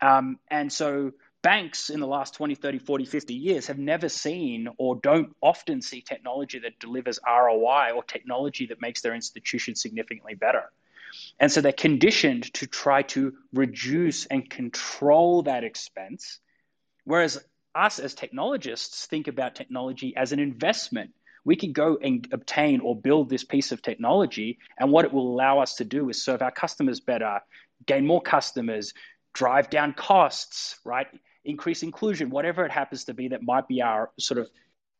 Um, 0.00 0.38
and 0.50 0.72
so 0.72 1.12
banks 1.42 1.90
in 1.90 2.00
the 2.00 2.06
last 2.06 2.34
20, 2.34 2.54
30, 2.54 2.78
40, 2.78 3.04
50 3.04 3.34
years 3.34 3.66
have 3.66 3.78
never 3.78 4.08
seen 4.08 4.68
or 4.78 4.96
don't 4.96 5.34
often 5.40 5.82
see 5.82 6.00
technology 6.00 6.60
that 6.60 6.78
delivers 6.78 7.18
ROI 7.26 7.90
or 7.94 8.02
technology 8.04 8.66
that 8.66 8.80
makes 8.80 9.02
their 9.02 9.14
institution 9.14 9.74
significantly 9.74 10.34
better. 10.34 10.70
And 11.38 11.50
so 11.52 11.60
they're 11.60 11.72
conditioned 11.72 12.52
to 12.54 12.66
try 12.66 13.02
to 13.02 13.34
reduce 13.52 14.26
and 14.26 14.48
control 14.48 15.42
that 15.42 15.64
expense. 15.64 16.38
Whereas 17.04 17.44
us 17.74 17.98
as 17.98 18.14
technologists 18.14 19.06
think 19.06 19.28
about 19.28 19.54
technology 19.54 20.14
as 20.16 20.32
an 20.32 20.38
investment. 20.38 21.10
We 21.44 21.56
can 21.56 21.72
go 21.72 21.98
and 22.02 22.26
obtain 22.32 22.80
or 22.80 22.94
build 22.94 23.28
this 23.28 23.44
piece 23.44 23.72
of 23.72 23.82
technology, 23.82 24.58
and 24.78 24.92
what 24.92 25.04
it 25.04 25.12
will 25.12 25.26
allow 25.32 25.58
us 25.58 25.74
to 25.76 25.84
do 25.84 26.08
is 26.08 26.22
serve 26.22 26.42
our 26.42 26.52
customers 26.52 27.00
better, 27.00 27.40
gain 27.86 28.06
more 28.06 28.22
customers, 28.22 28.94
drive 29.32 29.70
down 29.70 29.92
costs, 29.94 30.78
right? 30.84 31.06
Increase 31.44 31.82
inclusion, 31.82 32.30
whatever 32.30 32.64
it 32.64 32.70
happens 32.70 33.04
to 33.04 33.14
be 33.14 33.28
that 33.28 33.42
might 33.42 33.66
be 33.66 33.82
our 33.82 34.10
sort 34.18 34.38
of 34.38 34.48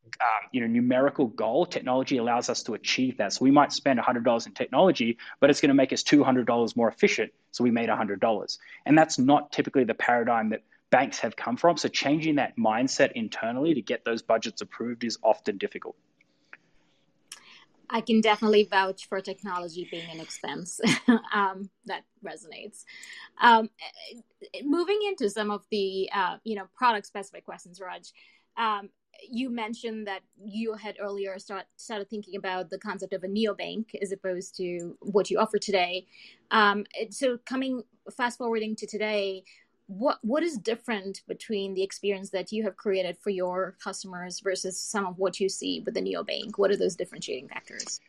um, 0.04 0.48
you 0.50 0.60
know 0.60 0.66
numerical 0.66 1.26
goal 1.26 1.64
technology 1.64 2.16
allows 2.16 2.48
us 2.48 2.64
to 2.64 2.74
achieve 2.74 3.18
that. 3.18 3.32
So 3.32 3.44
we 3.44 3.50
might 3.50 3.72
spend 3.72 4.00
$100 4.00 4.46
in 4.46 4.52
technology 4.52 5.18
but 5.40 5.48
it's 5.48 5.60
going 5.60 5.68
to 5.68 5.74
make 5.74 5.92
us 5.92 6.02
$200 6.02 6.76
more 6.76 6.88
efficient 6.88 7.32
so 7.52 7.62
we 7.62 7.70
made 7.70 7.88
$100 7.88 8.58
and 8.84 8.98
that's 8.98 9.18
not 9.18 9.52
typically 9.52 9.84
the 9.84 9.94
paradigm 9.94 10.50
that 10.50 10.62
banks 10.90 11.20
have 11.20 11.36
come 11.36 11.56
from 11.56 11.76
so 11.76 11.88
changing 11.88 12.34
that 12.34 12.56
mindset 12.56 13.12
internally 13.12 13.74
to 13.74 13.80
get 13.80 14.04
those 14.04 14.22
budgets 14.22 14.60
approved 14.60 15.04
is 15.04 15.18
often 15.22 15.56
difficult 15.56 15.96
I 17.92 18.00
can 18.00 18.22
definitely 18.22 18.64
vouch 18.64 19.06
for 19.06 19.20
technology 19.20 19.86
being 19.90 20.10
an 20.10 20.18
expense. 20.18 20.80
um, 21.34 21.68
that 21.84 22.04
resonates. 22.24 22.84
Um, 23.40 23.68
moving 24.64 24.98
into 25.06 25.28
some 25.28 25.50
of 25.50 25.64
the 25.70 26.08
uh, 26.14 26.38
you 26.42 26.56
know 26.56 26.64
product 26.74 27.06
specific 27.06 27.44
questions, 27.44 27.80
Raj. 27.80 28.10
Um, 28.56 28.88
you 29.30 29.50
mentioned 29.50 30.06
that 30.06 30.22
you 30.42 30.72
had 30.74 30.96
earlier 31.00 31.38
start, 31.38 31.66
started 31.76 32.08
thinking 32.08 32.36
about 32.36 32.70
the 32.70 32.78
concept 32.78 33.12
of 33.12 33.22
a 33.22 33.28
neobank 33.28 33.86
as 34.00 34.10
opposed 34.10 34.56
to 34.56 34.96
what 35.00 35.30
you 35.30 35.38
offer 35.38 35.58
today. 35.58 36.06
Um, 36.50 36.84
so, 37.10 37.38
coming 37.44 37.82
fast 38.16 38.38
forwarding 38.38 38.74
to 38.76 38.86
today, 38.86 39.44
what 39.98 40.18
what 40.22 40.42
is 40.42 40.56
different 40.56 41.22
between 41.28 41.74
the 41.74 41.82
experience 41.82 42.30
that 42.30 42.50
you 42.50 42.62
have 42.64 42.76
created 42.76 43.18
for 43.18 43.30
your 43.30 43.76
customers 43.82 44.40
versus 44.40 44.80
some 44.80 45.06
of 45.06 45.18
what 45.18 45.38
you 45.38 45.48
see 45.48 45.80
with 45.84 45.94
the 45.94 46.00
neobank? 46.00 46.52
What 46.56 46.70
are 46.70 46.76
those 46.76 46.96
differentiating 46.96 47.48
factors? 47.48 48.00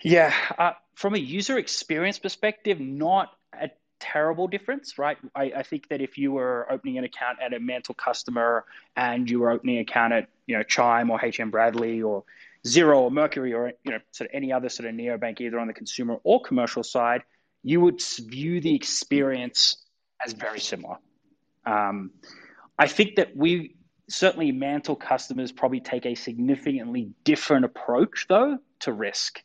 Yeah, 0.00 0.32
uh, 0.58 0.72
from 0.94 1.14
a 1.14 1.18
user 1.18 1.58
experience 1.58 2.18
perspective, 2.18 2.78
not 2.78 3.32
a 3.52 3.70
terrible 3.98 4.46
difference, 4.46 4.98
right? 4.98 5.16
I, 5.34 5.44
I, 5.56 5.62
think 5.62 5.88
that 5.88 6.00
if 6.00 6.18
you 6.18 6.32
were 6.32 6.66
opening 6.70 6.98
an 6.98 7.04
account 7.04 7.38
at 7.40 7.54
a 7.54 7.60
Mantle 7.60 7.94
customer 7.94 8.64
and 8.96 9.28
you 9.30 9.40
were 9.40 9.50
opening 9.50 9.76
an 9.76 9.82
account 9.82 10.12
at 10.12 10.28
you 10.46 10.56
know 10.56 10.62
Chime 10.62 11.10
or 11.10 11.18
HM 11.18 11.50
Bradley 11.50 12.02
or 12.02 12.24
Zero 12.66 13.00
or 13.02 13.10
Mercury 13.10 13.52
or 13.52 13.72
you 13.82 13.92
know 13.92 13.98
sort 14.12 14.30
of 14.30 14.34
any 14.34 14.52
other 14.52 14.68
sort 14.68 14.88
of 14.88 14.94
neobank, 14.94 15.40
either 15.40 15.58
on 15.58 15.66
the 15.66 15.74
consumer 15.74 16.18
or 16.22 16.40
commercial 16.40 16.84
side, 16.84 17.22
you 17.62 17.80
would 17.80 18.00
view 18.20 18.60
the 18.60 18.74
experience 18.74 19.83
as 20.24 20.32
very 20.32 20.60
similar. 20.60 20.96
Um, 21.64 22.10
I 22.78 22.86
think 22.86 23.16
that 23.16 23.36
we 23.36 23.76
certainly 24.08 24.52
Mantle 24.52 24.96
customers 24.96 25.52
probably 25.52 25.80
take 25.80 26.04
a 26.06 26.14
significantly 26.14 27.10
different 27.24 27.64
approach 27.64 28.26
though 28.28 28.58
to 28.80 28.92
risk 28.92 29.42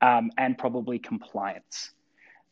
um, 0.00 0.30
and 0.36 0.58
probably 0.58 0.98
compliance. 0.98 1.92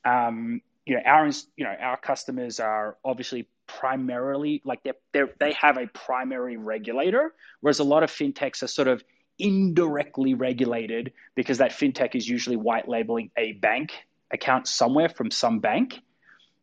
Um, 0.04 0.62
you 0.86 0.94
know 0.94 1.02
our 1.04 1.26
you 1.56 1.64
know 1.64 1.74
our 1.80 1.96
customers 1.96 2.60
are 2.60 2.96
obviously 3.04 3.48
primarily 3.66 4.62
like 4.64 4.82
they 4.84 4.92
they 5.12 5.22
they 5.40 5.52
have 5.60 5.76
a 5.76 5.86
primary 5.88 6.56
regulator, 6.56 7.34
whereas 7.60 7.80
a 7.80 7.84
lot 7.84 8.02
of 8.02 8.10
fintechs 8.10 8.62
are 8.62 8.68
sort 8.68 8.88
of 8.88 9.02
indirectly 9.38 10.34
regulated 10.34 11.12
because 11.34 11.58
that 11.58 11.72
fintech 11.72 12.14
is 12.14 12.26
usually 12.26 12.56
white 12.56 12.88
labeling 12.88 13.30
a 13.36 13.52
bank 13.52 13.92
account 14.30 14.66
somewhere 14.66 15.08
from 15.08 15.30
some 15.30 15.58
bank, 15.58 16.00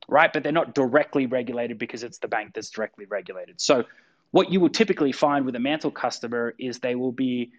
right? 0.08 0.32
But 0.32 0.44
they're 0.44 0.52
not 0.52 0.76
directly 0.76 1.26
regulated 1.26 1.78
because 1.78 2.04
it's 2.04 2.20
the 2.20 2.28
bank 2.28 2.54
that's 2.54 2.70
directly 2.70 3.06
regulated. 3.06 3.62
So 3.62 3.86
what 4.32 4.52
you 4.52 4.60
will 4.60 4.70
typically 4.70 5.12
find 5.12 5.46
with 5.46 5.56
a 5.56 5.60
Mantle 5.60 5.92
customer 5.92 6.54
is 6.58 6.80
they 6.80 6.96
will 6.96 7.12
be 7.12 7.52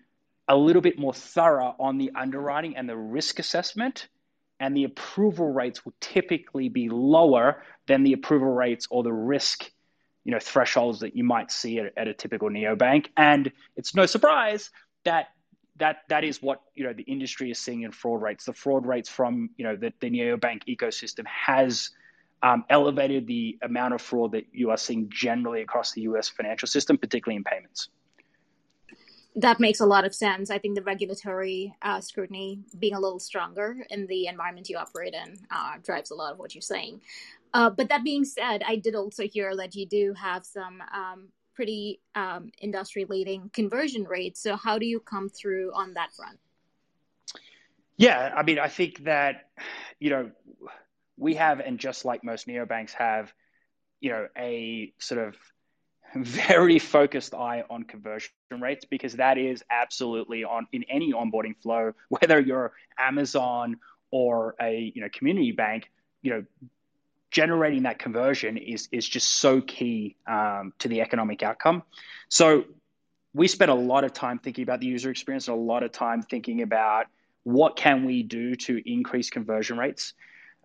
a 0.48 0.56
little 0.56 0.82
bit 0.82 0.98
more 0.98 1.14
thorough 1.14 1.74
on 1.78 1.98
the 1.98 2.10
underwriting 2.14 2.76
and 2.76 2.88
the 2.88 2.96
risk 2.96 3.38
assessment 3.38 4.08
and 4.60 4.76
the 4.76 4.84
approval 4.84 5.52
rates 5.52 5.84
will 5.84 5.94
typically 6.00 6.68
be 6.68 6.88
lower 6.88 7.62
than 7.86 8.02
the 8.02 8.12
approval 8.12 8.48
rates 8.48 8.86
or 8.90 9.02
the 9.02 9.12
risk 9.12 9.70
you 10.24 10.32
know 10.32 10.38
thresholds 10.40 11.00
that 11.00 11.16
you 11.16 11.24
might 11.24 11.50
see 11.50 11.78
at, 11.78 11.92
at 11.96 12.08
a 12.08 12.14
typical 12.14 12.48
neobank 12.48 13.06
and 13.16 13.52
it's 13.76 13.94
no 13.94 14.06
surprise 14.06 14.70
that 15.04 15.28
that 15.76 15.98
that 16.08 16.24
is 16.24 16.42
what 16.42 16.62
you 16.74 16.84
know 16.84 16.92
the 16.92 17.02
industry 17.02 17.50
is 17.50 17.58
seeing 17.58 17.82
in 17.82 17.92
fraud 17.92 18.22
rates 18.22 18.44
the 18.44 18.52
fraud 18.52 18.86
rates 18.86 19.08
from 19.08 19.50
you 19.56 19.64
know 19.64 19.76
the, 19.76 19.92
the 20.00 20.10
neobank 20.10 20.62
ecosystem 20.68 21.26
has 21.26 21.90
um, 22.42 22.64
elevated 22.68 23.26
the 23.26 23.58
amount 23.62 23.94
of 23.94 24.02
fraud 24.02 24.32
that 24.32 24.46
you 24.52 24.70
are 24.70 24.76
seeing 24.76 25.08
generally 25.08 25.62
across 25.62 25.92
the 25.92 26.02
us 26.02 26.28
financial 26.28 26.68
system 26.68 26.98
particularly 26.98 27.36
in 27.36 27.44
payments 27.44 27.88
that 29.36 29.58
makes 29.58 29.80
a 29.80 29.86
lot 29.86 30.04
of 30.04 30.14
sense. 30.14 30.50
I 30.50 30.58
think 30.58 30.76
the 30.76 30.82
regulatory 30.82 31.74
uh, 31.82 32.00
scrutiny 32.00 32.60
being 32.78 32.94
a 32.94 33.00
little 33.00 33.18
stronger 33.18 33.84
in 33.90 34.06
the 34.06 34.28
environment 34.28 34.68
you 34.68 34.76
operate 34.76 35.14
in 35.14 35.36
uh, 35.50 35.74
drives 35.82 36.10
a 36.10 36.14
lot 36.14 36.32
of 36.32 36.38
what 36.38 36.54
you're 36.54 36.62
saying. 36.62 37.00
Uh, 37.52 37.70
but 37.70 37.88
that 37.88 38.04
being 38.04 38.24
said, 38.24 38.62
I 38.66 38.76
did 38.76 38.94
also 38.94 39.26
hear 39.26 39.56
that 39.56 39.74
you 39.74 39.86
do 39.86 40.14
have 40.14 40.44
some 40.44 40.82
um, 40.92 41.28
pretty 41.54 42.00
um, 42.14 42.50
industry 42.60 43.06
leading 43.08 43.50
conversion 43.52 44.04
rates. 44.04 44.40
So, 44.40 44.56
how 44.56 44.78
do 44.78 44.86
you 44.86 45.00
come 45.00 45.28
through 45.28 45.72
on 45.74 45.94
that 45.94 46.12
front? 46.12 46.38
Yeah, 47.96 48.32
I 48.36 48.42
mean, 48.42 48.58
I 48.58 48.68
think 48.68 49.04
that, 49.04 49.50
you 50.00 50.10
know, 50.10 50.30
we 51.16 51.34
have, 51.34 51.60
and 51.60 51.78
just 51.78 52.04
like 52.04 52.24
most 52.24 52.46
neobanks 52.46 52.92
have, 52.92 53.32
you 54.00 54.10
know, 54.10 54.28
a 54.36 54.92
sort 54.98 55.26
of 55.28 55.36
very 56.14 56.78
focused 56.78 57.34
eye 57.34 57.64
on 57.68 57.84
conversion 57.84 58.30
rates 58.60 58.84
because 58.84 59.14
that 59.14 59.38
is 59.38 59.62
absolutely 59.70 60.44
on 60.44 60.66
in 60.72 60.84
any 60.88 61.12
onboarding 61.12 61.56
flow, 61.62 61.92
whether 62.08 62.40
you're 62.40 62.72
Amazon 62.98 63.76
or 64.10 64.54
a 64.60 64.92
you 64.94 65.00
know 65.02 65.08
community 65.12 65.52
bank, 65.52 65.90
you 66.22 66.30
know, 66.32 66.44
generating 67.30 67.82
that 67.82 67.98
conversion 67.98 68.56
is 68.56 68.88
is 68.92 69.08
just 69.08 69.28
so 69.28 69.60
key 69.60 70.16
um, 70.26 70.72
to 70.78 70.88
the 70.88 71.00
economic 71.00 71.42
outcome. 71.42 71.82
So 72.28 72.64
we 73.34 73.48
spent 73.48 73.70
a 73.70 73.74
lot 73.74 74.04
of 74.04 74.12
time 74.12 74.38
thinking 74.38 74.62
about 74.62 74.80
the 74.80 74.86
user 74.86 75.10
experience 75.10 75.48
and 75.48 75.56
a 75.58 75.60
lot 75.60 75.82
of 75.82 75.90
time 75.90 76.22
thinking 76.22 76.62
about 76.62 77.06
what 77.42 77.76
can 77.76 78.04
we 78.04 78.22
do 78.22 78.54
to 78.54 78.80
increase 78.90 79.30
conversion 79.30 79.76
rates. 79.76 80.14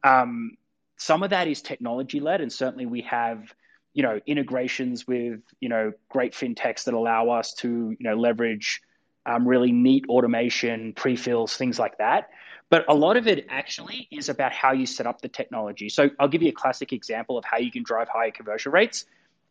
Um, 0.04 0.58
some 0.98 1.24
of 1.24 1.32
that 1.32 1.48
is 1.48 1.62
technology 1.62 2.20
led, 2.20 2.42
and 2.42 2.52
certainly 2.52 2.86
we 2.86 3.02
have 3.02 3.54
you 3.94 4.04
know 4.04 4.20
integrations 4.26 5.08
with 5.08 5.42
you 5.60 5.70
know 5.70 5.94
great 6.10 6.34
fintechs 6.34 6.84
that 6.86 6.94
allow 6.94 7.30
us 7.30 7.54
to 7.56 7.68
you 7.68 7.98
know 8.00 8.16
leverage 8.16 8.82
um, 9.26 9.48
really 9.48 9.72
neat 9.72 10.06
automation 10.08 10.94
pre-fills 10.94 11.56
things 11.56 11.80
like 11.80 11.98
that. 11.98 12.30
But 12.70 12.86
a 12.88 12.94
lot 12.94 13.18
of 13.18 13.28
it 13.28 13.48
actually 13.50 14.08
is 14.12 14.30
about 14.30 14.52
how 14.52 14.74
you 14.74 14.86
set 14.86 15.08
up 15.08 15.22
the 15.22 15.28
technology. 15.28 15.90
So 15.90 16.10
i'll 16.20 16.28
give 16.28 16.44
you 16.44 16.50
a 16.50 16.54
classic 16.54 16.94
example 16.94 17.38
of 17.38 17.46
how 17.46 17.58
you 17.58 17.72
can 17.72 17.84
drive 17.84 18.10
higher 18.10 18.32
conversion 18.32 18.72
rates. 18.72 19.06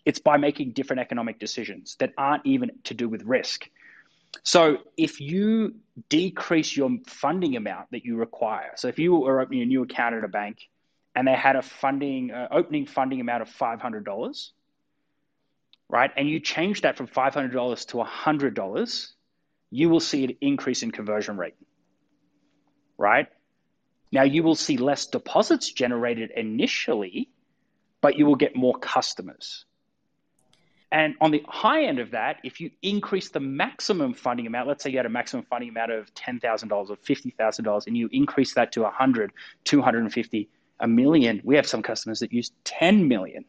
It's 0.04 0.20
by 0.20 0.36
making 0.36 0.72
different 0.72 1.00
economic 1.00 1.38
decisions 1.38 1.96
that 1.98 2.12
aren't 2.16 2.46
even 2.46 2.70
to 2.84 2.94
do 2.94 3.08
with 3.08 3.22
risk 3.24 3.68
so 4.42 4.78
if 4.96 5.20
you 5.20 5.74
decrease 6.08 6.76
your 6.76 6.90
funding 7.06 7.56
amount 7.56 7.90
that 7.90 8.04
you 8.04 8.16
require 8.16 8.72
so 8.76 8.88
if 8.88 8.98
you 8.98 9.14
were 9.14 9.40
opening 9.40 9.62
a 9.62 9.66
new 9.66 9.82
account 9.82 10.14
at 10.14 10.24
a 10.24 10.28
bank 10.28 10.58
and 11.14 11.26
they 11.26 11.34
had 11.34 11.56
a 11.56 11.62
funding 11.62 12.30
uh, 12.30 12.48
opening 12.50 12.86
funding 12.86 13.20
amount 13.20 13.42
of 13.42 13.48
$500 13.48 14.50
right 15.88 16.10
and 16.16 16.28
you 16.28 16.40
change 16.40 16.82
that 16.82 16.96
from 16.96 17.08
$500 17.08 17.86
to 17.88 17.96
$100 17.96 19.12
you 19.70 19.88
will 19.88 20.00
see 20.00 20.24
an 20.24 20.36
increase 20.40 20.82
in 20.82 20.90
conversion 20.90 21.36
rate 21.36 21.54
right? 22.98 23.28
Now 24.10 24.22
you 24.22 24.42
will 24.42 24.56
see 24.56 24.76
less 24.76 25.06
deposits 25.06 25.70
generated 25.70 26.30
initially 26.34 27.30
but 28.00 28.16
you 28.16 28.26
will 28.26 28.36
get 28.36 28.54
more 28.56 28.78
customers 28.78 29.64
and 30.90 31.14
on 31.20 31.30
the 31.30 31.44
high 31.46 31.84
end 31.84 31.98
of 31.98 32.12
that, 32.12 32.38
if 32.44 32.60
you 32.60 32.70
increase 32.82 33.28
the 33.28 33.40
maximum 33.40 34.14
funding 34.14 34.46
amount, 34.46 34.68
let's 34.68 34.82
say 34.82 34.90
you 34.90 34.96
had 34.96 35.06
a 35.06 35.10
maximum 35.10 35.44
funding 35.44 35.68
amount 35.68 35.92
of 35.92 36.12
$10,000 36.14 36.90
or 36.90 36.96
$50,000 36.96 37.86
and 37.86 37.96
you 37.96 38.08
increase 38.10 38.54
that 38.54 38.72
to 38.72 38.82
100, 38.82 39.32
250, 39.64 40.48
a 40.80 40.88
million. 40.88 41.42
We 41.44 41.56
have 41.56 41.66
some 41.66 41.82
customers 41.82 42.20
that 42.20 42.32
use 42.32 42.52
10 42.64 43.06
million. 43.06 43.44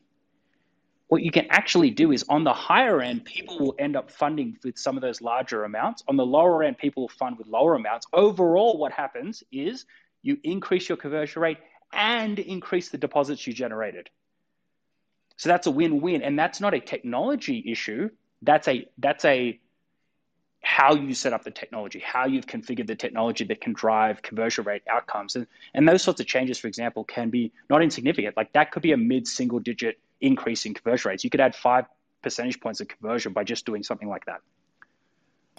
What 1.08 1.24
you 1.24 1.32
can 1.32 1.48
actually 1.50 1.92
do 1.92 2.12
is 2.12 2.26
on 2.30 2.44
the 2.44 2.54
higher 2.54 3.02
end, 3.02 3.26
people 3.26 3.58
will 3.58 3.76
end 3.80 3.96
up 3.96 4.12
funding 4.12 4.58
with 4.64 4.78
some 4.78 4.96
of 4.96 5.02
those 5.02 5.22
larger 5.22 5.64
amounts. 5.64 6.04
On 6.08 6.18
the 6.18 6.26
lower 6.26 6.62
end, 6.62 6.78
people 6.78 7.04
will 7.04 7.10
fund 7.10 7.38
with 7.38 7.48
lower 7.48 7.76
amounts. 7.76 8.06
Overall, 8.14 8.78
what 8.78 8.92
happens 8.92 9.44
is 9.52 9.86
you 10.22 10.38
increase 10.44 10.90
your 10.90 10.98
conversion 10.98 11.42
rate 11.42 11.58
and 11.94 12.38
increase 12.38 12.90
the 12.90 12.98
deposits 12.98 13.48
you 13.48 13.54
generated. 13.54 14.10
So 15.40 15.48
that's 15.48 15.68
a 15.68 15.72
win-win, 15.72 16.22
and 16.22 16.38
that's 16.38 16.60
not 16.60 16.74
a 16.74 16.82
technology 16.82 17.64
issue. 17.66 18.10
That's 18.42 18.68
a 18.68 18.86
that's 18.98 19.24
a 19.24 19.58
how 20.62 20.96
you 20.96 21.14
set 21.14 21.32
up 21.32 21.46
the 21.46 21.52
technology, 21.52 22.00
how 22.00 22.26
you've 22.26 22.46
configured 22.46 22.88
the 22.88 22.96
technology 22.96 23.46
that 23.46 23.62
can 23.62 23.72
drive 23.72 24.22
conversion 24.22 24.66
rate 24.66 24.82
outcomes. 24.92 25.38
And, 25.38 25.48
and 25.74 25.88
those 25.88 26.04
sorts 26.04 26.20
of 26.20 26.28
changes, 26.28 26.60
for 26.60 26.68
example, 26.68 27.06
can 27.06 27.30
be 27.30 27.54
not 27.70 27.82
insignificant. 27.82 28.36
Like 28.36 28.52
that 28.52 28.72
could 28.72 28.82
be 28.82 28.92
a 28.92 28.98
mid 28.98 29.30
single 29.30 29.60
digit 29.60 29.98
increase 30.20 30.66
in 30.66 30.74
conversion 30.74 31.08
rates. 31.08 31.24
You 31.24 31.30
could 31.30 31.40
add 31.40 31.56
five 31.56 31.86
percentage 32.22 32.60
points 32.60 32.82
of 32.82 32.90
conversion 32.90 33.32
by 33.32 33.46
just 33.46 33.66
doing 33.66 33.82
something 33.82 34.10
like 34.10 34.26
that. 34.26 34.42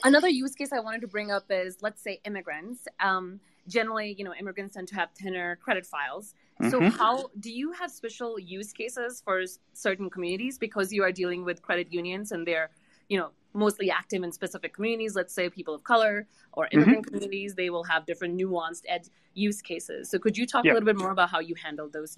Another 0.05 0.29
use 0.29 0.55
case 0.55 0.75
I 0.75 0.81
wanted 0.81 1.01
to 1.01 1.09
bring 1.09 1.31
up 1.31 1.45
is 1.49 1.79
let's 1.81 2.03
say 2.03 2.21
immigrants. 2.27 2.87
Um, 3.01 3.41
generally, 3.67 4.15
you 4.19 4.27
know, 4.27 4.35
immigrants 4.35 4.75
tend 4.75 4.89
to 4.89 4.97
have 4.97 5.09
thinner 5.13 5.57
credit 5.57 5.87
files. 5.87 6.35
So, 6.69 6.81
mm-hmm. 6.81 6.89
how 6.89 7.31
do 7.39 7.51
you 7.51 7.73
have 7.73 7.91
special 7.91 8.39
use 8.39 8.73
cases 8.73 9.23
for 9.25 9.45
certain 9.73 10.11
communities 10.11 10.59
because 10.59 10.93
you 10.93 11.03
are 11.05 11.13
dealing 11.13 11.45
with 11.45 11.63
credit 11.63 11.93
unions 11.93 12.33
and 12.33 12.47
they're, 12.47 12.71
you 13.09 13.19
know, 13.19 13.31
mostly 13.55 13.91
active 13.91 14.23
in 14.23 14.33
specific 14.33 14.75
communities, 14.75 15.15
let's 15.15 15.35
say 15.35 15.49
people 15.49 15.75
of 15.75 15.83
color 15.85 16.27
or 16.53 16.65
mm-hmm. 16.65 16.77
immigrant 16.77 17.07
mm-hmm. 17.07 17.15
communities, 17.15 17.55
they 17.55 17.71
will 17.71 17.85
have 17.85 18.07
different 18.07 18.39
nuanced 18.39 18.83
ed 18.89 19.09
use 19.35 19.63
cases. 19.63 20.11
So 20.11 20.19
could 20.19 20.37
you 20.37 20.47
talk 20.47 20.65
yeah. 20.65 20.73
a 20.73 20.75
little 20.75 20.87
bit 20.87 20.97
more 20.97 21.11
about 21.11 21.31
how 21.31 21.41
you 21.41 21.55
handle 21.55 21.89
those? 21.89 22.17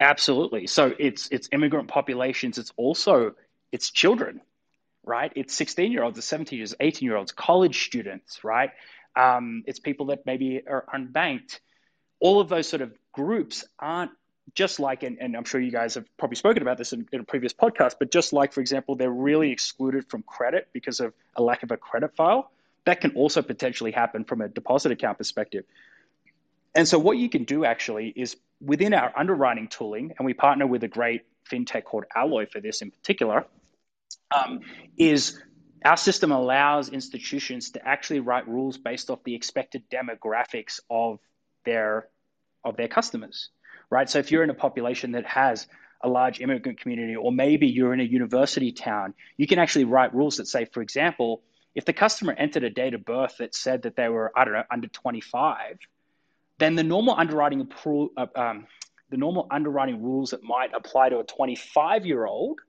Absolutely. 0.00 0.66
So 0.66 0.94
it's 0.98 1.28
it's 1.30 1.48
immigrant 1.52 1.88
populations, 1.88 2.58
it's 2.58 2.72
also 2.76 3.34
it's 3.70 3.90
children, 3.90 4.40
right? 5.04 5.32
It's 5.36 5.54
16 5.54 5.92
year 5.92 6.02
olds, 6.02 6.18
it's 6.18 6.26
17 6.26 6.58
years, 6.58 6.74
18 6.80 7.06
year 7.06 7.16
olds, 7.16 7.32
college 7.32 7.84
students, 7.84 8.42
right? 8.42 8.70
Um, 9.16 9.64
it's 9.66 9.78
people 9.78 10.06
that 10.06 10.24
maybe 10.24 10.62
are 10.66 10.84
unbanked. 10.94 11.60
All 12.18 12.40
of 12.40 12.48
those 12.48 12.68
sort 12.68 12.82
of 12.82 12.92
groups 13.12 13.64
aren't 13.78 14.12
just 14.54 14.80
like, 14.80 15.02
and, 15.02 15.18
and 15.20 15.36
I'm 15.36 15.44
sure 15.44 15.60
you 15.60 15.70
guys 15.70 15.94
have 15.94 16.04
probably 16.16 16.36
spoken 16.36 16.62
about 16.62 16.78
this 16.78 16.92
in, 16.92 17.06
in, 17.12 17.20
a 17.20 17.24
previous 17.24 17.52
podcast, 17.52 17.96
but 17.98 18.10
just 18.10 18.32
like, 18.32 18.52
for 18.52 18.60
example, 18.60 18.96
they're 18.96 19.10
really 19.10 19.52
excluded 19.52 20.08
from 20.08 20.22
credit 20.22 20.68
because 20.72 21.00
of 21.00 21.12
a 21.36 21.42
lack 21.42 21.62
of 21.62 21.70
a 21.70 21.76
credit 21.76 22.16
file, 22.16 22.50
that 22.84 23.00
can 23.00 23.12
also 23.12 23.42
potentially 23.42 23.92
happen 23.92 24.24
from 24.24 24.40
a 24.40 24.48
deposit 24.48 24.92
account 24.92 25.18
perspective. 25.18 25.64
And 26.74 26.86
so, 26.86 26.98
what 26.98 27.18
you 27.18 27.28
can 27.28 27.44
do 27.44 27.64
actually 27.64 28.12
is 28.14 28.36
within 28.60 28.94
our 28.94 29.12
underwriting 29.16 29.68
tooling, 29.68 30.14
and 30.18 30.26
we 30.26 30.34
partner 30.34 30.66
with 30.66 30.82
a 30.84 30.88
great 30.88 31.22
fintech 31.50 31.84
called 31.84 32.04
Alloy 32.14 32.46
for 32.46 32.60
this 32.60 32.82
in 32.82 32.90
particular, 32.90 33.44
um, 34.30 34.60
is 34.96 35.40
our 35.84 35.96
system 35.96 36.30
allows 36.30 36.88
institutions 36.88 37.70
to 37.70 37.86
actually 37.86 38.20
write 38.20 38.46
rules 38.48 38.78
based 38.78 39.10
off 39.10 39.22
the 39.24 39.34
expected 39.34 39.84
demographics 39.90 40.80
of 40.88 41.18
their 41.64 42.08
of 42.64 42.76
their 42.76 42.88
customers 42.88 43.50
right? 43.90 44.08
So 44.08 44.18
if 44.20 44.30
you're 44.30 44.44
in 44.44 44.50
a 44.50 44.54
population 44.54 45.12
that 45.12 45.26
has 45.26 45.66
a 46.00 46.08
large 46.08 46.40
immigrant 46.40 46.80
community, 46.80 47.16
or 47.16 47.30
maybe 47.30 47.66
you're 47.66 47.92
in 47.92 48.00
a 48.00 48.04
university 48.04 48.72
town, 48.72 49.12
you 49.36 49.46
can 49.46 49.58
actually 49.58 49.84
write 49.84 50.14
rules 50.14 50.38
that 50.38 50.46
say, 50.46 50.64
for 50.64 50.80
example, 50.80 51.42
if 51.74 51.84
the 51.84 51.92
customer 51.92 52.32
entered 52.32 52.64
a 52.64 52.70
date 52.70 52.94
of 52.94 53.04
birth 53.04 53.36
that 53.38 53.54
said 53.54 53.82
that 53.82 53.96
they 53.96 54.08
were, 54.08 54.32
I 54.34 54.44
don't 54.44 54.54
know, 54.54 54.62
under 54.70 54.88
25, 54.88 55.78
then 56.58 56.74
the 56.74 56.82
normal 56.82 57.14
underwriting 57.14 57.70
uh, 58.16 58.26
um, 58.34 58.66
the 59.10 59.16
normal 59.16 59.46
underwriting 59.50 60.02
rules 60.02 60.30
that 60.30 60.42
might 60.42 60.70
apply 60.74 61.08
to 61.08 61.18
a 61.18 61.24
25 61.24 62.06
year 62.06 62.24
old, 62.24 62.60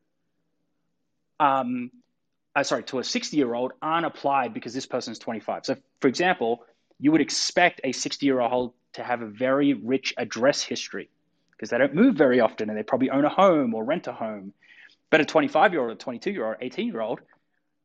um, 1.39 1.91
uh, 2.56 2.63
sorry, 2.63 2.84
to 2.84 2.99
a 2.99 3.04
60 3.04 3.38
year 3.38 3.54
old 3.54 3.73
aren't 3.82 4.06
applied 4.06 4.54
because 4.54 4.73
this 4.73 4.86
person 4.86 5.12
is 5.12 5.19
25. 5.19 5.65
So, 5.65 5.75
for 5.99 6.08
example, 6.08 6.63
you 7.02 7.12
would 7.12 7.20
expect 7.20 7.82
a 7.84 7.92
60 7.92 8.26
year 8.26 8.40
old 8.40 8.74
to 8.94 9.04
have 9.04 9.22
a 9.22 9.26
very 9.26 9.74
rich 9.74 10.14
address 10.18 10.62
history 10.62 11.10
because 11.52 11.72
they 11.72 11.78
don't 11.78 11.96
move 11.96 12.16
very 12.16 12.40
often 12.40 12.70
and 12.70 12.78
they 12.78 12.84
probably 12.84 13.10
own 13.10 13.26
a 13.26 13.30
home 13.30 13.74
or 13.74 13.84
rent 13.84 14.08
a 14.08 14.14
home. 14.14 14.54
But 15.10 15.20
a 15.20 15.26
25 15.26 15.74
year 15.74 15.82
old, 15.82 15.92
a 15.92 15.96
22 15.96 16.32
year 16.32 16.46
old, 16.46 16.58
18 16.62 16.88
year 16.88 17.02
old 17.02 17.20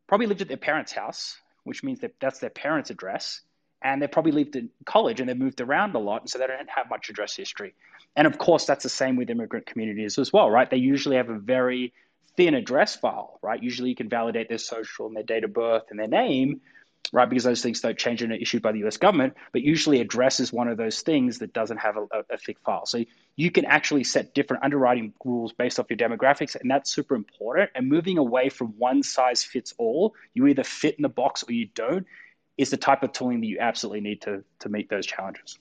probably 0.07 0.26
lived 0.26 0.42
at 0.42 0.48
their 0.48 0.57
parents' 0.57 0.92
house, 0.92 1.37
which 1.64 1.83
means 1.83 2.00
that 2.00 2.12
that's 2.20 2.38
their 2.38 2.50
parents' 2.50 2.90
address. 2.90 3.40
And 3.83 4.00
they 4.00 4.07
probably 4.07 4.33
lived 4.33 4.55
in 4.55 4.70
college 4.85 5.20
and 5.20 5.29
they 5.29 5.35
moved 5.35 5.61
around 5.61 5.94
a 5.94 5.98
lot, 5.98 6.22
and 6.22 6.31
so 6.31 6.38
they 6.38 6.46
don't 6.46 6.68
have 6.68 6.88
much 6.88 7.09
address 7.11 7.37
history. 7.37 7.74
And 8.16 8.26
of 8.26 8.38
course, 8.38 8.64
that's 8.64 8.83
the 8.83 8.88
same 8.88 9.16
with 9.16 9.31
immigrant 9.31 9.66
communities 9.66 10.18
as 10.18 10.33
well, 10.33 10.50
right? 10.50 10.68
They 10.68 10.79
usually 10.79 11.16
have 11.16 11.29
a 11.29 11.38
very 11.38 11.92
thin 12.37 12.55
address 12.55 12.96
file, 12.96 13.38
right? 13.42 13.62
Usually 13.62 13.90
you 13.90 13.96
can 13.96 14.09
validate 14.09 14.48
their 14.48 14.59
social 14.59 15.07
and 15.07 15.16
their 15.16 15.22
date 15.22 15.44
of 15.44 15.52
birth 15.52 15.85
and 15.90 15.98
their 15.98 16.09
name, 16.09 16.61
right? 17.12 17.28
Because 17.28 17.44
those 17.44 17.62
things 17.62 17.80
don't 17.80 17.98
change 17.98 18.22
and 18.22 18.32
are 18.32 18.37
issued 18.37 18.62
by 18.62 18.72
the 18.72 18.85
US 18.87 18.96
government. 18.96 19.35
But 19.52 19.62
usually 19.62 20.00
address 20.00 20.40
is 20.40 20.52
one 20.52 20.68
of 20.68 20.76
those 20.76 21.00
things 21.02 21.38
that 21.38 21.52
doesn't 21.52 21.78
have 21.78 21.96
a, 21.96 22.02
a, 22.02 22.24
a 22.30 22.38
thick 22.38 22.59
file. 22.64 22.87
So 22.87 23.04
you 23.37 23.50
can 23.50 23.64
actually 23.64 24.04
set 24.04 24.35
different 24.35 24.64
underwriting 24.64 25.12
rules 25.24 25.52
based 25.52 25.78
off 25.78 25.87
your 25.88 25.96
demographics, 25.96 26.56
and 26.56 26.70
that's 26.70 26.90
super 26.90 27.14
important. 27.14 27.70
And 27.74 27.88
moving 27.88 28.18
away 28.18 28.48
from 28.48 28.74
one 28.78 29.02
size 29.02 29.44
fits 29.44 29.74
all, 29.78 30.14
you 30.35 30.46
either 30.46 30.64
fit 30.64 30.96
in 30.96 31.02
the 31.02 31.09
box 31.09 31.44
or 31.46 31.52
you 31.52 31.68
don't, 31.74 32.06
is 32.56 32.70
the 32.70 32.76
type 32.76 33.02
of 33.02 33.12
tooling 33.12 33.40
that 33.40 33.46
you 33.46 33.59
absolutely 33.61 34.00
need 34.00 34.22
to, 34.22 34.42
to 34.61 34.68
meet 34.68 34.88
those 34.88 35.06
challenges. 35.06 35.59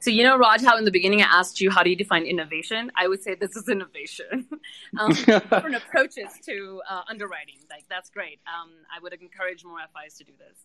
So 0.00 0.10
you 0.10 0.22
know, 0.22 0.38
Raj, 0.38 0.62
how 0.62 0.78
in 0.78 0.86
the 0.86 0.90
beginning 0.90 1.20
I 1.20 1.26
asked 1.26 1.60
you 1.60 1.70
how 1.70 1.82
do 1.82 1.90
you 1.90 1.96
define 1.96 2.24
innovation? 2.24 2.90
I 2.96 3.06
would 3.06 3.22
say 3.22 3.34
this 3.34 3.54
is 3.54 3.68
innovation. 3.68 4.48
um, 4.98 5.12
different 5.12 5.74
approaches 5.82 6.30
to 6.46 6.80
uh, 6.88 7.02
underwriting, 7.06 7.58
like 7.68 7.84
that's 7.90 8.08
great. 8.08 8.40
Um, 8.46 8.70
I 8.94 8.98
would 9.02 9.12
encourage 9.12 9.62
more 9.62 9.78
FIs 9.94 10.16
to 10.16 10.24
do 10.24 10.32
this. 10.38 10.56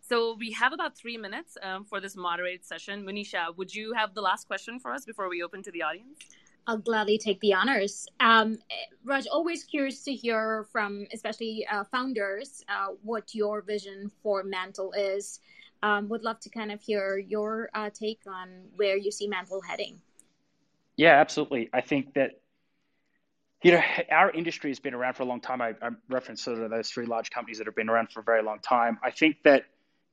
So 0.00 0.34
we 0.38 0.50
have 0.52 0.72
about 0.72 0.96
three 0.96 1.18
minutes 1.18 1.58
um, 1.62 1.84
for 1.84 2.00
this 2.00 2.16
moderated 2.16 2.64
session. 2.64 3.04
Manisha, 3.04 3.54
would 3.58 3.74
you 3.74 3.92
have 3.92 4.14
the 4.14 4.22
last 4.22 4.46
question 4.46 4.80
for 4.80 4.94
us 4.94 5.04
before 5.04 5.28
we 5.28 5.42
open 5.42 5.62
to 5.62 5.70
the 5.70 5.82
audience? 5.82 6.18
I'll 6.66 6.78
gladly 6.78 7.18
take 7.18 7.38
the 7.40 7.52
honors. 7.52 8.06
Um, 8.18 8.58
Raj, 9.04 9.26
always 9.26 9.62
curious 9.64 10.02
to 10.04 10.14
hear 10.14 10.66
from, 10.72 11.06
especially 11.12 11.66
uh, 11.70 11.84
founders, 11.84 12.64
uh, 12.68 12.94
what 13.02 13.34
your 13.34 13.60
vision 13.60 14.10
for 14.22 14.42
Mantle 14.42 14.92
is 14.92 15.40
um, 15.82 16.08
would 16.08 16.22
love 16.22 16.40
to 16.40 16.50
kind 16.50 16.70
of 16.70 16.80
hear 16.80 17.18
your 17.18 17.70
uh, 17.74 17.90
take 17.90 18.20
on 18.26 18.48
where 18.76 18.96
you 18.96 19.10
see 19.10 19.26
Mantle 19.26 19.60
heading. 19.60 20.00
Yeah, 20.96 21.18
absolutely. 21.18 21.70
I 21.72 21.80
think 21.80 22.14
that 22.14 22.40
you 23.62 23.72
know 23.72 23.82
our 24.10 24.30
industry 24.30 24.70
has 24.70 24.78
been 24.78 24.94
around 24.94 25.14
for 25.14 25.22
a 25.22 25.26
long 25.26 25.40
time. 25.40 25.62
I, 25.62 25.74
I 25.80 25.90
referenced 26.08 26.44
sort 26.44 26.58
of 26.58 26.70
those 26.70 26.90
three 26.90 27.06
large 27.06 27.30
companies 27.30 27.58
that 27.58 27.66
have 27.66 27.76
been 27.76 27.88
around 27.88 28.10
for 28.12 28.20
a 28.20 28.24
very 28.24 28.42
long 28.42 28.58
time. 28.58 28.98
I 29.02 29.10
think 29.10 29.42
that 29.44 29.64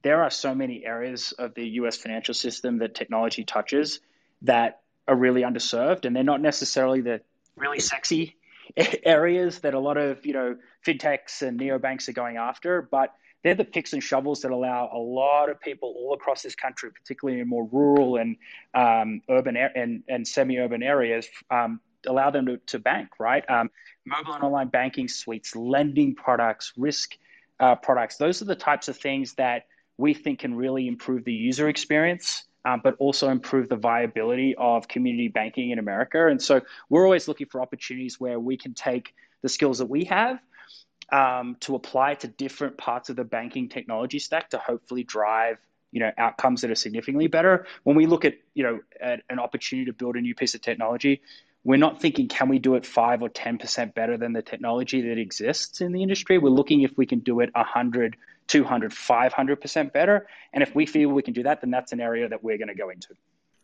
there 0.03 0.23
are 0.23 0.29
so 0.29 0.55
many 0.55 0.85
areas 0.85 1.33
of 1.33 1.53
the 1.55 1.67
U.S. 1.81 1.97
financial 1.97 2.33
system 2.33 2.77
that 2.79 2.95
technology 2.95 3.43
touches 3.43 3.99
that 4.43 4.81
are 5.07 5.15
really 5.15 5.41
underserved, 5.41 6.05
and 6.05 6.15
they're 6.15 6.23
not 6.23 6.41
necessarily 6.41 7.01
the 7.01 7.21
really 7.55 7.79
sexy 7.79 8.37
areas 9.03 9.59
that 9.59 9.73
a 9.73 9.79
lot 9.79 9.97
of 9.97 10.25
you 10.25 10.33
know 10.33 10.57
fintechs 10.85 11.41
and 11.41 11.59
neobanks 11.59 12.07
are 12.07 12.13
going 12.13 12.37
after, 12.37 12.81
but 12.81 13.13
they're 13.47 13.55
the 13.55 13.63
picks 13.63 13.93
and 13.93 14.03
shovels 14.03 14.41
that 14.41 14.51
allow 14.51 14.89
a 14.91 14.97
lot 14.97 15.49
of 15.49 15.57
people 15.61 15.93
all 15.95 16.13
across 16.13 16.41
this 16.41 16.53
country, 16.53 16.91
particularly 16.91 17.39
in 17.39 17.47
more 17.47 17.65
rural 17.71 18.17
and 18.17 18.35
um, 18.73 19.21
urban 19.29 19.55
and, 19.55 20.03
and 20.09 20.27
semi-urban 20.27 20.83
areas, 20.83 21.29
um, 21.49 21.79
allow 22.05 22.29
them 22.29 22.45
to, 22.47 22.57
to 22.65 22.77
bank, 22.77 23.07
right? 23.21 23.49
Um, 23.49 23.69
mobile 24.05 24.33
and 24.33 24.43
online 24.43 24.67
banking 24.67 25.07
suites, 25.07 25.55
lending 25.55 26.13
products, 26.13 26.73
risk 26.75 27.15
uh, 27.61 27.75
products. 27.75 28.17
Those 28.17 28.41
are 28.41 28.45
the 28.45 28.55
types 28.55 28.89
of 28.89 28.97
things 28.97 29.35
that 29.35 29.67
we 29.97 30.13
think 30.13 30.39
can 30.39 30.53
really 30.53 30.85
improve 30.85 31.23
the 31.23 31.31
user 31.31 31.69
experience, 31.69 32.43
um, 32.65 32.81
but 32.83 32.97
also 32.99 33.29
improve 33.29 33.69
the 33.69 33.77
viability 33.77 34.55
of 34.57 34.89
community 34.89 35.29
banking 35.29 35.71
in 35.71 35.79
America. 35.79 36.27
And 36.27 36.41
so 36.41 36.59
we're 36.89 37.05
always 37.05 37.29
looking 37.29 37.47
for 37.47 37.61
opportunities 37.61 38.19
where 38.19 38.41
we 38.41 38.57
can 38.57 38.73
take 38.73 39.13
the 39.41 39.47
skills 39.47 39.77
that 39.77 39.89
we 39.89 40.03
have– 40.03 40.37
um, 41.11 41.57
to 41.61 41.75
apply 41.75 42.15
to 42.15 42.27
different 42.27 42.77
parts 42.77 43.09
of 43.09 43.15
the 43.15 43.23
banking 43.23 43.69
technology 43.69 44.19
stack 44.19 44.49
to 44.51 44.57
hopefully 44.57 45.03
drive 45.03 45.57
you 45.91 45.99
know 46.01 46.11
outcomes 46.17 46.61
that 46.61 46.71
are 46.71 46.75
significantly 46.75 47.27
better. 47.27 47.65
When 47.83 47.95
we 47.95 48.05
look 48.05 48.25
at 48.25 48.35
you 48.53 48.63
know 48.63 48.79
at 48.99 49.21
an 49.29 49.39
opportunity 49.39 49.85
to 49.85 49.93
build 49.93 50.15
a 50.15 50.21
new 50.21 50.35
piece 50.35 50.55
of 50.55 50.61
technology, 50.61 51.21
we're 51.63 51.77
not 51.77 52.01
thinking 52.01 52.27
can 52.27 52.49
we 52.49 52.59
do 52.59 52.75
it 52.75 52.85
five 52.85 53.21
or 53.21 53.29
ten 53.29 53.57
percent 53.57 53.95
better 53.95 54.17
than 54.17 54.33
the 54.33 54.41
technology 54.41 55.01
that 55.09 55.17
exists 55.17 55.81
in 55.81 55.91
the 55.91 56.03
industry. 56.03 56.37
We're 56.37 56.49
looking 56.49 56.81
if 56.81 56.97
we 56.97 57.05
can 57.05 57.19
do 57.19 57.39
it 57.39 57.49
100, 57.53 58.17
200, 58.47 58.93
500 58.93 59.61
percent 59.61 59.93
better. 59.93 60.27
And 60.53 60.61
if 60.61 60.75
we 60.75 60.85
feel 60.85 61.09
we 61.09 61.23
can 61.23 61.33
do 61.33 61.43
that, 61.43 61.61
then 61.61 61.71
that's 61.71 61.93
an 61.93 62.01
area 62.01 62.27
that 62.29 62.43
we're 62.43 62.57
going 62.57 62.69
to 62.69 62.75
go 62.75 62.89
into. 62.89 63.09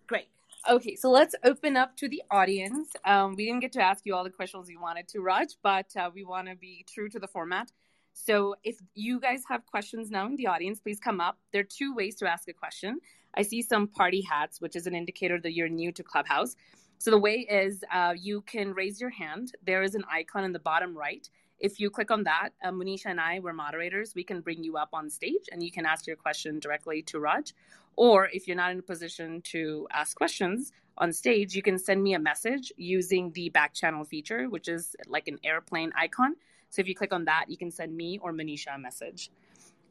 Great. 0.07 0.27
Okay, 0.69 0.95
so 0.95 1.11
let's 1.11 1.35
open 1.43 1.75
up 1.75 1.97
to 1.97 2.07
the 2.07 2.23
audience. 2.31 2.87
Um, 3.03 3.35
we 3.35 3.45
didn't 3.45 3.59
get 3.59 3.73
to 3.73 3.81
ask 3.81 4.05
you 4.05 4.15
all 4.15 4.23
the 4.23 4.29
questions 4.29 4.69
you 4.69 4.79
wanted 4.79 5.09
to, 5.09 5.19
Raj, 5.19 5.57
but 5.61 5.87
uh, 5.97 6.09
we 6.15 6.23
want 6.23 6.47
to 6.47 6.55
be 6.55 6.85
true 6.87 7.09
to 7.09 7.19
the 7.19 7.27
format. 7.27 7.69
So 8.13 8.55
if 8.63 8.77
you 8.95 9.19
guys 9.19 9.43
have 9.49 9.65
questions 9.65 10.09
now 10.09 10.25
in 10.25 10.37
the 10.37 10.47
audience, 10.47 10.79
please 10.79 11.01
come 11.01 11.19
up. 11.19 11.37
There 11.51 11.59
are 11.61 11.65
two 11.65 11.93
ways 11.93 12.15
to 12.17 12.31
ask 12.31 12.47
a 12.47 12.53
question. 12.53 12.99
I 13.35 13.41
see 13.41 13.61
some 13.61 13.89
party 13.89 14.21
hats, 14.21 14.61
which 14.61 14.77
is 14.77 14.87
an 14.87 14.95
indicator 14.95 15.37
that 15.41 15.53
you're 15.53 15.67
new 15.67 15.91
to 15.91 16.03
Clubhouse. 16.03 16.55
So 16.97 17.11
the 17.11 17.19
way 17.19 17.39
is 17.39 17.83
uh, 17.93 18.13
you 18.17 18.39
can 18.43 18.73
raise 18.73 19.01
your 19.01 19.09
hand. 19.09 19.51
There 19.65 19.83
is 19.83 19.95
an 19.95 20.05
icon 20.09 20.45
in 20.45 20.53
the 20.53 20.59
bottom 20.59 20.97
right. 20.97 21.27
If 21.63 21.79
you 21.79 21.89
click 21.89 22.11
on 22.11 22.25
that, 22.25 22.49
uh, 22.61 22.71
Manisha 22.71 23.05
and 23.05 23.21
I, 23.21 23.39
we're 23.39 23.53
moderators. 23.53 24.13
We 24.13 24.25
can 24.25 24.41
bring 24.41 24.65
you 24.65 24.75
up 24.75 24.89
on 24.91 25.09
stage 25.09 25.47
and 25.49 25.63
you 25.63 25.71
can 25.71 25.85
ask 25.85 26.05
your 26.05 26.17
question 26.17 26.59
directly 26.59 27.01
to 27.03 27.21
Raj. 27.21 27.53
Or 27.95 28.27
if 28.33 28.49
you're 28.49 28.57
not 28.57 28.71
in 28.71 28.79
a 28.79 28.81
position 28.81 29.41
to 29.53 29.87
ask 29.93 30.17
questions 30.17 30.73
on 30.97 31.13
stage, 31.13 31.55
you 31.55 31.61
can 31.61 31.79
send 31.79 32.03
me 32.03 32.15
a 32.15 32.19
message 32.19 32.73
using 32.75 33.31
the 33.31 33.47
back 33.47 33.73
channel 33.73 34.03
feature, 34.03 34.49
which 34.49 34.67
is 34.67 34.93
like 35.07 35.29
an 35.29 35.39
airplane 35.45 35.93
icon. 35.95 36.35
So 36.69 36.81
if 36.81 36.87
you 36.89 36.95
click 36.95 37.13
on 37.13 37.23
that, 37.25 37.45
you 37.47 37.55
can 37.55 37.71
send 37.71 37.95
me 37.95 38.19
or 38.21 38.33
Manisha 38.33 38.75
a 38.75 38.77
message. 38.77 39.31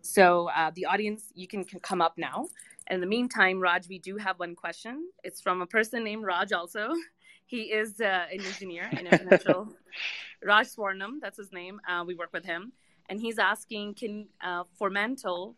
So 0.03 0.51
uh, 0.55 0.73
the 0.75 0.85
audience, 0.85 1.33
you 1.35 1.47
can, 1.47 1.65
can 1.65 1.81
come 1.81 2.03
up 2.03 2.19
now. 2.19 2.49
In 2.91 3.01
the 3.01 3.07
meantime, 3.07 3.61
Raj, 3.61 3.89
we 3.89 3.99
do 3.99 4.19
have 4.19 4.39
one 4.39 4.55
question. 4.57 5.09
It's 5.25 5.41
from 5.41 5.63
a 5.63 5.67
person 5.67 6.05
named 6.05 6.25
Raj 6.25 6.53
also. 6.53 6.91
He 7.45 7.65
is 7.65 8.01
uh, 8.01 8.25
an 8.33 8.41
engineer 8.41 8.89
in 8.93 9.07
a 9.09 9.19
financial. 9.19 9.69
Raj 10.45 10.67
Swarnam, 10.69 11.21
that's 11.21 11.39
his 11.39 11.53
name. 11.53 11.81
Uh, 11.89 12.05
we 12.07 12.15
work 12.15 12.33
with 12.33 12.45
him. 12.45 12.73
And 13.09 13.21
he's 13.21 13.39
asking, 13.39 13.95
can 13.95 14.29
uh, 14.43 14.65
for 14.79 14.91
Mantle, 14.91 15.55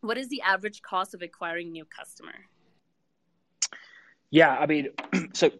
what 0.00 0.16
is 0.18 0.28
the 0.28 0.40
average 0.42 0.82
cost 0.82 1.14
of 1.14 1.22
acquiring 1.22 1.72
new 1.72 1.84
customer? 1.84 2.34
Yeah, 4.30 4.56
I 4.56 4.66
mean, 4.66 4.88
so 5.32 5.50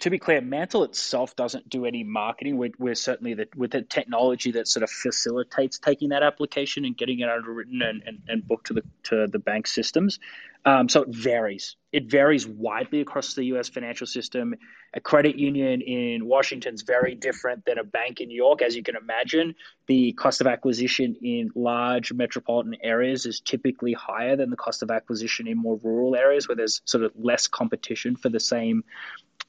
to 0.00 0.10
be 0.10 0.18
clear, 0.18 0.40
Mantle 0.40 0.84
itself 0.84 1.36
doesn't 1.36 1.68
do 1.68 1.84
any 1.84 2.04
marketing. 2.04 2.56
We're, 2.56 2.72
we're 2.78 2.94
certainly 2.94 3.34
the, 3.34 3.48
with 3.56 3.72
the 3.72 3.82
technology 3.82 4.52
that 4.52 4.68
sort 4.68 4.82
of 4.82 4.90
facilitates 4.90 5.78
taking 5.78 6.10
that 6.10 6.22
application 6.22 6.84
and 6.84 6.96
getting 6.96 7.20
it 7.20 7.28
underwritten 7.28 7.82
and, 7.82 8.02
and, 8.06 8.18
and 8.28 8.46
booked 8.46 8.68
to 8.68 8.74
the 8.74 8.82
to 9.04 9.26
the 9.26 9.38
bank 9.38 9.66
systems. 9.66 10.18
Um, 10.64 10.88
so 10.88 11.02
it 11.02 11.08
varies. 11.08 11.76
It 11.90 12.08
varies 12.08 12.46
widely 12.46 13.00
across 13.00 13.34
the 13.34 13.44
U.S. 13.46 13.68
financial 13.68 14.06
system. 14.06 14.54
A 14.94 15.00
credit 15.00 15.36
union 15.36 15.80
in 15.80 16.26
Washington 16.26 16.74
is 16.74 16.82
very 16.82 17.16
different 17.16 17.64
than 17.64 17.78
a 17.78 17.84
bank 17.84 18.20
in 18.20 18.28
New 18.28 18.36
York, 18.36 18.62
as 18.62 18.76
you 18.76 18.82
can 18.82 18.94
imagine. 18.94 19.56
The 19.88 20.12
cost 20.12 20.40
of 20.40 20.46
acquisition 20.46 21.16
in 21.20 21.50
large 21.56 22.12
metropolitan 22.12 22.76
areas 22.80 23.26
is 23.26 23.40
typically 23.40 23.92
higher 23.92 24.36
than 24.36 24.50
the 24.50 24.56
cost 24.56 24.84
of 24.84 24.90
acquisition 24.90 25.48
in 25.48 25.58
more 25.58 25.80
rural 25.82 26.14
areas, 26.14 26.46
where 26.46 26.56
there's 26.56 26.80
sort 26.84 27.02
of 27.02 27.12
less 27.16 27.48
competition 27.48 28.14
for 28.14 28.28
the 28.28 28.40
same 28.40 28.84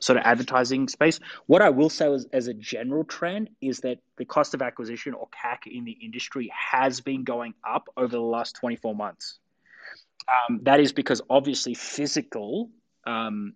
sort 0.04 0.18
of 0.18 0.24
advertising 0.26 0.88
space. 0.88 1.20
What 1.46 1.62
I 1.62 1.70
will 1.70 1.90
say 1.90 2.12
as, 2.12 2.28
as 2.34 2.48
a 2.48 2.54
general 2.54 3.04
trend 3.04 3.50
is 3.62 3.80
that 3.80 4.00
the 4.18 4.26
cost 4.26 4.54
of 4.54 4.62
acquisition 4.62 5.14
or 5.14 5.28
CAC 5.30 5.72
in 5.72 5.86
the 5.86 5.92
industry 5.92 6.52
has 6.54 7.02
been 7.02 7.24
going 7.24 7.54
up 7.68 7.88
over 7.96 8.10
the 8.10 8.22
last 8.22 8.56
24 8.56 8.96
months. 8.96 9.40
Um, 10.28 10.60
that 10.64 10.80
is 10.80 10.94
because 10.94 11.22
obviously 11.30 11.74
physical 11.74 12.70
um, 13.06 13.54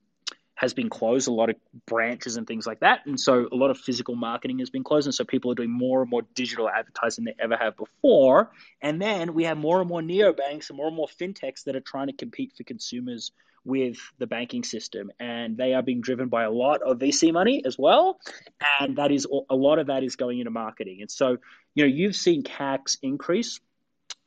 has 0.57 0.73
been 0.73 0.89
closed, 0.89 1.27
a 1.27 1.31
lot 1.31 1.51
of 1.51 1.55
branches 1.85 2.35
and 2.35 2.47
things 2.47 2.65
like 2.65 2.79
that. 2.79 3.05
And 3.05 3.19
so 3.19 3.47
a 3.51 3.55
lot 3.55 3.69
of 3.69 3.77
physical 3.77 4.15
marketing 4.15 4.57
has 4.57 4.71
been 4.71 4.83
closed. 4.83 5.05
And 5.05 5.13
so 5.13 5.23
people 5.23 5.51
are 5.51 5.55
doing 5.55 5.69
more 5.69 6.01
and 6.01 6.09
more 6.09 6.23
digital 6.33 6.67
advertising 6.67 7.25
than 7.25 7.35
they 7.37 7.43
ever 7.43 7.55
have 7.55 7.77
before. 7.77 8.49
And 8.81 8.99
then 8.99 9.35
we 9.35 9.43
have 9.43 9.55
more 9.55 9.79
and 9.79 9.87
more 9.87 10.01
neobanks 10.01 10.69
and 10.69 10.77
more 10.77 10.87
and 10.87 10.95
more 10.95 11.07
fintechs 11.07 11.65
that 11.65 11.75
are 11.75 11.79
trying 11.79 12.07
to 12.07 12.13
compete 12.13 12.53
for 12.57 12.63
consumers 12.63 13.31
with 13.65 13.97
the 14.17 14.25
banking 14.25 14.63
system. 14.63 15.11
And 15.19 15.57
they 15.57 15.75
are 15.75 15.83
being 15.83 16.01
driven 16.01 16.27
by 16.27 16.45
a 16.45 16.51
lot 16.51 16.81
of 16.81 16.97
VC 16.97 17.31
money 17.31 17.61
as 17.63 17.77
well. 17.77 18.19
And 18.79 18.97
that 18.97 19.11
is 19.11 19.27
a 19.49 19.55
lot 19.55 19.77
of 19.77 19.87
that 19.87 20.03
is 20.03 20.15
going 20.15 20.39
into 20.39 20.49
marketing. 20.49 21.01
And 21.01 21.11
so, 21.11 21.37
you 21.75 21.83
know, 21.83 21.87
you've 21.87 22.15
seen 22.15 22.41
CACs 22.41 22.97
increase 23.03 23.59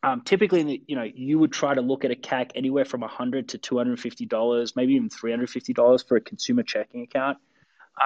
um, 0.03 0.23
typically, 0.23 0.83
you 0.87 0.97
know, 0.97 1.03
you 1.03 1.39
would 1.39 1.53
try 1.53 1.75
to 1.75 1.83
look 1.83 2.05
at 2.05 2.11
a 2.11 2.15
CAC 2.15 2.53
anywhere 2.55 2.85
from 2.85 3.03
100 3.03 3.51
to 3.51 3.59
250 3.59 4.27
dollars, 4.27 4.75
maybe 4.75 4.95
even 4.95 5.11
350 5.11 5.73
dollars 5.75 6.03
for 6.03 6.17
a 6.17 6.21
consumer 6.21 6.63
checking 6.63 7.03
account. 7.03 7.39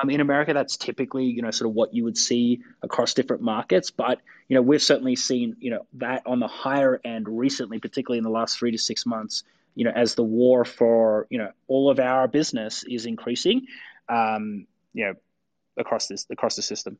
Um, 0.00 0.10
in 0.10 0.20
America, 0.20 0.52
that's 0.52 0.76
typically, 0.76 1.26
you 1.26 1.42
know, 1.42 1.52
sort 1.52 1.70
of 1.70 1.74
what 1.74 1.94
you 1.94 2.02
would 2.04 2.18
see 2.18 2.62
across 2.82 3.14
different 3.14 3.42
markets. 3.42 3.92
But 3.92 4.20
you 4.48 4.56
know, 4.56 4.62
we've 4.62 4.82
certainly 4.82 5.14
seen, 5.14 5.56
you 5.60 5.70
know, 5.70 5.86
that 5.94 6.22
on 6.26 6.40
the 6.40 6.48
higher 6.48 7.00
end 7.04 7.28
recently, 7.28 7.78
particularly 7.78 8.18
in 8.18 8.24
the 8.24 8.30
last 8.30 8.58
three 8.58 8.72
to 8.72 8.78
six 8.78 9.06
months. 9.06 9.44
You 9.76 9.84
know, 9.84 9.92
as 9.94 10.14
the 10.14 10.24
war 10.24 10.64
for 10.64 11.26
you 11.30 11.38
know 11.38 11.50
all 11.68 11.90
of 11.90 12.00
our 12.00 12.26
business 12.26 12.84
is 12.84 13.06
increasing, 13.06 13.66
um, 14.08 14.66
you 14.92 15.06
know, 15.06 15.14
across 15.76 16.08
this 16.08 16.26
across 16.30 16.56
the 16.56 16.62
system. 16.62 16.98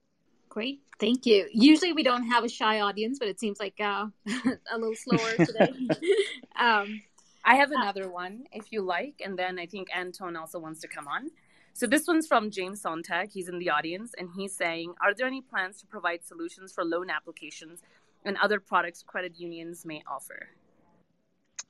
Great, 0.55 0.83
thank 1.01 1.27
you. 1.27 1.49
Usually 1.53 1.93
we 1.93 2.05
don't 2.05 2.29
have 2.29 2.45
a 2.45 2.49
shy 2.49 2.79
audience, 2.79 3.19
but 3.19 3.27
it 3.27 3.41
seems 3.41 3.59
like 3.59 3.75
uh, 3.81 4.07
a 4.73 4.79
little 4.79 4.95
slower 4.95 5.33
today. 5.45 5.73
um, 6.57 7.03
I 7.45 7.57
have 7.57 7.73
another 7.73 8.09
one 8.09 8.45
if 8.53 8.71
you 8.71 8.83
like, 8.83 9.21
and 9.25 9.37
then 9.37 9.59
I 9.59 9.67
think 9.67 9.89
Anton 9.93 10.37
also 10.37 10.61
wants 10.61 10.81
to 10.83 10.87
come 10.87 11.09
on. 11.09 11.31
So 11.73 11.89
this 11.89 12.07
one's 12.07 12.29
from 12.29 12.53
James 12.53 12.81
Sontag. 12.81 13.33
He's 13.33 13.49
in 13.49 13.59
the 13.59 13.71
audience, 13.71 14.15
and 14.17 14.29
he's 14.37 14.57
saying, 14.57 14.95
"Are 15.03 15.13
there 15.13 15.27
any 15.27 15.41
plans 15.41 15.81
to 15.81 15.87
provide 15.89 16.25
solutions 16.25 16.73
for 16.73 16.85
loan 16.85 17.11
applications 17.11 17.83
and 18.25 18.37
other 18.37 18.61
products 18.61 19.03
credit 19.03 19.33
unions 19.37 19.85
may 19.85 20.05
offer?" 20.07 20.51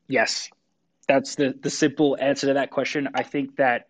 Yes, 0.08 0.50
that's 1.08 1.36
the 1.36 1.54
the 1.58 1.70
simple 1.70 2.18
answer 2.20 2.48
to 2.48 2.52
that 2.52 2.70
question. 2.70 3.08
I 3.14 3.22
think 3.22 3.56
that 3.56 3.86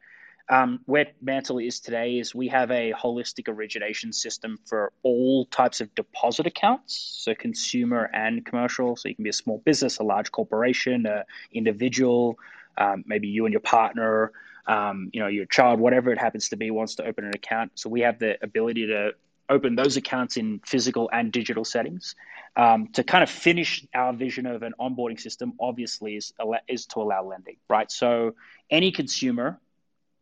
um, 0.49 0.81
where 0.85 1.07
Mantle 1.23 1.59
is 1.59 1.81
today 1.81 2.19
is 2.19 2.35
we 2.35 2.49
have 2.49 2.71
a 2.71 2.93
holistic 2.93 3.49
origination 3.49 4.13
system 4.13 4.59
for 4.67 4.93
all 5.03 5.47
types 5.47 5.81
of 5.81 5.95
deposit 5.95 6.47
accounts, 6.47 7.19
so 7.23 7.35
consumer 7.35 8.11
and 8.13 8.45
commercial. 8.45 8.97
So 8.97 9.09
you 9.09 9.15
can 9.15 9.25
be 9.25 9.31
a 9.31 9.35
small 9.35 9.59
business, 9.65 9.99
a 9.99 10.03
large 10.03 10.31
corporation, 10.31 11.07
an 11.07 11.25
individual, 11.53 12.39
um, 12.77 13.05
maybe 13.07 13.29
you 13.29 13.47
and 13.47 13.53
your 13.53 13.61
partner, 13.61 14.33
um, 14.67 15.11
you 15.13 15.21
know, 15.21 15.29
your 15.29 15.47
child, 15.47 15.81
whatever 15.81 16.13
it 16.13 16.19
happens 16.19 16.51
to 16.51 16.57
be, 16.57 16.71
wants 16.71 16.97
to 16.97 17.07
open 17.07 17.25
an 17.25 17.33
account. 17.35 17.73
So 17.75 17.89
we 17.89 18.01
have 18.01 18.19
the 18.19 18.37
ability 18.43 18.89
to 18.89 19.13
open 19.49 19.77
those 19.77 19.97
accounts 19.97 20.37
in 20.37 20.61
physical 20.65 21.11
and 21.13 21.33
digital 21.33 21.65
settings. 21.65 22.15
Um, 22.57 22.89
to 22.93 23.03
kind 23.03 23.23
of 23.23 23.31
finish 23.31 23.85
our 23.95 24.13
vision 24.13 24.47
of 24.47 24.63
an 24.63 24.75
onboarding 24.79 25.21
system, 25.21 25.55
obviously, 25.59 26.17
is, 26.17 26.33
is 26.69 26.87
to 26.87 27.01
allow 27.01 27.25
lending, 27.25 27.57
right? 27.69 27.91
So 27.91 28.35
any 28.71 28.93
consumer 28.93 29.59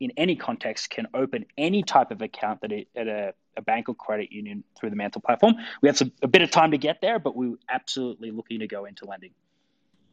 in 0.02 0.10
any 0.16 0.34
context 0.34 0.90
can 0.90 1.06
open 1.14 1.44
any 1.56 1.84
type 1.84 2.10
of 2.10 2.20
account 2.22 2.60
that 2.62 2.72
it, 2.72 2.88
at 2.96 3.06
a, 3.06 3.34
a, 3.56 3.62
bank 3.62 3.88
or 3.88 3.94
credit 3.94 4.32
union 4.32 4.64
through 4.76 4.90
the 4.90 4.96
Mantle 4.96 5.20
platform. 5.20 5.54
We 5.80 5.88
have 5.88 5.96
some, 5.96 6.10
a 6.22 6.26
bit 6.26 6.42
of 6.42 6.50
time 6.50 6.72
to 6.72 6.78
get 6.78 7.00
there, 7.00 7.20
but 7.20 7.36
we're 7.36 7.54
absolutely 7.70 8.32
looking 8.32 8.58
to 8.60 8.66
go 8.66 8.84
into 8.84 9.04
lending. 9.04 9.30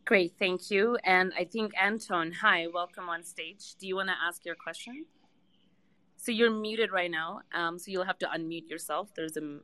Great, 0.05 0.33
thank 0.37 0.69
you. 0.69 0.95
And 1.03 1.33
I 1.37 1.45
think 1.45 1.71
Anton, 1.75 2.31
hi, 2.31 2.67
welcome 2.71 3.09
on 3.09 3.23
stage. 3.23 3.75
Do 3.79 3.87
you 3.87 3.95
want 3.95 4.09
to 4.09 4.15
ask 4.27 4.45
your 4.45 4.55
question? 4.55 5.05
So 6.17 6.31
you're 6.31 6.51
muted 6.51 6.91
right 6.91 7.09
now, 7.09 7.41
um, 7.55 7.79
so 7.79 7.89
you'll 7.89 8.05
have 8.05 8.19
to 8.19 8.27
unmute 8.27 8.69
yourself. 8.69 9.09
There's 9.15 9.37
an 9.37 9.61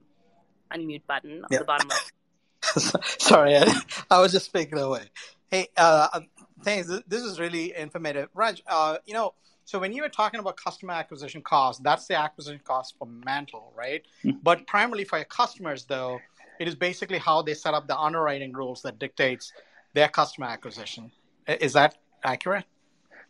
unmute 0.73 1.05
button 1.07 1.43
on 1.43 1.47
yep. 1.51 1.61
the 1.61 1.65
bottom. 1.65 1.91
Of- 1.91 2.95
Sorry, 3.19 3.57
I, 3.57 3.81
I, 4.09 4.21
was 4.21 4.31
just 4.31 4.47
speaking 4.47 4.79
away. 4.79 5.03
Hey, 5.51 5.67
uh, 5.77 6.21
thanks. 6.63 6.89
This 7.07 7.21
is 7.21 7.39
really 7.39 7.75
informative, 7.75 8.29
Raj. 8.33 8.63
Uh, 8.67 8.97
you 9.05 9.13
know, 9.13 9.35
so 9.65 9.79
when 9.79 9.91
you 9.91 10.03
were 10.03 10.09
talking 10.09 10.39
about 10.39 10.57
customer 10.57 10.93
acquisition 10.93 11.41
cost, 11.41 11.83
that's 11.83 12.05
the 12.05 12.17
acquisition 12.17 12.61
cost 12.63 12.95
for 12.99 13.07
Mantle, 13.07 13.73
right? 13.75 14.03
Mm-hmm. 14.23 14.37
But 14.43 14.67
primarily 14.67 15.03
for 15.03 15.17
your 15.17 15.25
customers, 15.25 15.85
though, 15.85 16.19
it 16.59 16.67
is 16.67 16.75
basically 16.75 17.17
how 17.17 17.41
they 17.41 17.55
set 17.55 17.73
up 17.73 17.87
the 17.87 17.97
underwriting 17.97 18.53
rules 18.53 18.83
that 18.83 18.99
dictates 18.99 19.51
their 19.93 20.07
customer 20.07 20.47
acquisition. 20.47 21.11
Is 21.47 21.73
that 21.73 21.97
accurate? 22.23 22.65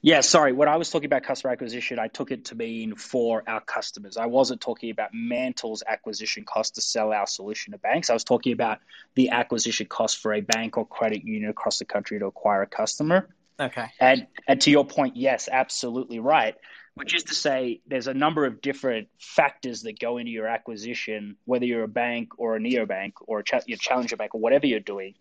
Yeah, 0.01 0.21
sorry. 0.21 0.51
When 0.51 0.67
I 0.67 0.75
was 0.75 0.91
talking 0.91 1.07
about 1.07 1.23
customer 1.23 1.53
acquisition, 1.53 1.99
I 1.99 2.09
took 2.09 2.29
it 2.29 2.45
to 2.45 2.55
mean 2.55 2.95
for 2.95 3.41
our 3.47 3.61
customers. 3.61 4.17
I 4.17 4.27
wasn't 4.27 4.61
talking 4.61 4.91
about 4.91 5.11
Mantle's 5.13 5.83
acquisition 5.87 6.43
cost 6.43 6.75
to 6.75 6.81
sell 6.81 7.11
our 7.11 7.25
solution 7.25 7.71
to 7.71 7.79
banks. 7.79 8.09
I 8.09 8.13
was 8.13 8.23
talking 8.23 8.53
about 8.53 8.79
the 9.15 9.29
acquisition 9.29 9.87
cost 9.87 10.19
for 10.19 10.33
a 10.33 10.41
bank 10.41 10.77
or 10.77 10.85
credit 10.85 11.23
union 11.23 11.49
across 11.49 11.79
the 11.79 11.85
country 11.85 12.19
to 12.19 12.25
acquire 12.25 12.61
a 12.61 12.67
customer. 12.67 13.29
Okay. 13.59 13.85
And 13.99 14.27
and 14.47 14.61
to 14.61 14.71
your 14.71 14.85
point, 14.85 15.15
yes, 15.15 15.49
absolutely 15.51 16.19
right. 16.19 16.55
Which 16.95 17.13
is 17.13 17.23
to 17.23 17.35
say, 17.35 17.81
there's 17.85 18.07
a 18.07 18.13
number 18.13 18.45
of 18.45 18.61
different 18.61 19.09
factors 19.19 19.81
that 19.81 19.99
go 19.99 20.17
into 20.17 20.31
your 20.31 20.47
acquisition, 20.47 21.35
whether 21.43 21.65
you're 21.65 21.83
a 21.83 21.89
bank 21.89 22.29
or 22.37 22.55
a 22.55 22.59
neobank 22.59 23.13
or 23.21 23.39
a 23.39 23.43
ch- 23.43 23.67
your 23.67 23.77
challenger 23.77 24.15
bank 24.15 24.33
or 24.33 24.39
whatever 24.39 24.65
you're 24.65 24.79
doing. 24.79 25.15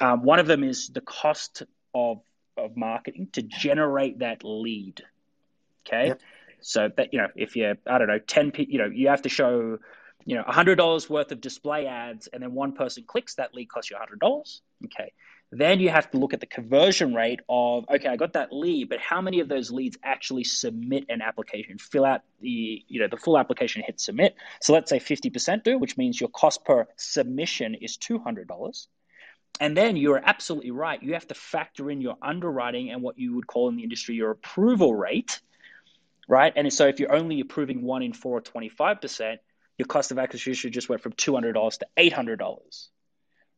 Um, 0.00 0.22
one 0.22 0.38
of 0.38 0.46
them 0.46 0.64
is 0.64 0.88
the 0.88 1.02
cost 1.02 1.64
of 1.94 2.22
of 2.56 2.76
marketing 2.76 3.28
to 3.32 3.42
generate 3.42 4.20
that 4.20 4.42
lead. 4.42 5.02
Okay. 5.86 6.08
Yep. 6.08 6.20
So 6.62 6.90
that 6.96 7.12
you 7.12 7.20
know, 7.20 7.28
if 7.36 7.56
you're 7.56 7.76
I 7.86 7.98
don't 7.98 8.08
know, 8.08 8.18
ten 8.18 8.52
you 8.56 8.78
know, 8.78 8.86
you 8.86 9.08
have 9.08 9.22
to 9.22 9.28
show 9.28 9.78
you 10.24 10.36
know 10.36 10.44
hundred 10.46 10.76
dollars 10.76 11.10
worth 11.10 11.32
of 11.32 11.40
display 11.40 11.86
ads, 11.86 12.26
and 12.28 12.42
then 12.42 12.54
one 12.54 12.72
person 12.72 13.04
clicks, 13.06 13.34
that 13.34 13.54
lead 13.54 13.68
costs 13.68 13.90
you 13.90 13.96
hundred 13.98 14.20
dollars. 14.20 14.62
Okay. 14.84 15.12
Then 15.54 15.80
you 15.80 15.90
have 15.90 16.10
to 16.12 16.16
look 16.16 16.32
at 16.32 16.40
the 16.40 16.46
conversion 16.46 17.14
rate 17.14 17.40
of, 17.46 17.84
okay, 17.94 18.08
I 18.08 18.16
got 18.16 18.32
that 18.32 18.54
lead, 18.54 18.88
but 18.88 18.98
how 19.00 19.20
many 19.20 19.40
of 19.40 19.50
those 19.50 19.70
leads 19.70 19.98
actually 20.02 20.44
submit 20.44 21.04
an 21.10 21.20
application, 21.20 21.76
fill 21.76 22.06
out 22.06 22.22
the, 22.40 22.82
you 22.88 23.00
know, 23.00 23.06
the 23.06 23.18
full 23.18 23.36
application, 23.36 23.82
hit 23.82 24.00
submit. 24.00 24.34
So 24.62 24.72
let's 24.72 24.88
say 24.88 24.98
50% 24.98 25.62
do, 25.62 25.78
which 25.78 25.98
means 25.98 26.18
your 26.18 26.30
cost 26.30 26.64
per 26.64 26.86
submission 26.96 27.74
is 27.74 27.98
$200. 27.98 28.86
And 29.60 29.76
then 29.76 29.98
you're 29.98 30.22
absolutely 30.24 30.70
right. 30.70 31.02
You 31.02 31.12
have 31.12 31.28
to 31.28 31.34
factor 31.34 31.90
in 31.90 32.00
your 32.00 32.16
underwriting 32.22 32.90
and 32.90 33.02
what 33.02 33.18
you 33.18 33.34
would 33.34 33.46
call 33.46 33.68
in 33.68 33.76
the 33.76 33.82
industry 33.82 34.14
your 34.14 34.30
approval 34.30 34.94
rate, 34.94 35.38
right? 36.26 36.54
And 36.56 36.72
so 36.72 36.86
if 36.86 36.98
you're 36.98 37.14
only 37.14 37.40
approving 37.40 37.82
one 37.82 38.02
in 38.02 38.14
four 38.14 38.38
or 38.38 38.40
25%, 38.40 39.36
your 39.76 39.86
cost 39.86 40.12
of 40.12 40.18
acquisition 40.18 40.72
just 40.72 40.88
went 40.88 41.02
from 41.02 41.12
$200 41.12 41.78
to 41.78 41.86
$800 41.98 42.88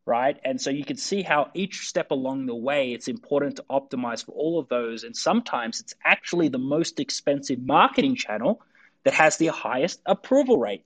right? 0.07 0.38
And 0.45 0.61
so 0.61 0.71
you 0.71 0.85
can 0.85 0.97
see 0.97 1.23
how 1.23 1.51
each 1.55 1.88
step 1.88 2.11
along 2.11 2.47
the 2.47 2.55
way, 2.55 2.93
it's 2.93 3.09
important 3.09 3.57
to 3.57 3.64
optimize 3.71 4.25
for 4.25 4.33
all 4.33 4.59
of 4.59 4.69
those. 4.69 5.03
And 5.05 5.17
sometimes 5.17 5.81
it's 5.81 5.95
actually 6.05 6.49
the 6.49 6.59
most 6.59 7.01
expensive 7.01 7.61
marketing 7.61 8.17
channel 8.17 8.61
that 9.05 9.14
has 9.14 9.38
the 9.38 9.47
highest 9.47 10.03
approval 10.05 10.59
rate, 10.59 10.85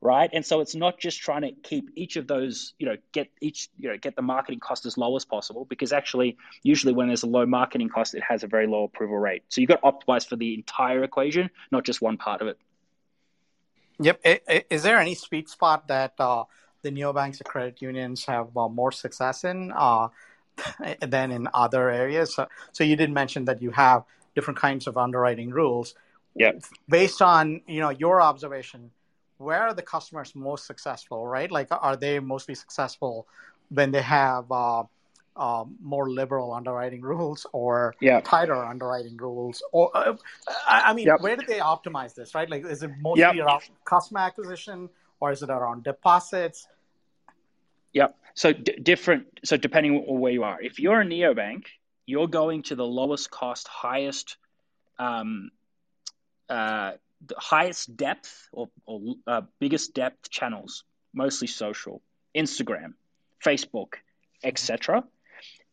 right? 0.00 0.30
And 0.32 0.44
so 0.46 0.60
it's 0.60 0.74
not 0.74 0.98
just 0.98 1.20
trying 1.20 1.42
to 1.42 1.52
keep 1.52 1.90
each 1.94 2.16
of 2.16 2.26
those, 2.26 2.72
you 2.78 2.86
know, 2.86 2.96
get 3.12 3.28
each, 3.40 3.68
you 3.78 3.90
know, 3.90 3.98
get 3.98 4.16
the 4.16 4.22
marketing 4.22 4.60
cost 4.60 4.86
as 4.86 4.96
low 4.96 5.14
as 5.16 5.24
possible, 5.26 5.66
because 5.66 5.92
actually, 5.92 6.36
usually 6.62 6.94
when 6.94 7.08
there's 7.08 7.22
a 7.22 7.26
low 7.26 7.44
marketing 7.44 7.90
cost, 7.90 8.14
it 8.14 8.22
has 8.22 8.44
a 8.44 8.46
very 8.46 8.66
low 8.66 8.84
approval 8.84 9.18
rate. 9.18 9.44
So 9.48 9.60
you've 9.60 9.68
got 9.68 9.82
to 9.82 9.90
optimize 9.92 10.26
for 10.26 10.36
the 10.36 10.54
entire 10.54 11.04
equation, 11.04 11.50
not 11.70 11.84
just 11.84 12.00
one 12.00 12.16
part 12.16 12.40
of 12.40 12.48
it. 12.48 12.58
Yep. 14.00 14.20
Is 14.70 14.82
there 14.82 14.98
any 14.98 15.14
sweet 15.14 15.48
spot 15.48 15.88
that, 15.88 16.14
uh, 16.18 16.44
the 16.84 16.92
neobanks 16.92 17.40
or 17.40 17.44
credit 17.44 17.82
unions 17.82 18.24
have 18.26 18.56
uh, 18.56 18.68
more 18.68 18.92
success 18.92 19.42
in 19.42 19.72
uh, 19.74 20.08
than 21.00 21.32
in 21.32 21.48
other 21.52 21.90
areas. 21.90 22.36
So, 22.36 22.46
so 22.70 22.84
you 22.84 22.94
did 22.94 23.10
mention 23.10 23.46
that 23.46 23.60
you 23.60 23.72
have 23.72 24.04
different 24.36 24.60
kinds 24.60 24.86
of 24.86 24.96
underwriting 24.96 25.50
rules. 25.50 25.94
Yeah. 26.36 26.52
Based 26.88 27.20
on 27.20 27.62
you 27.66 27.80
know 27.80 27.90
your 27.90 28.22
observation, 28.22 28.90
where 29.38 29.62
are 29.62 29.74
the 29.74 29.82
customers 29.82 30.34
most 30.36 30.66
successful? 30.66 31.26
Right? 31.26 31.50
Like, 31.50 31.68
are 31.70 31.96
they 31.96 32.20
mostly 32.20 32.54
successful 32.54 33.26
when 33.70 33.90
they 33.90 34.02
have 34.02 34.50
uh, 34.52 34.84
uh, 35.36 35.64
more 35.82 36.10
liberal 36.10 36.52
underwriting 36.52 37.00
rules 37.02 37.46
or 37.52 37.94
yeah. 38.00 38.20
tighter 38.20 38.56
underwriting 38.56 39.16
rules? 39.16 39.62
Or 39.72 39.96
uh, 39.96 40.16
I, 40.68 40.90
I, 40.90 40.92
mean, 40.92 41.06
yep. 41.06 41.20
where 41.20 41.36
do 41.36 41.46
they 41.46 41.60
optimize 41.60 42.14
this? 42.14 42.34
Right? 42.34 42.50
Like, 42.50 42.66
is 42.66 42.82
it 42.82 42.90
mostly 43.00 43.20
yep. 43.20 43.36
around 43.36 43.62
customer 43.84 44.20
acquisition? 44.20 44.90
or 45.24 45.32
is 45.32 45.42
it 45.42 45.50
around 45.50 45.84
deposits? 45.84 46.68
Yep. 47.94 48.16
So 48.34 48.52
d- 48.52 48.76
different. 48.82 49.26
So 49.44 49.56
depending 49.56 50.04
on 50.06 50.20
where 50.20 50.32
you 50.32 50.42
are, 50.42 50.60
if 50.60 50.78
you're 50.78 51.00
a 51.00 51.04
neobank, 51.04 51.64
you're 52.06 52.28
going 52.28 52.64
to 52.64 52.74
the 52.74 52.84
lowest 52.84 53.30
cost, 53.30 53.66
highest, 53.68 54.36
um, 54.98 55.50
uh, 56.50 56.92
the 57.26 57.36
highest 57.38 57.96
depth 57.96 58.48
or, 58.52 58.68
or 58.84 59.14
uh, 59.26 59.42
biggest 59.60 59.94
depth 59.94 60.28
channels, 60.28 60.84
mostly 61.14 61.48
social, 61.48 62.02
Instagram, 62.36 62.94
Facebook, 63.42 63.94
etc. 64.42 65.04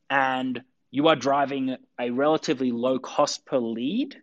And 0.10 0.62
you 0.92 1.08
are 1.08 1.16
driving 1.16 1.76
a 2.00 2.12
relatively 2.12 2.72
low 2.72 3.00
cost 3.00 3.46
per 3.46 3.58
lead, 3.58 4.16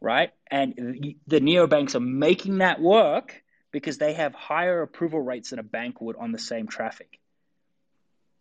right? 0.00 0.32
And 0.50 1.14
the 1.26 1.40
neobanks 1.40 1.94
are 1.94 2.00
making 2.00 2.58
that 2.58 2.80
work 2.80 3.42
because 3.72 3.98
they 3.98 4.14
have 4.14 4.34
higher 4.34 4.82
approval 4.82 5.20
rates 5.20 5.50
than 5.50 5.58
a 5.58 5.64
bank 5.64 6.00
would 6.00 6.16
on 6.16 6.32
the 6.32 6.38
same 6.38 6.66
traffic. 6.66 7.18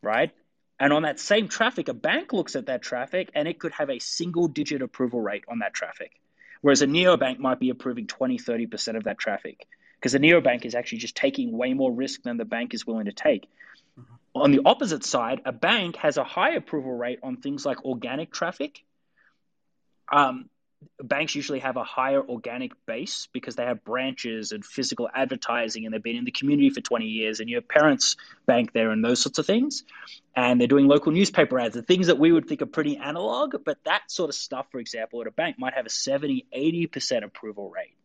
Right? 0.02 0.32
And 0.80 0.94
on 0.94 1.04
that 1.04 1.20
same 1.20 1.50
traffic, 1.50 1.90
a 1.90 1.94
bank 1.94 2.32
looks 2.32 2.56
at 2.56 2.68
that 2.68 2.82
traffic 2.82 3.30
and 3.36 3.48
it 3.48 3.60
could 3.60 3.74
have 3.74 3.90
a 3.90 4.00
single 4.00 4.48
digit 4.48 4.82
approval 4.82 5.20
rate 5.20 5.44
on 5.50 5.60
that 5.60 5.74
traffic. 5.74 6.12
Whereas 6.62 6.82
a 6.82 6.88
neobank 6.88 7.40
might 7.40 7.60
be 7.60 7.70
approving 7.70 8.08
20, 8.08 8.38
30% 8.38 8.96
of 8.96 9.04
that 9.04 9.18
traffic. 9.18 9.68
Because 10.00 10.16
a 10.16 10.20
neobank 10.20 10.64
is 10.64 10.76
actually 10.76 11.00
just 11.00 11.16
taking 11.16 11.52
way 11.58 11.74
more 11.74 11.92
risk 11.92 12.24
than 12.24 12.38
the 12.38 12.46
bank 12.46 12.74
is 12.74 12.88
willing 12.88 13.06
to 13.06 13.12
take. 13.12 13.50
Mm-hmm. 14.00 14.42
On 14.42 14.52
the 14.52 14.62
opposite 14.64 15.04
side, 15.04 15.42
a 15.46 15.52
bank 15.52 15.98
has 15.98 16.16
a 16.16 16.24
high 16.24 16.52
approval 16.52 16.96
rate 16.96 17.20
on 17.22 17.38
things 17.38 17.66
like 17.66 17.84
organic 17.84 18.32
traffic, 18.32 18.82
um, 20.12 20.50
banks 21.02 21.36
usually 21.36 21.60
have 21.60 21.78
a 21.78 21.84
higher 21.84 22.22
organic 22.22 22.72
base 22.86 23.28
because 23.34 23.56
they 23.56 23.66
have 23.66 23.84
branches 23.84 24.52
and 24.52 24.64
physical 24.64 25.10
advertising 25.14 25.86
and 25.86 25.94
they've 25.94 26.04
been 26.04 26.16
in 26.16 26.26
the 26.26 26.32
community 26.32 26.70
for 26.70 26.82
20 26.82 27.06
years 27.06 27.40
and 27.40 27.50
your 27.50 27.62
parents 27.62 28.16
bank 28.46 28.72
there 28.74 28.92
and 28.92 29.04
those 29.04 29.22
sorts 29.22 29.40
of 29.40 29.46
things. 29.46 29.84
And 30.36 30.60
they're 30.60 30.68
doing 30.68 30.88
local 30.88 31.12
newspaper 31.12 31.60
ads 31.60 31.76
the 31.76 31.82
things 31.82 32.08
that 32.08 32.18
we 32.18 32.32
would 32.32 32.48
think 32.48 32.62
are 32.62 32.68
pretty 32.68 32.98
analog 32.98 33.56
but 33.66 33.78
that 33.86 34.10
sort 34.10 34.30
of 34.30 34.36
stuff 34.36 34.68
for 34.72 34.80
example 34.80 35.22
at 35.22 35.28
a 35.28 35.32
bank 35.32 35.58
might 35.60 35.74
have 35.74 35.86
a 35.86 35.90
70 35.90 36.46
80% 36.56 37.24
approval 37.24 37.70
rate 37.70 37.96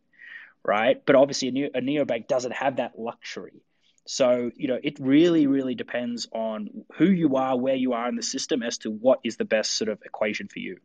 right? 0.63 0.99
But 1.05 1.15
obviously 1.15 1.49
a, 1.49 1.51
neo, 1.51 1.69
a 1.75 1.79
neobank 1.79 2.27
doesn't 2.27 2.53
have 2.53 2.77
that 2.77 2.97
luxury. 2.97 3.61
So 4.05 4.51
you 4.55 4.67
know 4.67 4.79
it 4.81 4.99
really 4.99 5.47
really 5.47 5.75
depends 5.75 6.27
on 6.31 6.85
who 6.97 7.05
you 7.05 7.37
are 7.37 7.57
where 7.57 7.75
you 7.75 7.93
are 7.93 8.09
in 8.09 8.15
the 8.15 8.23
system 8.23 8.63
as 8.63 8.79
to 8.79 8.91
what 8.91 9.19
is 9.23 9.37
the 9.37 9.45
best 9.45 9.77
sort 9.77 9.89
of 9.89 10.01
equation 10.03 10.47
for 10.47 10.59
you. 10.59 10.79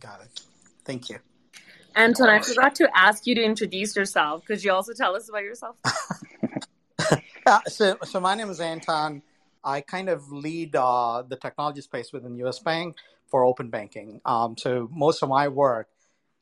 Got 0.00 0.22
it 0.22 0.42
Thank 0.84 1.08
you. 1.08 1.18
Anton, 1.94 2.28
I 2.28 2.40
forgot 2.40 2.74
to 2.76 2.88
ask 2.94 3.26
you 3.26 3.34
to 3.34 3.42
introduce 3.42 3.94
yourself. 3.94 4.44
Could 4.46 4.64
you 4.64 4.72
also 4.72 4.92
tell 4.94 5.14
us 5.14 5.28
about 5.28 5.42
yourself? 5.42 5.76
yeah, 7.46 7.60
so, 7.66 7.98
so 8.04 8.20
my 8.20 8.34
name 8.34 8.50
is 8.50 8.60
Anton. 8.60 9.22
I 9.64 9.80
kind 9.80 10.08
of 10.08 10.32
lead 10.32 10.74
uh, 10.74 11.22
the 11.28 11.36
technology 11.36 11.82
space 11.82 12.12
within 12.12 12.36
US 12.36 12.58
Bank 12.58 12.96
for 13.28 13.44
open 13.44 13.68
banking. 13.68 14.20
Um, 14.24 14.56
so 14.56 14.88
most 14.92 15.22
of 15.22 15.28
my 15.28 15.48
work 15.48 15.88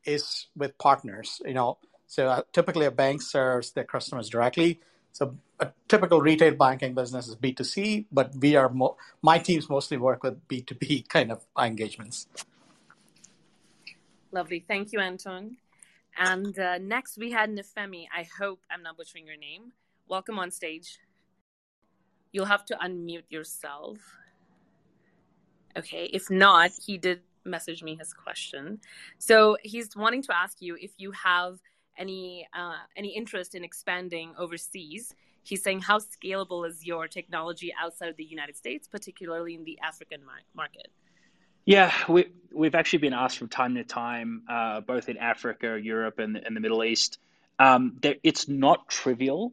is 0.04 0.46
with 0.56 0.78
partners. 0.78 1.40
You 1.44 1.54
know, 1.54 1.78
so 2.06 2.28
uh, 2.28 2.42
typically 2.52 2.86
a 2.86 2.90
bank 2.90 3.22
serves 3.22 3.72
their 3.72 3.84
customers 3.84 4.28
directly. 4.28 4.80
So 5.12 5.36
a 5.58 5.70
typical 5.88 6.20
retail 6.20 6.54
banking 6.54 6.94
business 6.94 7.28
is 7.28 7.34
B 7.34 7.52
two 7.52 7.64
C, 7.64 8.06
but 8.10 8.34
we 8.36 8.56
are 8.56 8.68
mo- 8.68 8.96
my 9.22 9.38
teams 9.38 9.68
mostly 9.68 9.96
work 9.96 10.22
with 10.22 10.46
B 10.48 10.62
two 10.62 10.76
B 10.76 11.02
kind 11.08 11.30
of 11.30 11.44
engagements. 11.58 12.26
Lovely. 14.32 14.64
Thank 14.66 14.92
you, 14.92 15.00
Anton. 15.00 15.56
And 16.16 16.58
uh, 16.58 16.78
next 16.78 17.18
we 17.18 17.30
had 17.30 17.50
Nefemi. 17.50 18.06
I 18.16 18.26
hope 18.38 18.60
I'm 18.70 18.82
not 18.82 18.96
butchering 18.96 19.26
your 19.26 19.36
name. 19.36 19.72
Welcome 20.08 20.38
on 20.38 20.50
stage. 20.50 20.98
You'll 22.32 22.46
have 22.46 22.64
to 22.66 22.76
unmute 22.76 23.24
yourself. 23.28 23.98
Okay. 25.76 26.10
If 26.12 26.30
not, 26.30 26.70
he 26.84 26.98
did 26.98 27.20
message 27.44 27.82
me 27.82 27.96
his 27.96 28.12
question. 28.12 28.80
So 29.18 29.56
he's 29.62 29.96
wanting 29.96 30.22
to 30.22 30.36
ask 30.36 30.60
you 30.60 30.76
if 30.80 30.92
you 30.98 31.10
have 31.12 31.58
any 31.98 32.46
uh, 32.56 32.78
any 32.96 33.08
interest 33.08 33.54
in 33.54 33.64
expanding 33.64 34.32
overseas. 34.38 35.14
He's 35.42 35.62
saying 35.62 35.80
how 35.80 35.98
scalable 35.98 36.68
is 36.68 36.84
your 36.84 37.08
technology 37.08 37.72
outside 37.80 38.10
of 38.10 38.16
the 38.16 38.24
United 38.24 38.56
States, 38.56 38.86
particularly 38.86 39.54
in 39.54 39.64
the 39.64 39.78
African 39.82 40.20
market. 40.54 40.88
Yeah, 41.64 41.92
we 42.08 42.26
we've 42.52 42.74
actually 42.74 43.00
been 43.00 43.12
asked 43.12 43.38
from 43.38 43.48
time 43.48 43.74
to 43.76 43.84
time, 43.84 44.42
uh, 44.48 44.80
both 44.80 45.08
in 45.08 45.16
Africa, 45.16 45.78
Europe, 45.80 46.18
and, 46.18 46.36
and 46.36 46.56
the 46.56 46.60
Middle 46.60 46.84
East. 46.84 47.18
Um, 47.58 47.98
it's 48.22 48.48
not 48.48 48.88
trivial 48.88 49.52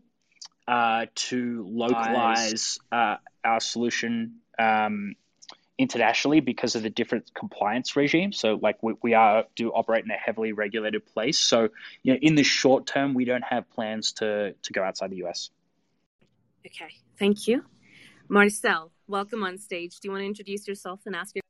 uh, 0.68 1.08
to 1.16 1.66
localize 1.70 2.80
uh, 2.92 3.18
our 3.44 3.60
solution 3.60 4.38
um, 4.58 5.16
internationally 5.78 6.40
because 6.40 6.76
of 6.76 6.84
the 6.84 6.90
different 6.90 7.34
compliance 7.34 7.96
regime. 7.96 8.32
So, 8.32 8.60
like 8.62 8.82
we, 8.82 8.94
we 9.02 9.14
are 9.14 9.46
do 9.56 9.70
operate 9.70 10.06
in 10.06 10.12
a 10.12 10.18
heavily 10.18 10.54
regulated 10.54 11.06
place. 11.06 11.40
So, 11.40 11.70
you 12.04 12.14
know, 12.14 12.20
in 12.22 12.36
the 12.36 12.44
short 12.44 12.88
term, 12.88 13.14
we 13.14 13.26
don't 13.26 13.44
have 13.44 13.70
plans 13.72 14.14
to 14.14 14.54
to 14.54 14.74
go 14.74 14.84
outside 14.84 15.12
the 15.12 15.24
US. 15.26 15.50
Okay, 16.66 16.94
thank 17.20 17.48
you, 17.48 17.64
Marcel. 18.28 18.92
Welcome 19.08 19.44
on 19.44 19.58
stage. 19.58 20.00
Do 20.00 20.08
you 20.08 20.12
want 20.12 20.22
to 20.22 20.28
introduce 20.28 20.68
yourself 20.68 21.02
and 21.06 21.16
ask 21.16 21.36
your 21.36 21.42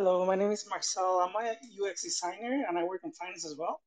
Hello, 0.00 0.24
my 0.24 0.36
name 0.36 0.52
is 0.52 0.64
Marcel. 0.70 1.18
I'm 1.18 1.34
a 1.34 1.56
UX 1.82 2.04
designer 2.04 2.64
and 2.68 2.78
I 2.78 2.84
work 2.84 3.00
in 3.02 3.10
finance 3.10 3.44
as 3.44 3.56
well. 3.58 3.80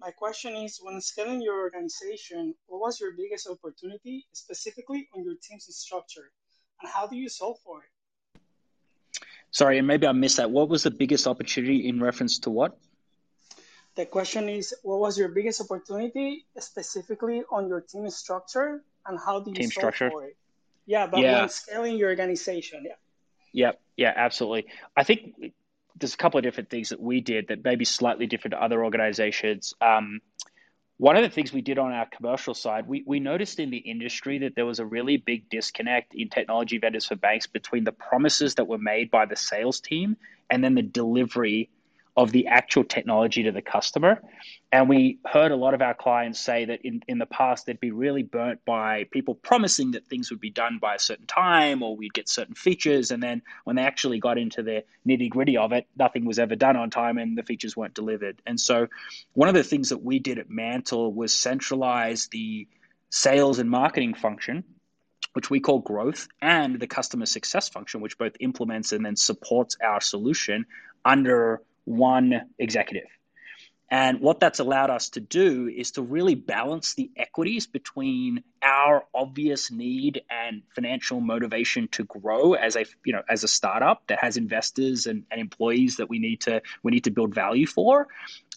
My 0.00 0.10
question 0.10 0.56
is 0.56 0.80
when 0.82 1.00
scaling 1.00 1.40
your 1.40 1.60
organization, 1.60 2.56
what 2.66 2.80
was 2.80 2.98
your 2.98 3.12
biggest 3.12 3.46
opportunity 3.48 4.26
specifically 4.32 5.08
on 5.14 5.22
your 5.22 5.36
team's 5.40 5.68
structure 5.70 6.32
and 6.82 6.90
how 6.90 7.06
do 7.06 7.14
you 7.14 7.28
solve 7.28 7.58
for 7.64 7.84
it? 7.84 8.40
Sorry, 9.52 9.78
and 9.78 9.86
maybe 9.86 10.08
I 10.08 10.10
missed 10.10 10.38
that. 10.38 10.50
What 10.50 10.68
was 10.68 10.82
the 10.82 10.90
biggest 10.90 11.28
opportunity 11.28 11.88
in 11.88 12.00
reference 12.00 12.40
to 12.40 12.50
what? 12.50 12.76
The 13.94 14.06
question 14.06 14.48
is 14.48 14.74
what 14.82 14.98
was 14.98 15.16
your 15.16 15.28
biggest 15.28 15.60
opportunity 15.60 16.46
specifically 16.58 17.44
on 17.52 17.68
your 17.68 17.80
team 17.80 18.10
structure 18.10 18.82
and 19.06 19.20
how 19.24 19.38
do 19.38 19.50
you 19.50 19.54
team 19.54 19.70
solve 19.70 19.94
structure? 19.94 20.10
for 20.10 20.24
it? 20.24 20.36
Yeah, 20.84 21.06
but 21.06 21.20
yeah. 21.20 21.38
when 21.38 21.48
scaling 21.48 21.96
your 21.96 22.08
organization, 22.08 22.82
yeah. 22.84 22.98
Yep. 23.54 23.80
Yeah, 23.96 24.12
absolutely. 24.14 24.66
I 24.96 25.04
think 25.04 25.34
there's 25.98 26.14
a 26.14 26.18
couple 26.18 26.38
of 26.38 26.44
different 26.44 26.68
things 26.70 26.88
that 26.90 27.00
we 27.00 27.20
did 27.20 27.48
that 27.48 27.64
may 27.64 27.76
be 27.76 27.84
slightly 27.84 28.26
different 28.26 28.52
to 28.52 28.62
other 28.62 28.84
organizations. 28.84 29.74
Um, 29.80 30.20
one 30.96 31.16
of 31.16 31.22
the 31.22 31.30
things 31.30 31.52
we 31.52 31.62
did 31.62 31.78
on 31.78 31.92
our 31.92 32.06
commercial 32.06 32.54
side, 32.54 32.86
we, 32.88 33.04
we 33.06 33.20
noticed 33.20 33.60
in 33.60 33.70
the 33.70 33.78
industry 33.78 34.38
that 34.38 34.54
there 34.56 34.66
was 34.66 34.80
a 34.80 34.86
really 34.86 35.16
big 35.16 35.48
disconnect 35.48 36.14
in 36.14 36.28
technology 36.28 36.78
vendors 36.78 37.06
for 37.06 37.16
banks 37.16 37.46
between 37.46 37.84
the 37.84 37.92
promises 37.92 38.56
that 38.56 38.66
were 38.66 38.78
made 38.78 39.10
by 39.10 39.24
the 39.26 39.36
sales 39.36 39.80
team 39.80 40.16
and 40.50 40.62
then 40.62 40.74
the 40.74 40.82
delivery 40.82 41.70
of 42.16 42.30
the 42.30 42.46
actual 42.46 42.84
technology 42.84 43.42
to 43.42 43.52
the 43.52 43.62
customer. 43.62 44.22
And 44.70 44.88
we 44.88 45.18
heard 45.26 45.50
a 45.50 45.56
lot 45.56 45.74
of 45.74 45.82
our 45.82 45.94
clients 45.94 46.38
say 46.38 46.66
that 46.66 46.82
in, 46.84 47.02
in 47.08 47.18
the 47.18 47.26
past 47.26 47.66
they'd 47.66 47.80
be 47.80 47.90
really 47.90 48.22
burnt 48.22 48.64
by 48.64 49.04
people 49.10 49.34
promising 49.34 49.92
that 49.92 50.06
things 50.06 50.30
would 50.30 50.40
be 50.40 50.50
done 50.50 50.78
by 50.80 50.94
a 50.94 50.98
certain 50.98 51.26
time 51.26 51.82
or 51.82 51.96
we'd 51.96 52.14
get 52.14 52.28
certain 52.28 52.54
features. 52.54 53.10
And 53.10 53.22
then 53.22 53.42
when 53.64 53.76
they 53.76 53.82
actually 53.82 54.20
got 54.20 54.38
into 54.38 54.62
the 54.62 54.84
nitty 55.06 55.28
gritty 55.28 55.56
of 55.56 55.72
it, 55.72 55.88
nothing 55.96 56.24
was 56.24 56.38
ever 56.38 56.54
done 56.54 56.76
on 56.76 56.90
time 56.90 57.18
and 57.18 57.36
the 57.36 57.42
features 57.42 57.76
weren't 57.76 57.94
delivered. 57.94 58.40
And 58.46 58.60
so 58.60 58.86
one 59.32 59.48
of 59.48 59.54
the 59.54 59.64
things 59.64 59.88
that 59.88 60.02
we 60.02 60.20
did 60.20 60.38
at 60.38 60.48
Mantle 60.48 61.12
was 61.12 61.34
centralize 61.34 62.28
the 62.28 62.68
sales 63.10 63.58
and 63.58 63.70
marketing 63.70 64.14
function 64.14 64.64
which 65.32 65.50
we 65.50 65.58
call 65.58 65.80
growth, 65.80 66.28
and 66.40 66.78
the 66.78 66.86
customer 66.86 67.26
success 67.26 67.68
function, 67.68 68.00
which 68.00 68.18
both 68.18 68.36
implements 68.38 68.92
and 68.92 69.04
then 69.04 69.16
supports 69.16 69.76
our 69.82 70.00
solution 70.00 70.64
under 71.04 71.60
one 71.84 72.42
executive. 72.58 73.08
And 73.90 74.20
what 74.20 74.40
that's 74.40 74.60
allowed 74.60 74.90
us 74.90 75.10
to 75.10 75.20
do 75.20 75.68
is 75.68 75.92
to 75.92 76.02
really 76.02 76.34
balance 76.34 76.94
the 76.94 77.10
equities 77.16 77.66
between 77.66 78.42
our 78.62 79.04
obvious 79.14 79.70
need 79.70 80.22
and 80.30 80.62
financial 80.74 81.20
motivation 81.20 81.88
to 81.92 82.04
grow 82.04 82.54
as 82.54 82.76
a 82.76 82.86
you 83.04 83.12
know 83.12 83.22
as 83.28 83.44
a 83.44 83.48
startup 83.48 84.02
that 84.06 84.18
has 84.20 84.36
investors 84.36 85.06
and, 85.06 85.24
and 85.30 85.40
employees 85.40 85.98
that 85.98 86.08
we 86.08 86.18
need 86.18 86.40
to 86.40 86.62
we 86.82 86.92
need 86.92 87.04
to 87.04 87.10
build 87.10 87.34
value 87.34 87.66
for, 87.66 88.08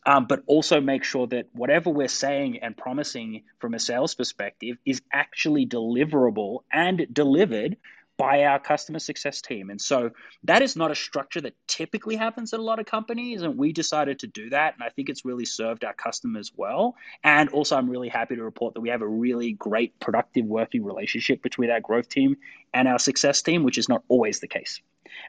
um, 0.05 0.25
but 0.25 0.41
also 0.47 0.79
make 0.79 1.03
sure 1.03 1.27
that 1.27 1.47
whatever 1.51 1.89
we're 1.89 2.07
saying 2.07 2.59
and 2.63 2.75
promising 2.75 3.43
from 3.59 3.73
a 3.73 3.79
sales 3.79 4.15
perspective 4.15 4.77
is 4.85 5.01
actually 5.11 5.67
deliverable 5.67 6.59
and 6.71 7.05
delivered 7.11 7.77
by 8.17 8.43
our 8.43 8.59
customer 8.59 8.99
success 8.99 9.41
team. 9.41 9.69
And 9.69 9.79
so 9.79 10.11
that 10.43 10.61
is 10.61 10.75
not 10.75 10.91
a 10.91 10.95
structure 10.95 11.39
that 11.41 11.53
typically 11.67 12.15
happens 12.15 12.53
at 12.53 12.59
a 12.59 12.63
lot 12.63 12.79
of 12.79 12.85
companies. 12.85 13.43
And 13.43 13.57
we 13.57 13.71
decided 13.71 14.19
to 14.19 14.27
do 14.27 14.49
that. 14.49 14.73
And 14.73 14.83
I 14.83 14.89
think 14.89 15.09
it's 15.09 15.23
really 15.23 15.45
served 15.45 15.85
our 15.85 15.93
customers 15.93 16.51
well. 16.55 16.95
And 17.23 17.49
also, 17.49 17.77
I'm 17.77 17.89
really 17.89 18.09
happy 18.09 18.35
to 18.35 18.43
report 18.43 18.73
that 18.73 18.81
we 18.81 18.89
have 18.89 19.01
a 19.03 19.07
really 19.07 19.53
great, 19.53 19.99
productive 19.99 20.45
working 20.45 20.83
relationship 20.83 21.41
between 21.41 21.69
our 21.69 21.79
growth 21.79 22.09
team 22.09 22.37
and 22.73 22.87
our 22.87 22.99
success 22.99 23.41
team, 23.41 23.63
which 23.63 23.77
is 23.77 23.87
not 23.87 24.03
always 24.07 24.39
the 24.39 24.47
case. 24.47 24.81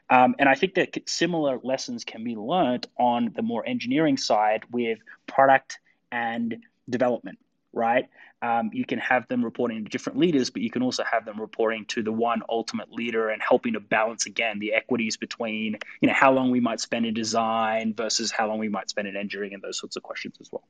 Um, 0.09 0.35
and 0.39 0.49
I 0.49 0.55
think 0.55 0.75
that 0.75 0.97
similar 1.07 1.59
lessons 1.63 2.03
can 2.03 2.23
be 2.23 2.35
learned 2.35 2.87
on 2.97 3.31
the 3.35 3.41
more 3.41 3.65
engineering 3.65 4.17
side 4.17 4.63
with 4.71 4.99
product 5.27 5.79
and 6.11 6.57
development, 6.89 7.39
right? 7.73 8.09
um, 8.41 8.69
you 8.73 8.85
can 8.85 8.99
have 8.99 9.27
them 9.27 9.43
reporting 9.43 9.83
to 9.83 9.89
different 9.89 10.17
leaders, 10.17 10.49
but 10.49 10.61
you 10.61 10.69
can 10.69 10.81
also 10.81 11.03
have 11.03 11.25
them 11.25 11.39
reporting 11.39 11.85
to 11.89 12.03
the 12.03 12.11
one 12.11 12.41
ultimate 12.47 12.91
leader 12.91 13.29
and 13.29 13.41
helping 13.41 13.73
to 13.73 13.79
balance 13.79 14.25
again 14.25 14.59
the 14.59 14.73
equities 14.73 15.17
between 15.17 15.77
you 15.99 16.07
know 16.07 16.13
how 16.13 16.31
long 16.31 16.51
we 16.51 16.59
might 16.59 16.79
spend 16.79 17.05
in 17.05 17.13
design 17.13 17.93
versus 17.93 18.31
how 18.31 18.47
long 18.47 18.59
we 18.59 18.69
might 18.69 18.89
spend 18.89 19.07
in 19.07 19.17
engineering 19.17 19.53
and 19.53 19.61
those 19.61 19.77
sorts 19.77 19.97
of 19.97 20.03
questions 20.03 20.35
as 20.39 20.49
well. 20.51 20.63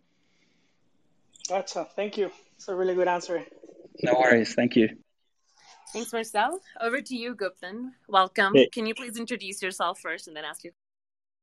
Gotcha. 1.47 1.87
Thank 1.95 2.17
you. 2.17 2.31
It's 2.55 2.67
a 2.67 2.75
really 2.75 2.95
good 2.95 3.07
answer. 3.07 3.43
No 4.01 4.13
worries. 4.13 4.53
Thank 4.53 4.75
you. 4.75 4.89
Thanks, 5.93 6.13
Marcel. 6.13 6.59
Over 6.79 7.01
to 7.01 7.15
you, 7.15 7.35
Guptan. 7.35 7.89
Welcome. 8.07 8.53
Hey. 8.53 8.69
Can 8.71 8.85
you 8.85 8.93
please 8.93 9.17
introduce 9.17 9.61
yourself 9.61 9.99
first 9.99 10.27
and 10.27 10.37
then 10.37 10.45
ask 10.45 10.63
you? 10.63 10.71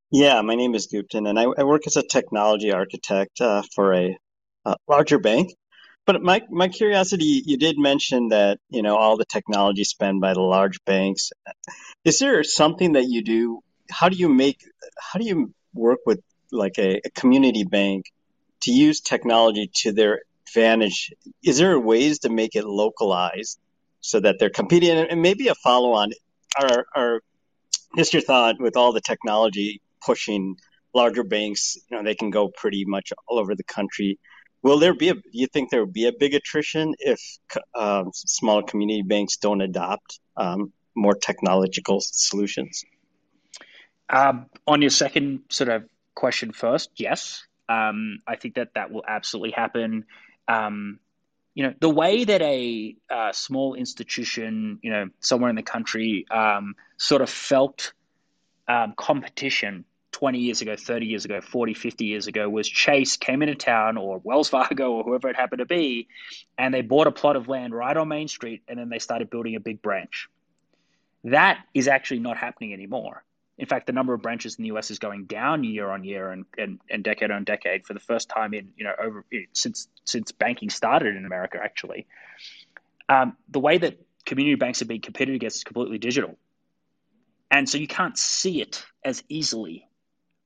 Yeah, 0.09 0.41
my 0.41 0.55
name 0.55 0.73
is 0.73 0.87
Guptan, 0.87 1.27
and 1.27 1.37
I, 1.37 1.43
I 1.57 1.65
work 1.65 1.85
as 1.85 1.97
a 1.97 2.03
technology 2.03 2.71
architect 2.71 3.41
uh, 3.41 3.61
for 3.75 3.93
a 3.93 4.17
Uh, 4.67 4.75
larger 4.85 5.17
bank. 5.17 5.55
But 6.05 6.21
my 6.21 6.41
my 6.49 6.67
curiosity, 6.67 7.41
you 7.45 7.57
did 7.57 7.77
mention 7.77 8.29
that 8.29 8.59
you 8.69 8.81
know 8.81 8.97
all 8.97 9.15
the 9.15 9.23
technology 9.23 9.85
spent 9.85 10.19
by 10.19 10.33
the 10.33 10.41
large 10.41 10.83
banks. 10.83 11.31
Is 12.03 12.19
there 12.19 12.43
something 12.43 12.93
that 12.93 13.05
you 13.07 13.23
do? 13.23 13.61
How 13.89 14.09
do 14.09 14.17
you 14.17 14.27
make? 14.27 14.59
How 14.99 15.19
do 15.19 15.25
you 15.25 15.53
work 15.73 15.99
with 16.05 16.19
like 16.51 16.77
a, 16.79 16.99
a 17.05 17.09
community 17.11 17.63
bank 17.63 18.11
to 18.63 18.71
use 18.71 18.99
technology 18.99 19.71
to 19.83 19.93
their 19.93 20.19
advantage? 20.49 21.13
Is 21.41 21.59
there 21.59 21.79
ways 21.79 22.19
to 22.19 22.29
make 22.29 22.57
it 22.57 22.65
localized 22.65 23.57
so 24.01 24.19
that 24.19 24.35
they're 24.37 24.57
competing? 24.61 24.97
And 24.97 25.21
maybe 25.21 25.47
a 25.47 25.55
follow 25.55 25.93
on. 25.93 26.11
Are 26.59 26.85
are 26.93 27.21
just 27.95 28.11
your 28.13 28.21
thought 28.21 28.55
with 28.59 28.75
all 28.75 28.91
the 28.91 29.05
technology 29.11 29.81
pushing 30.05 30.57
larger 30.93 31.23
banks, 31.23 31.77
you 31.89 31.95
know, 31.95 32.03
they 32.03 32.15
can 32.15 32.31
go 32.31 32.49
pretty 32.49 32.83
much 32.85 33.13
all 33.27 33.39
over 33.39 33.55
the 33.55 33.63
country. 33.63 34.19
Will 34.61 34.79
there 34.79 34.93
be 34.93 35.09
a? 35.09 35.13
Do 35.13 35.21
you 35.31 35.47
think 35.47 35.69
there 35.69 35.79
will 35.79 35.91
be 35.91 36.07
a 36.07 36.11
big 36.11 36.33
attrition 36.33 36.95
if 36.99 37.21
um, 37.75 38.11
smaller 38.13 38.63
community 38.63 39.03
banks 39.03 39.37
don't 39.37 39.61
adopt 39.61 40.19
um, 40.35 40.73
more 40.95 41.13
technological 41.13 41.99
solutions? 42.01 42.83
Um, 44.09 44.47
on 44.65 44.81
your 44.81 44.89
second 44.89 45.41
sort 45.49 45.69
of 45.69 45.83
question 46.15 46.53
first, 46.53 46.89
yes, 46.95 47.45
um, 47.69 48.21
I 48.25 48.35
think 48.35 48.55
that 48.55 48.73
that 48.75 48.91
will 48.91 49.03
absolutely 49.07 49.51
happen. 49.51 50.05
Um, 50.47 50.99
you 51.53 51.63
know, 51.63 51.73
the 51.79 51.89
way 51.89 52.23
that 52.23 52.41
a 52.41 52.95
uh, 53.09 53.31
small 53.33 53.73
institution, 53.75 54.79
you 54.81 54.91
know, 54.91 55.09
somewhere 55.19 55.49
in 55.49 55.55
the 55.55 55.63
country, 55.63 56.25
um, 56.31 56.75
sort 56.97 57.21
of 57.21 57.29
felt 57.29 57.93
competition 58.95 59.85
20 60.11 60.39
years 60.39 60.61
ago, 60.61 60.75
30 60.75 61.05
years 61.05 61.25
ago, 61.25 61.41
40, 61.41 61.73
50 61.73 62.05
years 62.05 62.27
ago 62.27 62.49
was 62.49 62.67
Chase 62.67 63.17
came 63.17 63.41
into 63.41 63.55
town 63.55 63.97
or 63.97 64.19
Wells 64.23 64.49
Fargo 64.49 64.91
or 64.91 65.03
whoever 65.03 65.29
it 65.29 65.35
happened 65.35 65.59
to 65.59 65.65
be, 65.65 66.07
and 66.57 66.73
they 66.73 66.81
bought 66.81 67.07
a 67.07 67.11
plot 67.11 67.35
of 67.35 67.47
land 67.47 67.73
right 67.73 67.95
on 67.95 68.07
Main 68.07 68.27
Street 68.27 68.63
and 68.67 68.79
then 68.79 68.89
they 68.89 68.99
started 68.99 69.29
building 69.29 69.55
a 69.55 69.59
big 69.59 69.81
branch. 69.81 70.29
That 71.25 71.59
is 71.73 71.87
actually 71.87 72.19
not 72.19 72.37
happening 72.37 72.73
anymore. 72.73 73.23
In 73.57 73.65
fact, 73.65 73.87
the 73.87 73.93
number 73.93 74.13
of 74.13 74.21
branches 74.21 74.55
in 74.55 74.63
the 74.63 74.69
US 74.77 74.91
is 74.91 74.99
going 74.99 75.25
down 75.25 75.63
year 75.63 75.89
on 75.89 76.03
year 76.03 76.31
and, 76.31 76.45
and, 76.57 76.79
and 76.89 77.03
decade 77.03 77.31
on 77.31 77.43
decade 77.43 77.85
for 77.85 77.93
the 77.93 77.99
first 77.99 78.29
time 78.29 78.53
in, 78.53 78.69
you 78.77 78.83
know, 78.83 78.93
over 79.01 79.25
since 79.53 79.87
since 80.05 80.31
banking 80.31 80.69
started 80.69 81.15
in 81.15 81.25
America, 81.25 81.57
actually. 81.61 82.05
Um, 83.09 83.35
the 83.49 83.59
way 83.59 83.77
that 83.79 83.99
community 84.25 84.55
banks 84.55 84.81
are 84.81 84.85
being 84.85 85.01
competed 85.01 85.33
against 85.33 85.57
is 85.57 85.63
completely 85.63 85.97
digital. 85.97 86.37
And 87.49 87.67
so 87.67 87.77
you 87.77 87.87
can't 87.87 88.17
see 88.17 88.61
it 88.61 88.85
as 89.03 89.23
easily, 89.29 89.86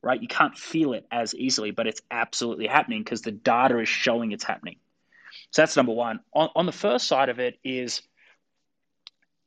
right? 0.01 0.21
You 0.21 0.27
can't 0.27 0.57
feel 0.57 0.93
it 0.93 1.05
as 1.11 1.35
easily, 1.35 1.71
but 1.71 1.87
it's 1.87 2.01
absolutely 2.09 2.67
happening 2.67 3.03
because 3.03 3.21
the 3.21 3.31
data 3.31 3.79
is 3.79 3.89
showing 3.89 4.31
it's 4.31 4.43
happening. 4.43 4.77
So 5.51 5.61
that's 5.61 5.75
number 5.75 5.93
one. 5.93 6.19
On, 6.33 6.49
on 6.55 6.65
the 6.65 6.71
first 6.71 7.07
side 7.07 7.29
of 7.29 7.39
it 7.39 7.59
is 7.63 8.01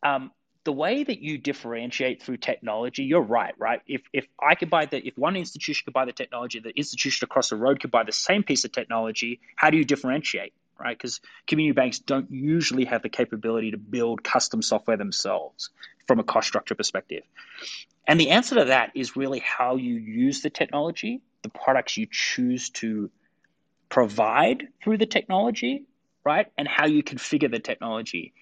um, 0.02 0.30
the 0.64 0.72
way 0.72 1.02
that 1.02 1.20
you 1.20 1.38
differentiate 1.38 2.22
through 2.22 2.38
technology, 2.38 3.04
you're 3.04 3.20
right, 3.20 3.54
right? 3.58 3.80
If 3.86 4.02
if 4.12 4.26
I 4.40 4.54
could 4.54 4.70
buy 4.70 4.86
the 4.86 5.06
if 5.06 5.16
one 5.16 5.36
institution 5.36 5.84
could 5.84 5.94
buy 5.94 6.04
the 6.04 6.12
technology, 6.12 6.60
the 6.60 6.76
institution 6.76 7.24
across 7.24 7.50
the 7.50 7.56
road 7.56 7.80
could 7.80 7.90
buy 7.90 8.04
the 8.04 8.12
same 8.12 8.42
piece 8.42 8.64
of 8.64 8.72
technology, 8.72 9.40
how 9.56 9.70
do 9.70 9.76
you 9.76 9.84
differentiate? 9.84 10.52
Right? 10.78 10.96
Because 10.96 11.20
community 11.46 11.74
banks 11.74 12.00
don't 12.00 12.30
usually 12.30 12.84
have 12.86 13.02
the 13.02 13.08
capability 13.08 13.70
to 13.70 13.78
build 13.78 14.24
custom 14.24 14.60
software 14.60 14.96
themselves 14.96 15.70
from 16.06 16.18
a 16.18 16.24
cost 16.24 16.48
structure 16.48 16.74
perspective. 16.74 17.22
And 18.06 18.20
the 18.20 18.30
answer 18.30 18.56
to 18.56 18.64
that 18.66 18.92
is 18.94 19.16
really 19.16 19.40
how 19.40 19.76
you 19.76 19.94
use 19.94 20.42
the 20.42 20.50
technology, 20.50 21.22
the 21.42 21.48
products 21.48 21.96
you 21.96 22.06
choose 22.10 22.70
to 22.70 23.10
provide 23.88 24.68
through 24.82 24.98
the 24.98 25.06
technology, 25.06 25.84
right? 26.24 26.46
And 26.58 26.68
how 26.68 26.86
you 26.86 27.02
configure 27.02 27.50
the 27.50 27.60
technology 27.60 28.34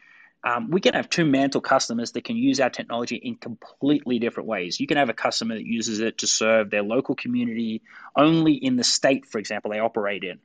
um, 0.45 0.71
we 0.71 0.81
can 0.81 0.95
have 0.95 1.09
two 1.09 1.25
mantle 1.25 1.61
customers 1.61 2.13
that 2.13 2.25
can 2.25 2.37
use 2.37 2.59
our 2.59 2.71
technology 2.71 3.17
in 3.17 3.37
completely 3.37 4.19
different 4.19 4.49
ways. 4.49 4.81
You 4.81 4.89
can 4.89 4.97
have 4.97 5.09
a 5.09 5.15
customer 5.15 5.55
that 5.55 5.67
uses 5.67 6.01
it 6.01 6.19
to 6.19 6.27
serve 6.27 6.71
their 6.71 6.83
local 6.83 7.15
community 7.15 7.83
only 8.17 8.55
in 8.55 8.77
the 8.77 8.83
state, 8.83 9.27
for 9.27 9.39
example, 9.39 9.71
they 9.71 9.79
operate 9.79 10.25
in. 10.25 10.41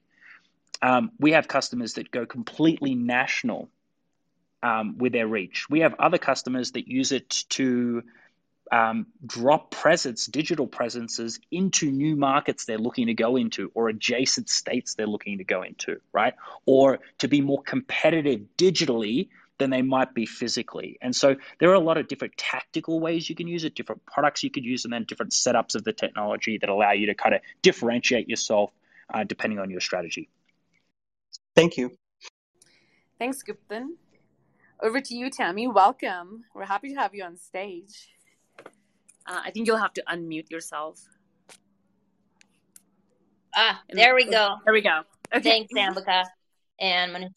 Um, 0.83 1.11
we 1.19 1.31
have 1.31 1.47
customers 1.47 1.93
that 1.93 2.11
go 2.11 2.27
completely 2.27 2.93
national 2.93 3.69
um, 4.61 4.99
with 4.99 5.13
their 5.13 5.27
reach. 5.27 5.67
We 5.67 5.79
have 5.79 5.95
other 5.97 6.19
customers 6.19 6.73
that 6.73 6.87
use 6.87 7.11
it 7.11 7.29
to 7.49 8.03
um, 8.71 9.07
drop 9.25 9.71
presence, 9.71 10.25
digital 10.25 10.67
presences 10.67 11.39
into 11.51 11.91
new 11.91 12.15
markets 12.15 12.65
they're 12.65 12.77
looking 12.77 13.07
to 13.07 13.13
go 13.13 13.35
into 13.35 13.71
or 13.73 13.89
adjacent 13.89 14.49
states 14.49 14.95
they're 14.95 15.07
looking 15.07 15.37
to 15.37 15.43
go 15.43 15.63
into, 15.63 15.99
right? 16.11 16.33
Or 16.65 16.99
to 17.19 17.27
be 17.27 17.41
more 17.41 17.61
competitive 17.61 18.41
digitally 18.57 19.29
than 19.57 19.69
they 19.69 19.81
might 19.81 20.13
be 20.13 20.25
physically. 20.25 20.97
And 21.01 21.15
so 21.15 21.35
there 21.59 21.69
are 21.69 21.73
a 21.73 21.79
lot 21.79 21.97
of 21.97 22.07
different 22.07 22.37
tactical 22.37 22.99
ways 22.99 23.29
you 23.29 23.35
can 23.35 23.47
use 23.47 23.63
it, 23.63 23.75
different 23.75 24.05
products 24.05 24.43
you 24.43 24.51
could 24.51 24.63
use, 24.63 24.85
and 24.85 24.93
then 24.93 25.03
different 25.03 25.31
setups 25.31 25.75
of 25.75 25.83
the 25.83 25.93
technology 25.93 26.57
that 26.59 26.69
allow 26.69 26.91
you 26.91 27.07
to 27.07 27.15
kind 27.15 27.35
of 27.35 27.41
differentiate 27.61 28.29
yourself 28.29 28.71
uh, 29.13 29.23
depending 29.23 29.59
on 29.59 29.69
your 29.69 29.81
strategy. 29.81 30.29
Thank 31.55 31.77
you. 31.77 31.97
Thanks, 33.17 33.41
Guptan. 33.41 33.95
Over 34.79 35.01
to 35.01 35.15
you, 35.15 35.31
Tammy. 35.31 35.67
Welcome. 35.67 36.43
We're 36.53 36.65
happy 36.65 36.93
to 36.93 36.99
have 36.99 37.15
you 37.15 37.23
on 37.23 37.35
stage. 37.37 38.09
Uh, 39.27 39.41
I 39.45 39.51
think 39.51 39.67
you'll 39.67 39.77
have 39.77 39.93
to 39.93 40.03
unmute 40.07 40.49
yourself. 40.49 41.01
Ah, 43.55 43.81
there 43.89 44.15
we 44.15 44.25
go. 44.25 44.55
There 44.63 44.73
we 44.73 44.81
go. 44.81 45.01
Okay. 45.33 45.65
Thanks, 45.67 45.73
Ambika 45.77 46.25
and 46.79 47.29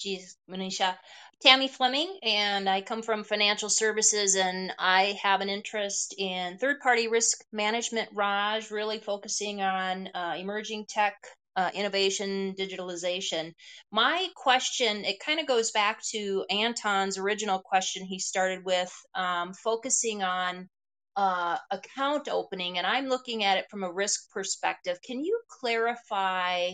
Manisha. 0.49 0.97
Tammy 1.43 1.69
Fleming, 1.69 2.19
and 2.23 2.69
I 2.69 2.83
come 2.83 3.01
from 3.01 3.25
financial 3.25 3.71
services, 3.71 4.37
and 4.37 4.75
I 4.79 5.19
have 5.23 5.41
an 5.41 5.49
interest 5.49 6.15
in 6.19 6.59
third 6.59 6.81
party 6.81 7.09
risk 7.09 7.43
management, 7.51 8.11
Raj, 8.13 8.71
really 8.71 8.99
focusing 8.99 9.63
on 9.63 10.09
uh, 10.15 10.35
emerging 10.39 10.87
tech. 10.89 11.15
Uh, 11.57 11.69
innovation, 11.75 12.55
digitalization. 12.57 13.53
My 13.91 14.29
question, 14.37 15.05
it 15.05 15.19
kind 15.19 15.41
of 15.41 15.49
goes 15.49 15.73
back 15.73 16.01
to 16.13 16.45
Anton's 16.49 17.19
original 17.19 17.59
question 17.59 18.05
he 18.05 18.21
started 18.21 18.65
with, 18.65 18.91
um, 19.17 19.53
focusing 19.53 20.23
on 20.23 20.69
uh, 21.17 21.57
account 21.71 22.29
opening, 22.29 22.79
and 22.79 22.87
I'm 22.87 23.07
looking 23.07 23.45
at 23.45 23.59
it 23.59 23.67
from 23.71 23.85
a 23.85 23.93
risk 23.93 24.31
perspective. 24.31 24.99
Can 25.03 25.25
you 25.25 25.41
clarify 25.49 26.71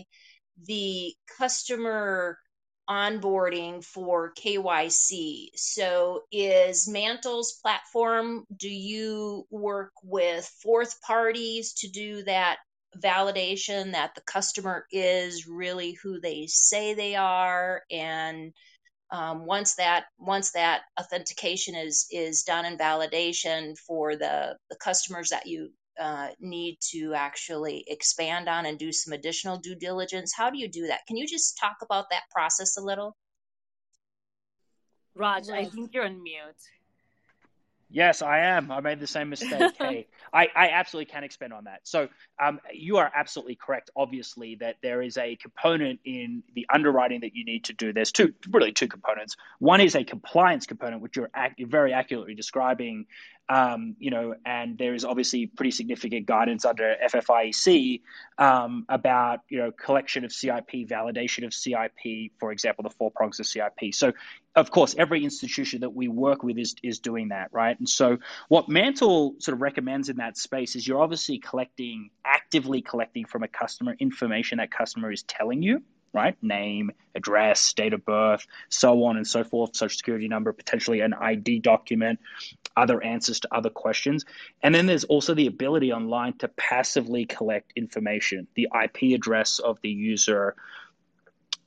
the 0.65 1.13
customer 1.37 2.37
onboarding 2.89 3.83
for 3.83 4.33
KYC. 4.33 5.49
So, 5.55 6.23
is 6.31 6.87
Mantle's 6.87 7.59
platform, 7.61 8.45
do 8.55 8.69
you 8.69 9.45
work 9.49 9.91
with 10.03 10.45
fourth 10.61 11.01
parties 11.01 11.73
to 11.73 11.89
do 11.89 12.23
that 12.23 12.59
validation 12.97 13.91
that 13.91 14.15
the 14.15 14.21
customer 14.21 14.85
is 14.91 15.47
really 15.47 15.97
who 16.01 16.19
they 16.19 16.47
say 16.47 16.93
they 16.93 17.15
are? 17.15 17.81
And 17.91 18.53
um, 19.11 19.45
once 19.45 19.75
that 19.75 20.05
once 20.17 20.51
that 20.51 20.81
authentication 20.99 21.75
is 21.75 22.07
is 22.11 22.43
done 22.43 22.65
and 22.65 22.79
validation 22.79 23.77
for 23.77 24.15
the 24.15 24.57
the 24.69 24.75
customers 24.75 25.29
that 25.29 25.47
you 25.47 25.69
uh, 25.99 26.29
need 26.39 26.77
to 26.91 27.13
actually 27.13 27.83
expand 27.87 28.47
on 28.47 28.65
and 28.65 28.77
do 28.77 28.91
some 28.91 29.13
additional 29.13 29.57
due 29.57 29.75
diligence? 29.75 30.33
How 30.35 30.49
do 30.49 30.57
you 30.57 30.67
do 30.67 30.87
that? 30.87 31.01
Can 31.07 31.17
you 31.17 31.27
just 31.27 31.57
talk 31.57 31.77
about 31.81 32.09
that 32.11 32.23
process 32.31 32.77
a 32.77 32.81
little? 32.81 33.15
Raj, 35.15 35.49
I 35.49 35.65
think 35.65 35.93
you're 35.93 36.05
on 36.05 36.21
mute. 36.21 36.55
Yes, 37.89 38.21
I 38.21 38.39
am. 38.39 38.69
I 38.71 38.81
made 38.81 38.99
the 38.99 39.07
same 39.07 39.29
mistake. 39.29 39.75
hey, 39.79 40.07
I, 40.33 40.49
I 40.55 40.69
absolutely 40.69 41.11
can 41.11 41.23
expand 41.23 41.53
on 41.53 41.63
that. 41.63 41.81
So 41.83 42.09
um, 42.39 42.59
you 42.71 42.97
are 42.97 43.11
absolutely 43.15 43.55
correct, 43.55 43.89
obviously, 43.95 44.55
that 44.55 44.77
there 44.83 45.01
is 45.01 45.17
a 45.17 45.35
component 45.37 45.99
in 46.05 46.43
the 46.53 46.67
underwriting 46.71 47.21
that 47.21 47.35
you 47.35 47.43
need 47.45 47.65
to 47.65 47.73
do. 47.73 47.93
There's 47.93 48.11
two, 48.11 48.33
really 48.51 48.71
two 48.71 48.87
components. 48.87 49.35
One 49.59 49.81
is 49.81 49.95
a 49.95 50.03
compliance 50.03 50.67
component, 50.67 51.01
which 51.01 51.15
you're, 51.15 51.31
ac- 51.35 51.55
you're 51.57 51.67
very 51.67 51.93
accurately 51.93 52.35
describing, 52.35 53.07
um, 53.49 53.95
you 53.97 54.11
know, 54.11 54.35
and 54.45 54.77
there 54.77 54.93
is 54.93 55.05
obviously 55.05 55.47
pretty 55.47 55.71
significant 55.71 56.25
guidance 56.25 56.65
under 56.65 56.95
FFIEC 57.11 58.01
um, 58.37 58.85
about, 58.89 59.39
you 59.49 59.57
know, 59.57 59.71
collection 59.71 60.25
of 60.25 60.33
CIP, 60.33 60.87
validation 60.87 61.45
of 61.45 61.53
CIP, 61.53 62.33
for 62.39 62.51
example, 62.51 62.83
the 62.83 62.89
four 62.89 63.09
prongs 63.09 63.39
of 63.39 63.47
CIP. 63.47 63.93
So, 63.93 64.13
of 64.55 64.71
course, 64.71 64.95
every 64.97 65.23
institution 65.23 65.81
that 65.81 65.91
we 65.91 66.07
work 66.07 66.43
with 66.43 66.57
is, 66.57 66.75
is 66.83 66.99
doing 66.99 67.29
that, 67.29 67.49
right? 67.53 67.77
And 67.77 67.87
so, 67.87 68.17
what 68.49 68.67
Mantle 68.67 69.35
sort 69.39 69.53
of 69.53 69.61
recommends 69.61 70.09
in 70.09 70.17
that 70.17 70.37
space 70.37 70.75
is 70.75 70.85
you're 70.85 71.01
obviously 71.01 71.39
collecting, 71.39 72.09
actively 72.27 72.81
collecting 72.81 73.25
from 73.25 73.43
a 73.43 73.47
customer 73.47 73.95
information 73.99 74.57
that 74.57 74.71
customer 74.71 75.11
is 75.11 75.23
telling 75.23 75.61
you 75.61 75.81
right? 76.13 76.35
Name, 76.41 76.91
address, 77.15 77.73
date 77.73 77.93
of 77.93 78.05
birth, 78.05 78.45
so 78.69 79.03
on 79.05 79.17
and 79.17 79.27
so 79.27 79.43
forth, 79.43 79.75
social 79.75 79.95
security 79.95 80.27
number, 80.27 80.51
potentially 80.53 81.01
an 81.01 81.13
ID 81.13 81.59
document, 81.59 82.19
other 82.75 83.03
answers 83.03 83.41
to 83.41 83.53
other 83.53 83.69
questions. 83.69 84.25
And 84.63 84.73
then 84.73 84.85
there's 84.85 85.03
also 85.03 85.33
the 85.33 85.47
ability 85.47 85.91
online 85.91 86.33
to 86.39 86.47
passively 86.47 87.25
collect 87.25 87.73
information, 87.75 88.47
the 88.55 88.67
IP 88.83 89.15
address 89.15 89.59
of 89.59 89.79
the 89.81 89.89
user. 89.89 90.55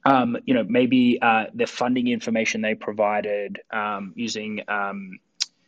Um, 0.05 0.39
you 0.47 0.55
know, 0.55 0.65
maybe 0.67 1.21
uh, 1.21 1.45
the 1.55 1.67
funding 1.67 2.09
information 2.09 2.63
they 2.63 2.75
provided 2.75 3.61
um, 3.71 4.15
using 4.17 4.63
um, 4.67 5.19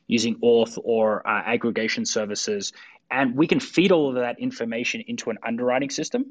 using 0.08 0.36
Auth 0.40 0.78
or 0.82 1.26
uh, 1.26 1.42
aggregation 1.46 2.04
services, 2.04 2.72
and 3.12 3.36
we 3.36 3.46
can 3.48 3.60
feed 3.60 3.92
all 3.92 4.10
of 4.10 4.16
that 4.16 4.40
information 4.40 5.04
into 5.06 5.30
an 5.30 5.38
underwriting 5.46 5.90
system 5.90 6.26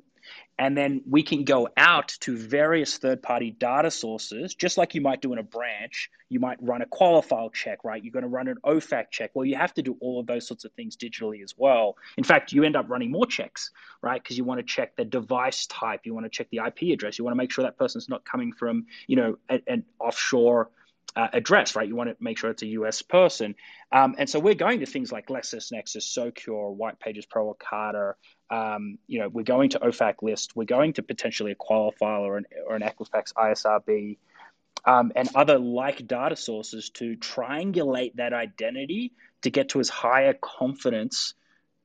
And 0.58 0.78
then 0.78 1.02
we 1.10 1.24
can 1.24 1.46
go 1.46 1.70
out 1.76 2.10
to 2.22 2.38
various 2.38 2.98
third 2.98 3.24
party 3.24 3.52
data 3.52 3.92
sources, 3.92 4.56
just 4.56 4.78
like 4.78 4.96
you 4.96 5.02
might 5.02 5.22
do 5.22 5.34
in 5.34 5.40
a 5.40 5.44
branch. 5.44 6.12
You 6.30 6.40
might 6.40 6.60
run 6.62 6.82
a 6.82 6.86
Qualifile 6.86 7.54
check, 7.54 7.84
right? 7.84 8.04
You're 8.04 8.14
going 8.14 8.24
to 8.24 8.30
run 8.30 8.48
an 8.48 8.58
OFAC 8.66 9.12
check. 9.12 9.32
Well, 9.34 9.46
you 9.46 9.56
have 9.56 9.74
to 9.76 9.82
do 9.82 9.98
all 10.02 10.20
of 10.20 10.28
those 10.28 10.48
sorts 10.48 10.66
of 10.66 10.74
things 10.74 10.98
digitally 10.98 11.44
as 11.44 11.56
well. 11.58 11.98
In 12.18 12.24
fact, 12.24 12.54
you 12.54 12.64
end 12.64 12.76
up 12.76 12.90
running 12.90 13.12
more 13.12 13.26
checks, 13.26 13.72
right? 14.02 14.22
Because 14.22 14.38
you 14.38 14.46
want 14.46 14.60
to 14.60 14.66
check 14.66 14.96
the 14.96 15.06
device 15.06 15.66
type, 15.68 16.02
you 16.06 16.14
want 16.14 16.26
to 16.26 16.30
check 16.30 16.50
the 16.52 16.62
IP 16.66 16.94
address, 16.94 17.18
you 17.18 17.26
want 17.26 17.34
to 17.34 17.40
make 17.40 17.52
sure 17.52 17.64
that 17.64 17.78
person's 17.78 18.10
not 18.10 18.26
coming 18.26 18.54
from, 18.54 18.86
you 19.08 19.16
know, 19.16 19.38
an 19.50 19.84
offshore 20.00 20.70
uh, 21.16 21.28
address, 21.34 21.76
right? 21.76 21.88
You 21.88 21.95
want 21.95 22.09
to 22.09 22.16
make 22.20 22.38
sure 22.38 22.49
it's 22.49 22.62
a 22.62 22.68
US 22.68 23.01
person. 23.01 23.55
Um, 23.91 24.16
and 24.18 24.30
so 24.30 24.39
we're 24.39 24.55
going 24.55 24.80
to 24.80 24.86
things 24.86 25.12
like 25.12 25.28
LexisNexis, 25.28 26.03
Socure, 26.03 26.72
White 26.72 26.99
Pages 26.99 27.26
Pro, 27.26 27.53
Ocado. 27.53 28.14
Um, 28.49 28.97
you 29.07 29.20
know, 29.20 29.30
we're 29.30 29.43
going 29.43 29.70
to 29.72 29.80
OFAC 29.80 30.16
list. 30.22 30.55
We're 30.55 30.66
going 30.66 30.93
to 30.93 31.03
potentially 31.03 31.51
a 31.51 31.55
Qualifile 31.55 32.22
or 32.22 32.38
an, 32.38 32.45
or 32.68 32.76
an 32.76 32.82
Equifax 32.82 33.34
ISRB 33.34 34.18
um, 34.86 35.12
and 35.16 35.30
other 35.36 35.59
like 35.59 36.05
data 36.07 36.36
sources 36.36 36.89
to 36.91 37.16
triangulate 37.18 38.16
that 38.16 38.34
identity 38.34 39.14
to 39.41 39.49
get 39.49 39.70
to 39.70 39.80
as 39.80 39.89
high 39.89 40.24
a 40.24 40.34
confidence 40.34 41.34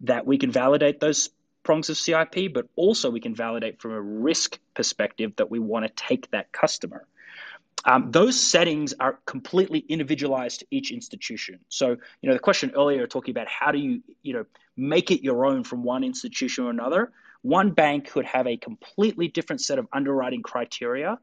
that 0.03 0.27
we 0.27 0.39
can 0.39 0.51
validate 0.51 1.01
those 1.01 1.31
prongs 1.63 1.91
of 1.91 1.97
CIP, 1.97 2.53
but 2.53 2.69
also 2.77 3.11
we 3.11 3.21
can 3.21 3.35
validate 3.35 3.81
from 3.81 3.93
a 3.93 4.01
risk 4.01 4.59
perspective 4.75 5.33
that 5.37 5.51
we 5.51 5.59
want 5.59 5.87
to 5.87 5.93
take 5.93 6.31
that 6.31 6.53
customer. 6.53 7.07
Um, 7.87 8.11
those 8.11 8.39
settings 8.39 8.95
are 8.99 9.21
completely 9.27 9.79
individualized 9.79 10.61
to 10.61 10.67
each 10.73 10.91
institution. 10.91 11.61
So, 11.69 11.91
you 12.21 12.29
know, 12.29 12.33
the 12.33 12.41
question 12.41 12.73
earlier 12.75 13.07
talking 13.07 13.31
about 13.31 13.47
how 13.47 13.71
do 13.71 13.79
you, 13.79 14.03
you 14.23 14.35
know, 14.35 14.45
make 14.77 15.13
it 15.13 15.23
your 15.23 15.47
own 15.47 15.63
from 15.63 15.85
one 15.85 16.03
institution 16.03 16.65
or 16.65 16.71
another. 16.71 17.13
One 17.43 17.71
bank 17.71 18.11
could 18.11 18.25
have 18.25 18.49
a 18.49 18.57
completely 18.57 19.29
different 19.29 19.61
set 19.61 19.79
of 19.79 19.87
underwriting 19.93 20.43
criteria 20.43 21.19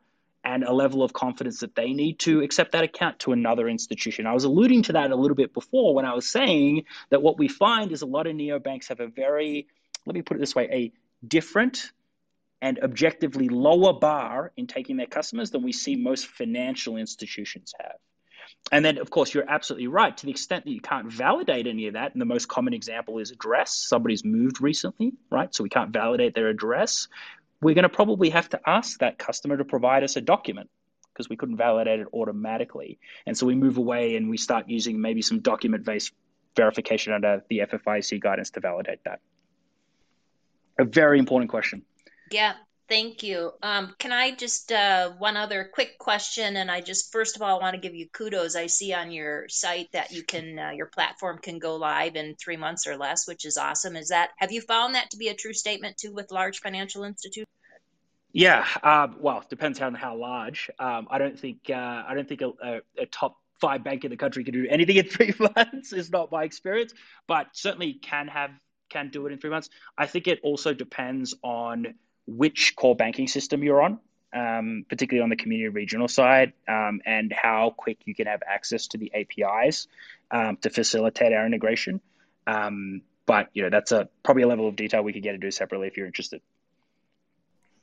and 0.45 0.63
a 0.63 0.73
level 0.73 1.03
of 1.03 1.11
confidence 1.11 1.59
that 1.59 1.75
they 1.75 1.91
need 1.91 2.19
to 2.19 2.41
accept 2.41 2.71
that 2.71 2.83
account 2.83 3.19
to 3.19 3.33
another 3.33 3.67
institution. 3.67 4.25
I 4.25 4.33
was 4.33 4.45
alluding 4.45 4.83
to 4.83 4.93
that 4.93 5.11
a 5.11 5.15
little 5.15 5.35
bit 5.35 5.53
before 5.53 5.93
when 5.93 6.05
I 6.05 6.13
was 6.13 6.27
saying 6.27 6.85
that 7.09 7.21
what 7.21 7.37
we 7.37 7.49
find 7.49 7.91
is 7.91 8.01
a 8.01 8.05
lot 8.05 8.25
of 8.25 8.35
neobanks 8.35 8.87
have 8.87 9.01
a 9.01 9.07
very, 9.07 9.67
let 10.05 10.15
me 10.15 10.21
put 10.21 10.37
it 10.37 10.39
this 10.39 10.55
way, 10.55 10.69
a 10.71 11.27
different 11.27 11.91
and 12.63 12.79
objectively 12.81 13.49
lower 13.49 13.91
bar 13.91 14.53
in 14.55 14.67
taking 14.67 14.95
their 14.95 15.05
customers 15.05 15.51
than 15.51 15.61
we 15.63 15.73
see 15.73 15.97
most 15.97 16.27
financial 16.27 16.95
institutions 16.95 17.73
have. 17.77 17.97
And 18.71 18.85
then, 18.85 18.99
of 18.99 19.09
course, 19.09 19.33
you're 19.33 19.49
absolutely 19.49 19.87
right. 19.87 20.15
To 20.15 20.25
the 20.25 20.31
extent 20.31 20.63
that 20.63 20.71
you 20.71 20.79
can't 20.79 21.11
validate 21.11 21.67
any 21.67 21.87
of 21.87 21.95
that, 21.95 22.13
and 22.13 22.21
the 22.21 22.25
most 22.25 22.47
common 22.47 22.73
example 22.73 23.19
is 23.19 23.31
address. 23.31 23.73
Somebody's 23.73 24.23
moved 24.23 24.61
recently, 24.61 25.11
right? 25.29 25.53
So 25.53 25.61
we 25.61 25.69
can't 25.69 25.91
validate 25.91 26.35
their 26.35 26.47
address. 26.47 27.09
We're 27.61 27.75
going 27.75 27.83
to 27.83 27.89
probably 27.89 28.29
have 28.29 28.47
to 28.51 28.61
ask 28.65 28.99
that 28.99 29.19
customer 29.19 29.57
to 29.57 29.65
provide 29.65 30.05
us 30.05 30.15
a 30.15 30.21
document 30.21 30.69
because 31.13 31.27
we 31.27 31.35
couldn't 31.35 31.57
validate 31.57 31.99
it 31.99 32.07
automatically. 32.13 32.97
And 33.25 33.37
so 33.37 33.45
we 33.45 33.55
move 33.55 33.77
away 33.77 34.15
and 34.15 34.29
we 34.29 34.37
start 34.37 34.69
using 34.69 35.01
maybe 35.01 35.21
some 35.21 35.41
document 35.41 35.83
based 35.83 36.13
verification 36.55 37.11
under 37.11 37.43
the 37.49 37.59
FFIEC 37.59 38.21
guidance 38.21 38.51
to 38.51 38.61
validate 38.61 39.03
that. 39.03 39.19
A 40.79 40.85
very 40.85 41.19
important 41.19 41.51
question. 41.51 41.83
Yeah, 42.33 42.53
thank 42.89 43.21
you. 43.21 43.51
Um, 43.61 43.93
can 43.99 44.11
I 44.11 44.31
just 44.31 44.71
uh, 44.71 45.11
one 45.19 45.37
other 45.37 45.69
quick 45.71 45.99
question? 45.99 46.57
And 46.57 46.71
I 46.71 46.81
just 46.81 47.11
first 47.11 47.35
of 47.35 47.43
all 47.43 47.59
want 47.59 47.75
to 47.75 47.79
give 47.79 47.93
you 47.93 48.09
kudos. 48.09 48.55
I 48.55 48.65
see 48.65 48.91
on 48.91 49.11
your 49.11 49.47
site 49.49 49.91
that 49.91 50.11
you 50.11 50.23
can 50.23 50.57
uh, 50.57 50.71
your 50.71 50.87
platform 50.87 51.37
can 51.37 51.59
go 51.59 51.75
live 51.75 52.15
in 52.15 52.33
three 52.33 52.57
months 52.57 52.87
or 52.87 52.97
less, 52.97 53.27
which 53.27 53.45
is 53.45 53.57
awesome. 53.57 53.95
Is 53.95 54.07
that 54.07 54.31
have 54.37 54.51
you 54.51 54.61
found 54.61 54.95
that 54.95 55.11
to 55.11 55.17
be 55.17 55.27
a 55.27 55.35
true 55.35 55.53
statement 55.53 55.97
too 55.97 56.11
with 56.11 56.31
large 56.31 56.59
financial 56.59 57.03
institutions? 57.03 57.47
Yeah, 58.31 58.65
um, 58.81 59.17
well, 59.19 59.45
depends 59.47 59.79
on 59.79 59.93
how 59.93 60.15
large. 60.15 60.71
Um, 60.79 61.07
I 61.11 61.19
don't 61.19 61.39
think 61.39 61.69
uh, 61.69 62.03
I 62.07 62.15
don't 62.15 62.27
think 62.27 62.41
a, 62.41 62.81
a, 62.97 63.05
top 63.05 63.37
five 63.61 63.83
bank 63.83 64.05
in 64.05 64.09
the 64.09 64.17
country 64.17 64.43
can 64.43 64.55
do 64.55 64.65
anything 64.67 64.97
in 64.97 65.05
three 65.07 65.35
months. 65.39 65.93
is 65.93 66.09
not 66.09 66.31
my 66.31 66.45
experience, 66.45 66.95
but 67.27 67.49
certainly 67.51 67.93
can 67.93 68.27
have 68.27 68.49
can 68.89 69.09
do 69.09 69.27
it 69.27 69.33
in 69.33 69.37
three 69.39 69.51
months. 69.51 69.69
I 69.95 70.07
think 70.07 70.27
it 70.27 70.39
also 70.41 70.73
depends 70.73 71.35
on 71.43 71.93
which 72.27 72.75
core 72.75 72.95
banking 72.95 73.27
system 73.27 73.63
you're 73.63 73.81
on, 73.81 73.99
um, 74.33 74.85
particularly 74.89 75.23
on 75.23 75.29
the 75.29 75.35
community 75.35 75.69
regional 75.69 76.07
side, 76.07 76.53
um, 76.67 77.01
and 77.05 77.31
how 77.33 77.73
quick 77.75 77.99
you 78.05 78.15
can 78.15 78.27
have 78.27 78.41
access 78.47 78.87
to 78.87 78.97
the 78.97 79.11
APIs 79.13 79.87
um, 80.31 80.57
to 80.57 80.69
facilitate 80.69 81.33
our 81.33 81.45
integration. 81.45 82.01
Um, 82.47 83.01
but 83.25 83.49
you 83.53 83.63
know 83.63 83.69
that's 83.69 83.91
a 83.91 84.09
probably 84.23 84.43
a 84.43 84.47
level 84.47 84.67
of 84.67 84.75
detail 84.75 85.01
we 85.01 85.13
could 85.13 85.23
get 85.23 85.35
into 85.35 85.49
separately 85.51 85.87
if 85.87 85.97
you're 85.97 86.07
interested. 86.07 86.41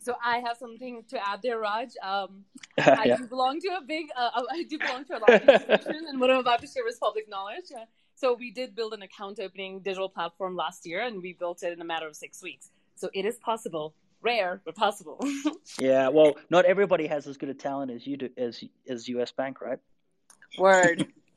So 0.03 0.16
I 0.24 0.38
have 0.38 0.57
something 0.57 1.05
to 1.11 1.28
add 1.28 1.41
there, 1.43 1.59
Raj. 1.59 1.91
Um, 2.03 2.45
I 2.78 3.05
yeah. 3.05 3.16
do 3.16 3.26
belong 3.26 3.61
to 3.61 3.68
a 3.76 3.82
big, 3.82 4.07
uh, 4.16 4.30
I 4.51 4.62
do 4.62 4.78
belong 4.78 5.05
to 5.05 5.18
a 5.18 5.20
large 5.20 5.43
institution, 5.43 6.07
and 6.09 6.18
what 6.18 6.30
I'm 6.30 6.38
about 6.38 6.61
to 6.62 6.66
share 6.66 6.88
is 6.88 6.97
public 6.97 7.28
knowledge. 7.28 7.66
Uh, 7.74 7.84
so 8.14 8.34
we 8.34 8.51
did 8.51 8.74
build 8.74 8.95
an 8.95 9.03
account 9.03 9.38
opening 9.41 9.80
digital 9.80 10.09
platform 10.09 10.57
last 10.57 10.86
year, 10.86 11.01
and 11.01 11.22
we 11.22 11.34
built 11.34 11.62
it 11.62 11.72
in 11.72 11.80
a 11.82 11.84
matter 11.84 12.07
of 12.07 12.16
six 12.16 12.43
weeks. 12.43 12.70
So 12.97 13.11
it 13.12 13.26
is 13.26 13.36
possible 13.38 13.95
rare 14.22 14.60
but 14.64 14.74
possible. 14.74 15.18
yeah, 15.78 16.08
well, 16.08 16.36
not 16.50 16.64
everybody 16.64 17.06
has 17.06 17.26
as 17.26 17.36
good 17.36 17.48
a 17.48 17.54
talent 17.54 17.90
as 17.90 18.06
you 18.06 18.16
do 18.16 18.28
as 18.36 18.62
as 18.88 19.08
US 19.08 19.32
Bank, 19.32 19.60
right? 19.60 19.78
Word. 20.58 21.06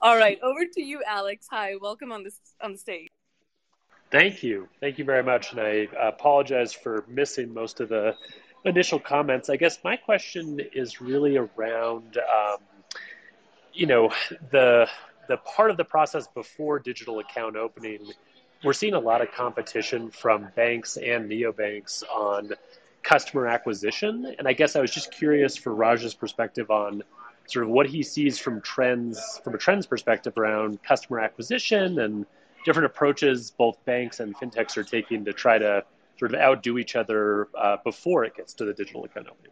All 0.00 0.16
right, 0.16 0.38
over 0.42 0.64
to 0.74 0.82
you, 0.82 1.02
Alex. 1.06 1.46
Hi, 1.50 1.74
welcome 1.80 2.12
on 2.12 2.22
this 2.24 2.38
on 2.60 2.72
the 2.72 2.78
stage. 2.78 3.08
Thank 4.10 4.42
you, 4.42 4.68
thank 4.80 4.98
you 4.98 5.04
very 5.04 5.22
much, 5.22 5.52
and 5.52 5.60
I 5.60 5.88
apologize 6.00 6.72
for 6.72 7.04
missing 7.08 7.54
most 7.54 7.80
of 7.80 7.88
the 7.88 8.14
initial 8.64 8.98
comments. 8.98 9.48
I 9.48 9.56
guess 9.56 9.78
my 9.82 9.96
question 9.96 10.60
is 10.74 11.00
really 11.00 11.36
around, 11.36 12.18
um, 12.18 12.58
you 13.72 13.86
know, 13.86 14.12
the 14.50 14.86
the 15.28 15.38
part 15.38 15.70
of 15.70 15.76
the 15.76 15.84
process 15.84 16.26
before 16.34 16.78
digital 16.78 17.20
account 17.20 17.56
opening 17.56 18.00
we're 18.64 18.72
seeing 18.72 18.94
a 18.94 19.00
lot 19.00 19.22
of 19.22 19.32
competition 19.32 20.10
from 20.10 20.48
banks 20.54 20.96
and 20.96 21.30
neobanks 21.30 22.02
on 22.10 22.52
customer 23.02 23.46
acquisition. 23.46 24.34
And 24.38 24.46
I 24.46 24.52
guess 24.52 24.76
I 24.76 24.80
was 24.80 24.90
just 24.90 25.12
curious 25.12 25.56
for 25.56 25.74
Raj's 25.74 26.14
perspective 26.14 26.70
on 26.70 27.02
sort 27.46 27.64
of 27.64 27.70
what 27.70 27.86
he 27.86 28.02
sees 28.02 28.38
from 28.38 28.60
trends, 28.60 29.40
from 29.42 29.54
a 29.54 29.58
trends 29.58 29.86
perspective 29.86 30.38
around 30.38 30.82
customer 30.82 31.18
acquisition 31.20 31.98
and 31.98 32.24
different 32.64 32.86
approaches 32.86 33.50
both 33.50 33.84
banks 33.84 34.20
and 34.20 34.36
fintechs 34.36 34.76
are 34.76 34.84
taking 34.84 35.24
to 35.24 35.32
try 35.32 35.58
to 35.58 35.84
sort 36.18 36.32
of 36.32 36.40
outdo 36.40 36.78
each 36.78 36.94
other 36.94 37.48
uh, 37.58 37.76
before 37.82 38.24
it 38.24 38.36
gets 38.36 38.54
to 38.54 38.64
the 38.64 38.72
digital 38.72 39.04
account 39.04 39.26
opening. 39.28 39.50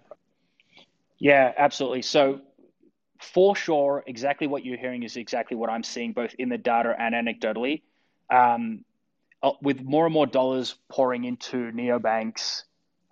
Yeah, 1.19 1.53
absolutely. 1.59 2.03
So 2.03 2.41
for 3.21 3.57
sure, 3.57 4.05
exactly 4.07 4.47
what 4.47 4.65
you're 4.65 4.79
hearing 4.79 5.03
is 5.03 5.17
exactly 5.17 5.57
what 5.57 5.69
I'm 5.69 5.83
seeing 5.83 6.13
both 6.13 6.35
in 6.39 6.49
the 6.49 6.57
data 6.57 6.95
and 6.99 7.15
anecdotally. 7.15 7.83
Um, 8.31 8.85
with 9.63 9.81
more 9.81 10.07
and 10.07 10.15
more 10.15 10.27
dollars 10.27 10.75
pouring 10.89 11.25
into 11.25 11.71
neobanks 11.73 12.63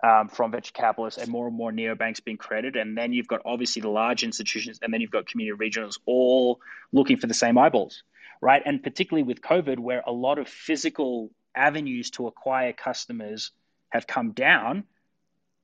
um, 0.03 0.29
from 0.29 0.51
venture 0.51 0.71
capitalists 0.73 1.21
and 1.21 1.29
more 1.29 1.47
and 1.47 1.55
more 1.55 1.71
neobanks 1.71 2.23
being 2.23 2.37
created. 2.37 2.75
And 2.75 2.97
then 2.97 3.13
you've 3.13 3.27
got 3.27 3.41
obviously 3.45 3.81
the 3.81 3.89
large 3.89 4.23
institutions 4.23 4.79
and 4.81 4.93
then 4.93 5.01
you've 5.01 5.11
got 5.11 5.27
community 5.27 5.57
regionals 5.57 5.97
all 6.05 6.59
looking 6.91 7.17
for 7.17 7.27
the 7.27 7.33
same 7.33 7.57
eyeballs, 7.57 8.03
right? 8.41 8.61
And 8.65 8.81
particularly 8.81 9.23
with 9.23 9.41
COVID, 9.41 9.79
where 9.79 10.03
a 10.05 10.11
lot 10.11 10.39
of 10.39 10.47
physical 10.47 11.31
avenues 11.55 12.11
to 12.11 12.27
acquire 12.27 12.73
customers 12.73 13.51
have 13.89 14.07
come 14.07 14.31
down, 14.31 14.83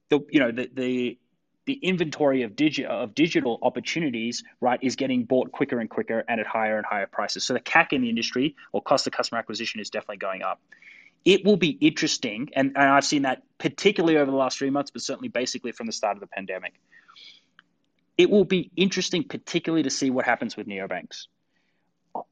the 0.09 0.19
you 0.29 0.39
know 0.39 0.51
the 0.51 0.69
the 0.71 1.17
the 1.65 1.73
inventory 1.73 2.43
of, 2.43 2.51
digi- 2.51 2.85
of 2.85 3.15
digital 3.15 3.59
opportunities, 3.61 4.43
right, 4.61 4.79
is 4.81 4.95
getting 4.95 5.23
bought 5.23 5.51
quicker 5.51 5.79
and 5.79 5.89
quicker 5.89 6.23
and 6.27 6.39
at 6.39 6.45
higher 6.45 6.77
and 6.77 6.85
higher 6.85 7.07
prices. 7.07 7.43
So 7.43 7.53
the 7.53 7.59
CAC 7.59 7.93
in 7.93 8.01
the 8.01 8.09
industry 8.09 8.55
or 8.71 8.81
cost 8.81 9.07
of 9.07 9.13
customer 9.13 9.39
acquisition 9.39 9.79
is 9.79 9.89
definitely 9.89 10.17
going 10.17 10.43
up. 10.43 10.61
It 11.23 11.43
will 11.43 11.57
be 11.57 11.69
interesting, 11.69 12.49
and, 12.55 12.73
and 12.75 12.89
I've 12.89 13.05
seen 13.05 13.23
that 13.23 13.41
particularly 13.57 14.17
over 14.17 14.29
the 14.29 14.37
last 14.37 14.59
three 14.59 14.69
months, 14.69 14.91
but 14.91 15.01
certainly 15.01 15.29
basically 15.29 15.71
from 15.71 15.87
the 15.87 15.91
start 15.91 16.17
of 16.17 16.21
the 16.21 16.27
pandemic. 16.27 16.73
It 18.15 18.29
will 18.29 18.45
be 18.45 18.71
interesting, 18.75 19.23
particularly 19.23 19.83
to 19.83 19.89
see 19.89 20.11
what 20.11 20.25
happens 20.25 20.55
with 20.55 20.67
neobanks. 20.67 21.25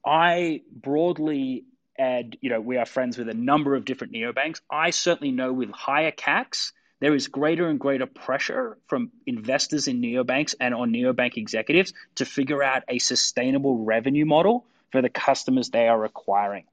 I 0.05 0.61
broadly 0.71 1.65
and 1.97 2.35
you 2.41 2.49
know 2.49 2.61
we 2.61 2.77
are 2.77 2.85
friends 2.85 3.17
with 3.17 3.29
a 3.29 3.33
number 3.33 3.75
of 3.75 3.85
different 3.85 4.13
neobanks. 4.13 4.61
I 4.69 4.91
certainly 4.91 5.31
know 5.31 5.51
with 5.51 5.71
higher 5.71 6.11
CACs, 6.11 6.71
there 6.99 7.15
is 7.15 7.27
greater 7.27 7.67
and 7.67 7.79
greater 7.79 8.05
pressure 8.05 8.77
from 8.87 9.11
investors 9.25 9.87
in 9.87 10.01
neobanks 10.01 10.55
and 10.59 10.73
on 10.73 10.91
neobank 10.91 11.37
executives 11.37 11.93
to 12.15 12.25
figure 12.25 12.63
out 12.63 12.83
a 12.87 12.99
sustainable 12.99 13.83
revenue 13.83 14.25
model 14.25 14.65
for 14.91 15.01
the 15.01 15.09
customers 15.09 15.69
they 15.69 15.87
are 15.87 16.05
acquiring. 16.05 16.65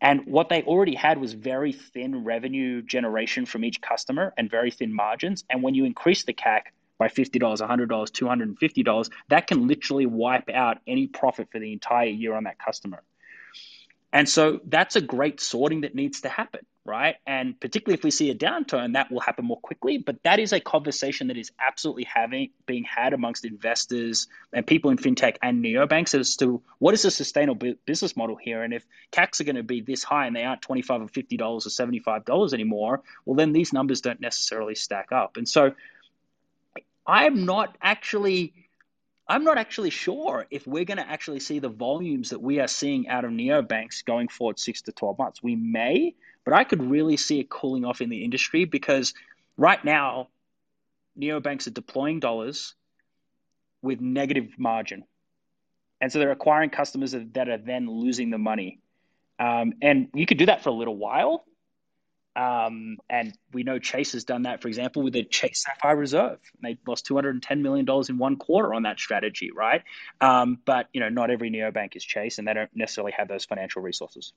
And 0.00 0.26
what 0.26 0.50
they 0.50 0.62
already 0.62 0.94
had 0.94 1.18
was 1.18 1.32
very 1.32 1.72
thin 1.72 2.24
revenue 2.24 2.82
generation 2.82 3.46
from 3.46 3.64
each 3.64 3.80
customer 3.80 4.34
and 4.36 4.50
very 4.50 4.70
thin 4.70 4.92
margins. 4.92 5.44
And 5.48 5.62
when 5.62 5.74
you 5.74 5.86
increase 5.86 6.24
the 6.24 6.34
CAC 6.34 6.64
by 6.98 7.08
$50, 7.08 7.40
$100, 7.40 7.88
$250, 7.88 9.10
that 9.28 9.46
can 9.46 9.66
literally 9.66 10.06
wipe 10.06 10.50
out 10.50 10.78
any 10.86 11.06
profit 11.06 11.48
for 11.50 11.58
the 11.58 11.72
entire 11.72 12.08
year 12.08 12.34
on 12.34 12.44
that 12.44 12.58
customer. 12.58 13.02
And 14.14 14.26
so 14.26 14.60
that's 14.64 14.96
a 14.96 15.02
great 15.02 15.40
sorting 15.40 15.82
that 15.82 15.94
needs 15.94 16.22
to 16.22 16.30
happen 16.30 16.64
right? 16.84 17.16
And 17.26 17.58
particularly 17.58 17.98
if 17.98 18.04
we 18.04 18.10
see 18.10 18.30
a 18.30 18.34
downturn, 18.34 18.92
that 18.92 19.10
will 19.10 19.20
happen 19.20 19.44
more 19.44 19.58
quickly. 19.58 19.98
But 19.98 20.22
that 20.24 20.38
is 20.38 20.52
a 20.52 20.60
conversation 20.60 21.28
that 21.28 21.36
is 21.36 21.50
absolutely 21.58 22.04
having 22.04 22.50
being 22.66 22.84
had 22.84 23.14
amongst 23.14 23.44
investors 23.44 24.28
and 24.52 24.66
people 24.66 24.90
in 24.90 24.98
fintech 24.98 25.36
and 25.42 25.64
neobanks 25.64 26.18
as 26.18 26.36
to 26.36 26.62
what 26.78 26.92
is 26.94 27.04
a 27.04 27.10
sustainable 27.10 27.74
business 27.86 28.16
model 28.16 28.36
here. 28.36 28.62
And 28.62 28.74
if 28.74 28.84
CACs 29.12 29.40
are 29.40 29.44
going 29.44 29.56
to 29.56 29.62
be 29.62 29.80
this 29.80 30.04
high 30.04 30.26
and 30.26 30.36
they 30.36 30.44
aren't 30.44 30.62
twenty 30.62 30.82
five 30.82 31.00
or 31.00 31.08
fifty 31.08 31.36
dollars 31.36 31.66
or 31.66 31.70
seventy 31.70 32.00
five 32.00 32.24
dollars 32.24 32.52
anymore, 32.52 33.02
well 33.24 33.36
then 33.36 33.52
these 33.52 33.72
numbers 33.72 34.02
don't 34.02 34.20
necessarily 34.20 34.74
stack 34.74 35.10
up. 35.10 35.38
And 35.38 35.48
so 35.48 35.74
I'm 37.06 37.46
not 37.46 37.76
actually 37.80 38.52
I'm 39.26 39.44
not 39.44 39.56
actually 39.56 39.90
sure 39.90 40.46
if 40.50 40.66
we're 40.66 40.84
going 40.84 40.98
to 40.98 41.08
actually 41.08 41.40
see 41.40 41.58
the 41.58 41.70
volumes 41.70 42.30
that 42.30 42.42
we 42.42 42.60
are 42.60 42.68
seeing 42.68 43.08
out 43.08 43.24
of 43.24 43.30
neobanks 43.30 44.04
going 44.04 44.28
forward 44.28 44.58
six 44.58 44.82
to 44.82 44.92
12 44.92 45.18
months. 45.18 45.42
We 45.42 45.56
may, 45.56 46.14
but 46.44 46.52
I 46.52 46.64
could 46.64 46.82
really 46.82 47.16
see 47.16 47.40
it 47.40 47.48
cooling 47.48 47.84
off 47.86 48.02
in 48.02 48.10
the 48.10 48.22
industry 48.22 48.66
because 48.66 49.14
right 49.56 49.82
now, 49.82 50.28
neobanks 51.18 51.66
are 51.66 51.70
deploying 51.70 52.20
dollars 52.20 52.74
with 53.80 54.00
negative 54.00 54.58
margin. 54.58 55.04
And 56.00 56.12
so 56.12 56.18
they're 56.18 56.32
acquiring 56.32 56.70
customers 56.70 57.12
that 57.12 57.48
are 57.48 57.58
then 57.58 57.88
losing 57.88 58.30
the 58.30 58.38
money. 58.38 58.80
Um, 59.38 59.74
and 59.80 60.08
you 60.12 60.26
could 60.26 60.38
do 60.38 60.46
that 60.46 60.62
for 60.62 60.68
a 60.68 60.72
little 60.72 60.96
while, 60.96 61.44
um, 62.36 62.98
and 63.08 63.32
we 63.52 63.62
know 63.62 63.78
Chase 63.78 64.12
has 64.12 64.24
done 64.24 64.42
that, 64.42 64.60
for 64.60 64.68
example, 64.68 65.02
with 65.02 65.12
the 65.12 65.24
Chase 65.24 65.62
Sapphire 65.64 65.96
Reserve. 65.96 66.38
They 66.62 66.76
lost 66.86 67.06
$210 67.06 67.60
million 67.60 67.86
in 68.08 68.18
one 68.18 68.36
quarter 68.36 68.74
on 68.74 68.82
that 68.82 68.98
strategy, 68.98 69.50
right? 69.54 69.82
Um, 70.20 70.58
but, 70.64 70.88
you 70.92 71.00
know, 71.00 71.08
not 71.08 71.30
every 71.30 71.50
neobank 71.50 71.94
is 71.94 72.04
Chase, 72.04 72.38
and 72.38 72.48
they 72.48 72.54
don't 72.54 72.70
necessarily 72.74 73.12
have 73.16 73.28
those 73.28 73.44
financial 73.44 73.82
resources. 73.82 74.32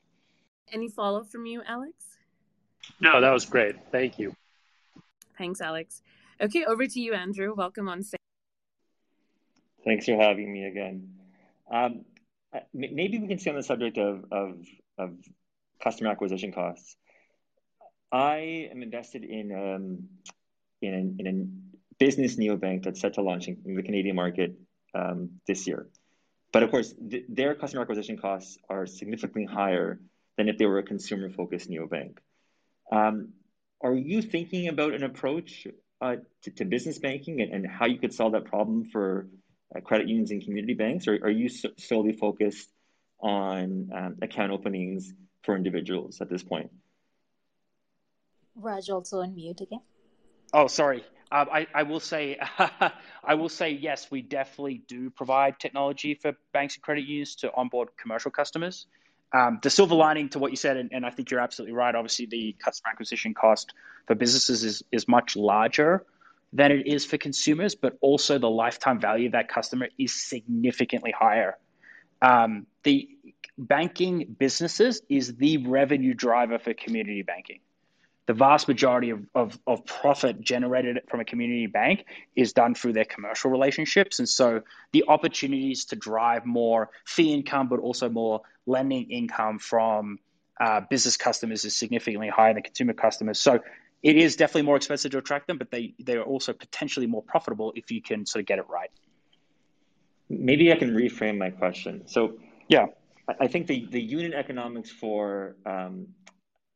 Any 0.71 0.89
follow 0.89 1.21
up 1.21 1.27
from 1.27 1.45
you, 1.45 1.63
Alex? 1.67 1.93
No, 2.99 3.19
that 3.19 3.31
was 3.31 3.45
great. 3.45 3.75
Thank 3.91 4.19
you. 4.19 4.35
Thanks, 5.37 5.59
Alex. 5.61 6.01
Okay, 6.39 6.65
over 6.65 6.85
to 6.85 6.99
you, 6.99 7.13
Andrew. 7.13 7.53
Welcome 7.55 7.89
on 7.89 8.03
stage. 8.03 8.19
Thanks 9.83 10.05
for 10.05 10.17
having 10.17 10.51
me 10.51 10.65
again. 10.65 11.13
Um, 11.71 12.05
maybe 12.73 13.17
we 13.17 13.27
can 13.27 13.39
stay 13.39 13.49
on 13.49 13.55
the 13.55 13.63
subject 13.63 13.97
of, 13.97 14.25
of, 14.31 14.57
of 14.97 15.15
customer 15.81 16.11
acquisition 16.11 16.51
costs. 16.51 16.95
I 18.11 18.69
am 18.71 18.81
invested 18.81 19.23
in 19.23 19.51
um, 19.51 20.09
in, 20.81 20.93
a, 20.93 21.21
in 21.21 21.27
a 21.27 21.93
business 21.99 22.35
neobank 22.35 22.83
that's 22.83 23.01
set 23.01 23.15
to 23.15 23.21
launch 23.21 23.47
in 23.47 23.75
the 23.75 23.83
Canadian 23.83 24.15
market 24.15 24.55
um, 24.93 25.31
this 25.47 25.67
year. 25.67 25.87
But 26.53 26.63
of 26.63 26.71
course, 26.71 26.93
th- 27.09 27.25
their 27.27 27.55
customer 27.55 27.81
acquisition 27.81 28.17
costs 28.17 28.57
are 28.69 28.85
significantly 28.85 29.45
higher 29.45 29.99
than 30.37 30.47
if 30.47 30.57
they 30.57 30.65
were 30.65 30.79
a 30.79 30.83
consumer 30.83 31.29
focused 31.29 31.69
neobank. 31.69 32.17
Um, 32.91 33.33
are 33.81 33.93
you 33.93 34.21
thinking 34.21 34.69
about 34.69 34.93
an 34.93 35.03
approach 35.03 35.67
uh, 36.01 36.17
to, 36.43 36.51
to, 36.51 36.65
business 36.65 36.99
banking 36.99 37.41
and, 37.41 37.51
and, 37.51 37.67
how 37.67 37.85
you 37.85 37.97
could 37.97 38.13
solve 38.13 38.33
that 38.33 38.45
problem 38.45 38.85
for 38.85 39.27
uh, 39.75 39.81
credit 39.81 40.07
unions 40.07 40.31
and 40.31 40.43
community 40.43 40.75
banks, 40.75 41.07
or 41.07 41.15
are 41.15 41.29
you 41.29 41.49
so- 41.49 41.71
solely 41.77 42.13
focused 42.13 42.69
on 43.19 43.89
um, 43.93 44.15
account 44.21 44.51
openings 44.51 45.11
for 45.43 45.55
individuals 45.55 46.21
at 46.21 46.29
this 46.29 46.43
point? 46.43 46.69
Raj 48.57 48.89
also 48.89 49.21
on 49.21 49.35
mute 49.35 49.61
again. 49.61 49.81
Oh, 50.53 50.67
sorry. 50.67 51.03
Um, 51.31 51.47
I, 51.51 51.67
I 51.73 51.83
will 51.83 51.99
say, 51.99 52.39
I 53.23 53.35
will 53.35 53.49
say 53.49 53.71
yes. 53.71 54.09
We 54.09 54.21
definitely 54.21 54.81
do 54.87 55.09
provide 55.09 55.59
technology 55.59 56.15
for 56.15 56.33
banks 56.53 56.75
and 56.75 56.83
credit 56.83 57.05
unions 57.05 57.35
to 57.37 57.53
onboard 57.53 57.89
commercial 57.97 58.31
customers. 58.31 58.87
Um, 59.33 59.59
the 59.61 59.69
silver 59.69 59.95
lining 59.95 60.29
to 60.29 60.39
what 60.39 60.51
you 60.51 60.57
said, 60.57 60.77
and, 60.77 60.91
and, 60.93 61.05
I 61.05 61.09
think 61.09 61.31
you're 61.31 61.41
absolutely 61.41 61.73
right. 61.73 61.93
Obviously, 61.93 62.27
the 62.27 62.55
customer 62.63 62.91
acquisition 62.91 63.33
cost 63.33 63.73
for 64.07 64.15
businesses 64.15 64.63
is 64.63 64.83
is 64.89 65.05
much 65.05 65.35
larger 65.35 66.05
than 66.53 66.71
it 66.71 66.87
is 66.87 67.03
for 67.03 67.17
consumers, 67.17 67.75
but 67.75 67.97
also 67.99 68.39
the 68.39 68.49
lifetime 68.49 69.01
value 69.01 69.25
of 69.25 69.33
that 69.33 69.49
customer 69.49 69.89
is 69.97 70.13
significantly 70.13 71.11
higher. 71.11 71.57
Um, 72.21 72.67
the 72.83 73.09
banking 73.57 74.33
businesses 74.39 75.01
is 75.09 75.35
the 75.35 75.57
revenue 75.57 76.13
driver 76.13 76.57
for 76.57 76.73
community 76.73 77.21
banking 77.21 77.59
the 78.27 78.33
vast 78.33 78.67
majority 78.67 79.09
of, 79.09 79.25
of, 79.33 79.57
of, 79.65 79.85
profit 79.85 80.41
generated 80.41 80.99
from 81.09 81.21
a 81.21 81.25
community 81.25 81.65
bank 81.65 82.05
is 82.35 82.51
done 82.51 82.75
through 82.75 82.91
their 82.91 83.05
commercial 83.05 83.49
relationships. 83.49 84.19
And 84.19 84.27
so 84.27 84.61
the 84.91 85.05
opportunities 85.07 85.85
to 85.85 85.95
drive 85.95 86.45
more 86.45 86.89
fee 87.05 87.33
income, 87.33 87.69
but 87.69 87.79
also 87.79 88.09
more 88.09 88.41
lending 88.65 89.09
income 89.09 89.59
from 89.59 90.19
uh, 90.59 90.81
business 90.89 91.15
customers 91.15 91.63
is 91.63 91.75
significantly 91.75 92.27
higher 92.27 92.53
than 92.53 92.63
consumer 92.63 92.93
customers. 92.93 93.39
So 93.39 93.61
it 94.03 94.17
is 94.17 94.35
definitely 94.35 94.63
more 94.63 94.75
expensive 94.75 95.11
to 95.11 95.19
attract 95.19 95.47
them, 95.47 95.57
but 95.57 95.71
they, 95.71 95.93
they 95.97 96.17
are 96.17 96.23
also 96.23 96.51
potentially 96.51 97.07
more 97.07 97.23
profitable 97.23 97.71
if 97.77 97.91
you 97.91 98.01
can 98.01 98.25
sort 98.25 98.41
of 98.41 98.45
get 98.45 98.59
it 98.59 98.65
right. 98.67 98.91
Maybe 100.29 100.73
I 100.73 100.75
can 100.75 100.93
reframe 100.93 101.37
my 101.37 101.51
question. 101.51 102.07
So, 102.07 102.37
yeah, 102.67 102.87
I 103.39 103.47
think 103.47 103.67
the, 103.67 103.87
the 103.89 104.01
unit 104.01 104.33
economics 104.33 104.89
for 104.89 105.55
um, 105.65 106.07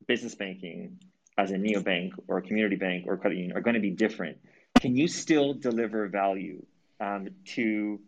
business 0.08 0.36
banking 0.36 0.98
as 1.42 1.52
a 1.52 1.56
neobank 1.56 2.12
or 2.28 2.38
a 2.38 2.42
community 2.42 2.76
bank 2.76 3.06
or 3.08 3.18
credit 3.18 3.38
union 3.38 3.58
are 3.58 3.62
going 3.62 3.74
to 3.74 3.80
be 3.80 3.90
different. 3.90 4.38
Can 4.80 4.96
you 4.96 5.08
still 5.08 5.54
deliver 5.54 6.08
value 6.08 6.64
um, 7.00 7.30
to 7.56 8.00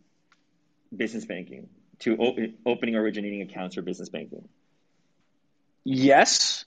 business 0.96 1.26
banking, 1.26 1.70
to 2.00 2.16
op- 2.18 2.38
opening 2.66 2.96
originating 2.96 3.42
accounts 3.42 3.76
for 3.76 3.82
business 3.82 4.10
banking? 4.10 4.48
Yes. 5.84 6.66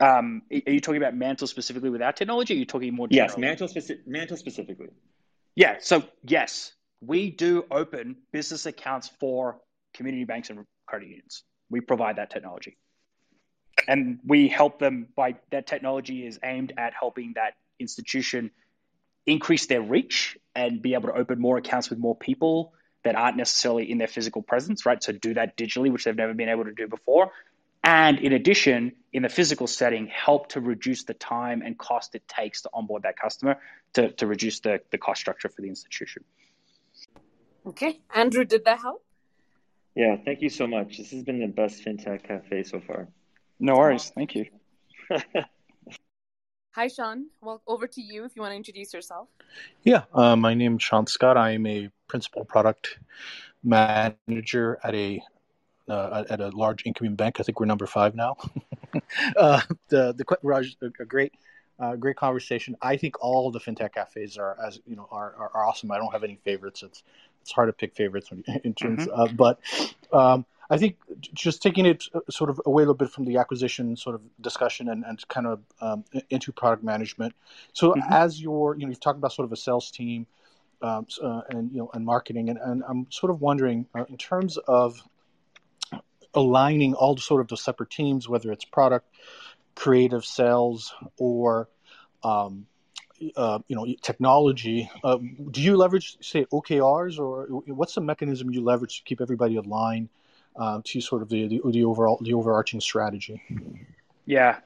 Um, 0.00 0.42
are 0.50 0.72
you 0.72 0.80
talking 0.80 1.00
about 1.00 1.14
Mantle 1.14 1.46
specifically 1.46 1.90
with 1.90 2.02
our 2.02 2.12
technology? 2.12 2.54
Or 2.54 2.56
are 2.56 2.58
you 2.58 2.66
talking 2.66 2.94
more 2.94 3.08
generally? 3.08 3.30
Yes, 3.30 3.38
Mantle, 3.38 3.68
speci- 3.68 4.06
Mantle 4.06 4.36
specifically. 4.36 4.88
Yeah. 5.54 5.76
So 5.80 6.04
yes, 6.22 6.72
we 7.00 7.30
do 7.30 7.64
open 7.70 8.16
business 8.32 8.66
accounts 8.66 9.10
for 9.18 9.58
community 9.94 10.24
banks 10.24 10.50
and 10.50 10.64
credit 10.86 11.08
unions. 11.08 11.42
We 11.70 11.80
provide 11.80 12.16
that 12.16 12.30
technology 12.30 12.76
and 13.88 14.18
we 14.24 14.48
help 14.48 14.78
them 14.78 15.08
by 15.16 15.36
that 15.50 15.66
technology 15.66 16.26
is 16.26 16.38
aimed 16.42 16.72
at 16.76 16.92
helping 16.98 17.34
that 17.34 17.54
institution 17.78 18.50
increase 19.26 19.66
their 19.66 19.82
reach 19.82 20.38
and 20.54 20.82
be 20.82 20.94
able 20.94 21.08
to 21.08 21.14
open 21.14 21.40
more 21.40 21.58
accounts 21.58 21.90
with 21.90 21.98
more 21.98 22.16
people 22.16 22.72
that 23.04 23.14
aren't 23.14 23.36
necessarily 23.36 23.90
in 23.90 23.98
their 23.98 24.08
physical 24.08 24.42
presence, 24.42 24.84
right? 24.84 25.02
So 25.02 25.12
do 25.12 25.34
that 25.34 25.56
digitally, 25.56 25.90
which 25.90 26.04
they've 26.04 26.16
never 26.16 26.34
been 26.34 26.48
able 26.48 26.64
to 26.64 26.72
do 26.72 26.86
before. 26.86 27.32
And 27.82 28.18
in 28.18 28.32
addition, 28.32 28.92
in 29.12 29.22
the 29.22 29.30
physical 29.30 29.66
setting, 29.66 30.06
help 30.06 30.50
to 30.50 30.60
reduce 30.60 31.04
the 31.04 31.14
time 31.14 31.62
and 31.62 31.78
cost 31.78 32.14
it 32.14 32.28
takes 32.28 32.62
to 32.62 32.70
onboard 32.74 33.04
that 33.04 33.16
customer 33.16 33.56
to, 33.94 34.12
to 34.12 34.26
reduce 34.26 34.60
the, 34.60 34.80
the 34.90 34.98
cost 34.98 35.20
structure 35.20 35.48
for 35.48 35.62
the 35.62 35.68
institution. 35.68 36.24
Okay. 37.66 38.00
Andrew, 38.14 38.44
did 38.44 38.66
that 38.66 38.80
help? 38.80 39.02
Yeah, 39.94 40.16
thank 40.24 40.42
you 40.42 40.50
so 40.50 40.66
much. 40.66 40.98
This 40.98 41.10
has 41.10 41.22
been 41.22 41.40
the 41.40 41.46
best 41.46 41.84
FinTech 41.84 42.22
Cafe 42.24 42.62
so 42.64 42.80
far. 42.80 43.08
No 43.60 43.76
worries. 43.76 44.10
Thank 44.14 44.34
you. 44.34 44.46
Hi, 46.72 46.88
Sean. 46.88 47.26
Well, 47.42 47.62
over 47.66 47.86
to 47.86 48.00
you 48.00 48.24
if 48.24 48.34
you 48.34 48.42
want 48.42 48.52
to 48.52 48.56
introduce 48.56 48.94
yourself. 48.94 49.28
Yeah, 49.82 50.04
uh, 50.14 50.34
my 50.34 50.54
name 50.54 50.76
is 50.76 50.82
Sean 50.82 51.06
Scott. 51.06 51.36
I 51.36 51.52
am 51.52 51.66
a 51.66 51.90
principal 52.08 52.44
product 52.44 52.98
manager 53.62 54.78
at 54.82 54.94
a 54.94 55.20
uh, 55.88 56.24
at 56.30 56.40
a 56.40 56.48
large 56.50 56.86
income 56.86 57.14
bank. 57.16 57.38
I 57.38 57.42
think 57.42 57.60
we're 57.60 57.66
number 57.66 57.86
five 57.86 58.14
now. 58.14 58.36
uh, 59.36 59.60
the 59.88 60.14
the 60.14 60.24
Raj, 60.42 60.76
a 60.82 61.04
great 61.04 61.34
uh, 61.78 61.96
great 61.96 62.16
conversation. 62.16 62.76
I 62.80 62.96
think 62.96 63.22
all 63.22 63.50
the 63.50 63.60
fintech 63.60 63.94
cafes 63.94 64.38
are 64.38 64.56
as 64.64 64.80
you 64.86 64.96
know 64.96 65.08
are, 65.10 65.34
are, 65.36 65.50
are 65.54 65.66
awesome. 65.66 65.90
I 65.90 65.98
don't 65.98 66.12
have 66.12 66.24
any 66.24 66.36
favorites. 66.44 66.82
It's 66.82 67.02
it's 67.42 67.52
hard 67.52 67.68
to 67.68 67.72
pick 67.72 67.94
favorites 67.94 68.30
in 68.64 68.74
terms, 68.74 69.06
mm-hmm. 69.06 69.20
of, 69.20 69.36
but 69.36 69.58
um, 70.12 70.46
I 70.70 70.78
think 70.78 70.96
just 71.34 71.62
taking 71.62 71.84
it 71.84 72.04
uh, 72.14 72.20
sort 72.30 72.48
of 72.48 72.60
away 72.64 72.82
a 72.82 72.86
little 72.86 72.94
bit 72.94 73.10
from 73.10 73.24
the 73.24 73.38
acquisition 73.38 73.96
sort 73.96 74.14
of 74.14 74.22
discussion 74.40 74.88
and, 74.88 75.04
and 75.04 75.26
kind 75.28 75.46
of 75.46 75.60
um, 75.80 76.04
into 76.30 76.52
product 76.52 76.84
management. 76.84 77.34
So 77.72 77.90
mm-hmm. 77.90 78.12
as 78.12 78.40
you're, 78.40 78.76
you 78.76 78.86
know, 78.86 78.90
you've 78.90 79.00
talked 79.00 79.18
about 79.18 79.32
sort 79.32 79.46
of 79.46 79.52
a 79.52 79.56
sales 79.56 79.90
team 79.90 80.28
um, 80.80 81.06
uh, 81.20 81.42
and, 81.48 81.72
you 81.72 81.78
know, 81.78 81.90
and 81.92 82.06
marketing. 82.06 82.50
And, 82.50 82.58
and 82.58 82.84
I'm 82.88 83.06
sort 83.10 83.30
of 83.30 83.40
wondering 83.40 83.86
uh, 83.96 84.04
in 84.08 84.16
terms 84.16 84.58
of 84.58 85.02
aligning 86.34 86.94
all 86.94 87.16
the 87.16 87.20
sort 87.20 87.40
of 87.40 87.48
the 87.48 87.56
separate 87.56 87.90
teams, 87.90 88.28
whether 88.28 88.52
it's 88.52 88.64
product, 88.64 89.08
creative 89.74 90.24
sales, 90.24 90.94
or, 91.18 91.68
um, 92.22 92.66
uh, 93.36 93.58
you 93.66 93.74
know, 93.74 93.86
technology. 94.02 94.88
Uh, 95.02 95.18
do 95.50 95.60
you 95.60 95.76
leverage, 95.76 96.16
say, 96.20 96.44
OKRs, 96.44 97.18
or 97.18 97.46
what's 97.66 97.96
the 97.96 98.00
mechanism 98.00 98.50
you 98.52 98.62
leverage 98.62 98.98
to 98.98 99.02
keep 99.02 99.20
everybody 99.20 99.56
aligned 99.56 100.08
uh, 100.56 100.80
to 100.84 101.00
sort 101.00 101.22
of 101.22 101.28
the, 101.28 101.48
the, 101.48 101.60
the 101.70 101.84
overall 101.84 102.18
the 102.20 102.34
overarching 102.34 102.80
strategy? 102.80 103.42
Yeah, 104.26 104.58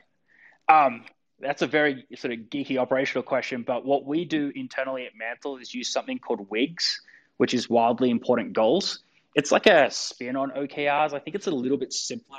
um, 0.68 1.04
that's 1.40 1.62
a 1.62 1.66
very 1.66 2.06
sort 2.16 2.32
of 2.32 2.40
geeky 2.50 2.78
operational 2.78 3.22
question. 3.22 3.62
But 3.62 3.84
what 3.84 4.04
we 4.04 4.24
do 4.24 4.52
internally 4.54 5.06
at 5.06 5.12
Mantle 5.16 5.58
is 5.58 5.74
use 5.74 5.90
something 5.90 6.18
called 6.18 6.50
WIGs, 6.50 7.00
which 7.36 7.54
is 7.54 7.68
wildly 7.68 8.10
important 8.10 8.52
goals. 8.52 9.00
It's 9.34 9.50
like 9.50 9.66
a 9.66 9.90
spin 9.90 10.36
on 10.36 10.50
OKRs. 10.50 11.12
I 11.12 11.18
think 11.18 11.34
it's 11.34 11.46
a 11.46 11.50
little 11.50 11.78
bit 11.78 11.92
simpler 11.92 12.38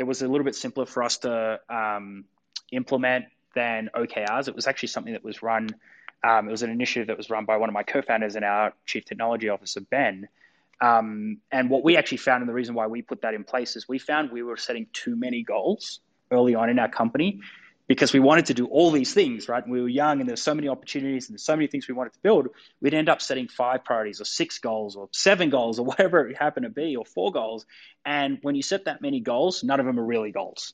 it 0.00 0.06
was 0.06 0.22
a 0.22 0.28
little 0.28 0.46
bit 0.46 0.54
simpler 0.54 0.86
for 0.86 1.02
us 1.02 1.18
to 1.18 1.60
um, 1.68 2.24
implement 2.72 3.26
than 3.54 3.90
OKRs. 3.94 4.48
It 4.48 4.56
was 4.56 4.66
actually 4.66 4.88
something 4.88 5.12
that 5.12 5.22
was 5.22 5.42
run. 5.42 5.68
Um, 6.26 6.48
it 6.48 6.50
was 6.50 6.62
an 6.62 6.70
initiative 6.70 7.08
that 7.08 7.18
was 7.18 7.28
run 7.28 7.44
by 7.44 7.58
one 7.58 7.68
of 7.68 7.74
my 7.74 7.82
co-founders 7.82 8.34
and 8.34 8.44
our 8.44 8.72
chief 8.86 9.04
technology 9.04 9.50
officer 9.50 9.82
Ben. 9.82 10.28
Um, 10.80 11.38
and 11.52 11.68
what 11.68 11.84
we 11.84 11.96
actually 11.96 12.18
found, 12.18 12.42
and 12.42 12.48
the 12.48 12.54
reason 12.54 12.74
why 12.74 12.86
we 12.86 13.02
put 13.02 13.22
that 13.22 13.34
in 13.34 13.44
place, 13.44 13.76
is 13.76 13.88
we 13.88 13.98
found 13.98 14.30
we 14.30 14.42
were 14.42 14.56
setting 14.56 14.86
too 14.92 15.16
many 15.16 15.42
goals 15.42 16.00
early 16.30 16.54
on 16.54 16.70
in 16.70 16.78
our 16.78 16.88
company 16.88 17.40
because 17.90 18.12
we 18.12 18.20
wanted 18.20 18.46
to 18.46 18.54
do 18.54 18.66
all 18.66 18.92
these 18.92 19.12
things, 19.12 19.48
right? 19.48 19.66
we 19.66 19.82
were 19.82 19.88
young 19.88 20.20
and 20.20 20.28
there's 20.28 20.40
so 20.40 20.54
many 20.54 20.68
opportunities 20.68 21.26
and 21.26 21.34
there's 21.34 21.42
so 21.42 21.56
many 21.56 21.66
things 21.66 21.88
we 21.88 21.94
wanted 21.94 22.12
to 22.12 22.20
build. 22.20 22.46
We'd 22.80 22.94
end 22.94 23.08
up 23.08 23.20
setting 23.20 23.48
five 23.48 23.84
priorities 23.84 24.20
or 24.20 24.24
six 24.24 24.60
goals 24.60 24.94
or 24.94 25.08
seven 25.10 25.50
goals 25.50 25.80
or 25.80 25.86
whatever 25.86 26.28
it 26.28 26.36
happened 26.36 26.64
to 26.64 26.70
be 26.70 26.94
or 26.94 27.04
four 27.04 27.32
goals. 27.32 27.66
And 28.06 28.38
when 28.42 28.54
you 28.54 28.62
set 28.62 28.84
that 28.84 29.02
many 29.02 29.18
goals, 29.18 29.64
none 29.64 29.80
of 29.80 29.86
them 29.86 29.98
are 29.98 30.04
really 30.04 30.30
goals 30.30 30.72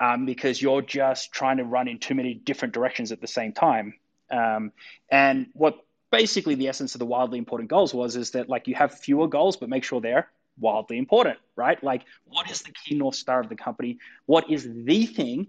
um, 0.00 0.26
because 0.26 0.60
you're 0.60 0.82
just 0.82 1.30
trying 1.30 1.58
to 1.58 1.64
run 1.64 1.86
in 1.86 2.00
too 2.00 2.16
many 2.16 2.34
different 2.34 2.74
directions 2.74 3.12
at 3.12 3.20
the 3.20 3.28
same 3.28 3.52
time. 3.52 3.94
Um, 4.28 4.72
and 5.08 5.46
what 5.52 5.76
basically 6.10 6.54
the 6.54 6.68
essence 6.68 6.94
of 6.94 6.98
the 6.98 7.06
wildly 7.06 7.38
important 7.38 7.70
goals 7.70 7.94
was 7.94 8.16
is 8.16 8.32
that 8.32 8.48
like 8.48 8.68
you 8.68 8.74
have 8.74 8.98
fewer 8.98 9.28
goals, 9.28 9.56
but 9.56 9.68
make 9.68 9.84
sure 9.84 10.00
they're 10.00 10.28
wildly 10.58 10.98
important, 10.98 11.38
right? 11.56 11.82
Like 11.82 12.04
what 12.26 12.50
is 12.50 12.62
the 12.62 12.72
key 12.72 12.94
north 12.94 13.14
star 13.14 13.40
of 13.40 13.48
the 13.48 13.56
company? 13.56 13.98
What 14.26 14.50
is 14.50 14.68
the 14.70 15.06
thing, 15.06 15.48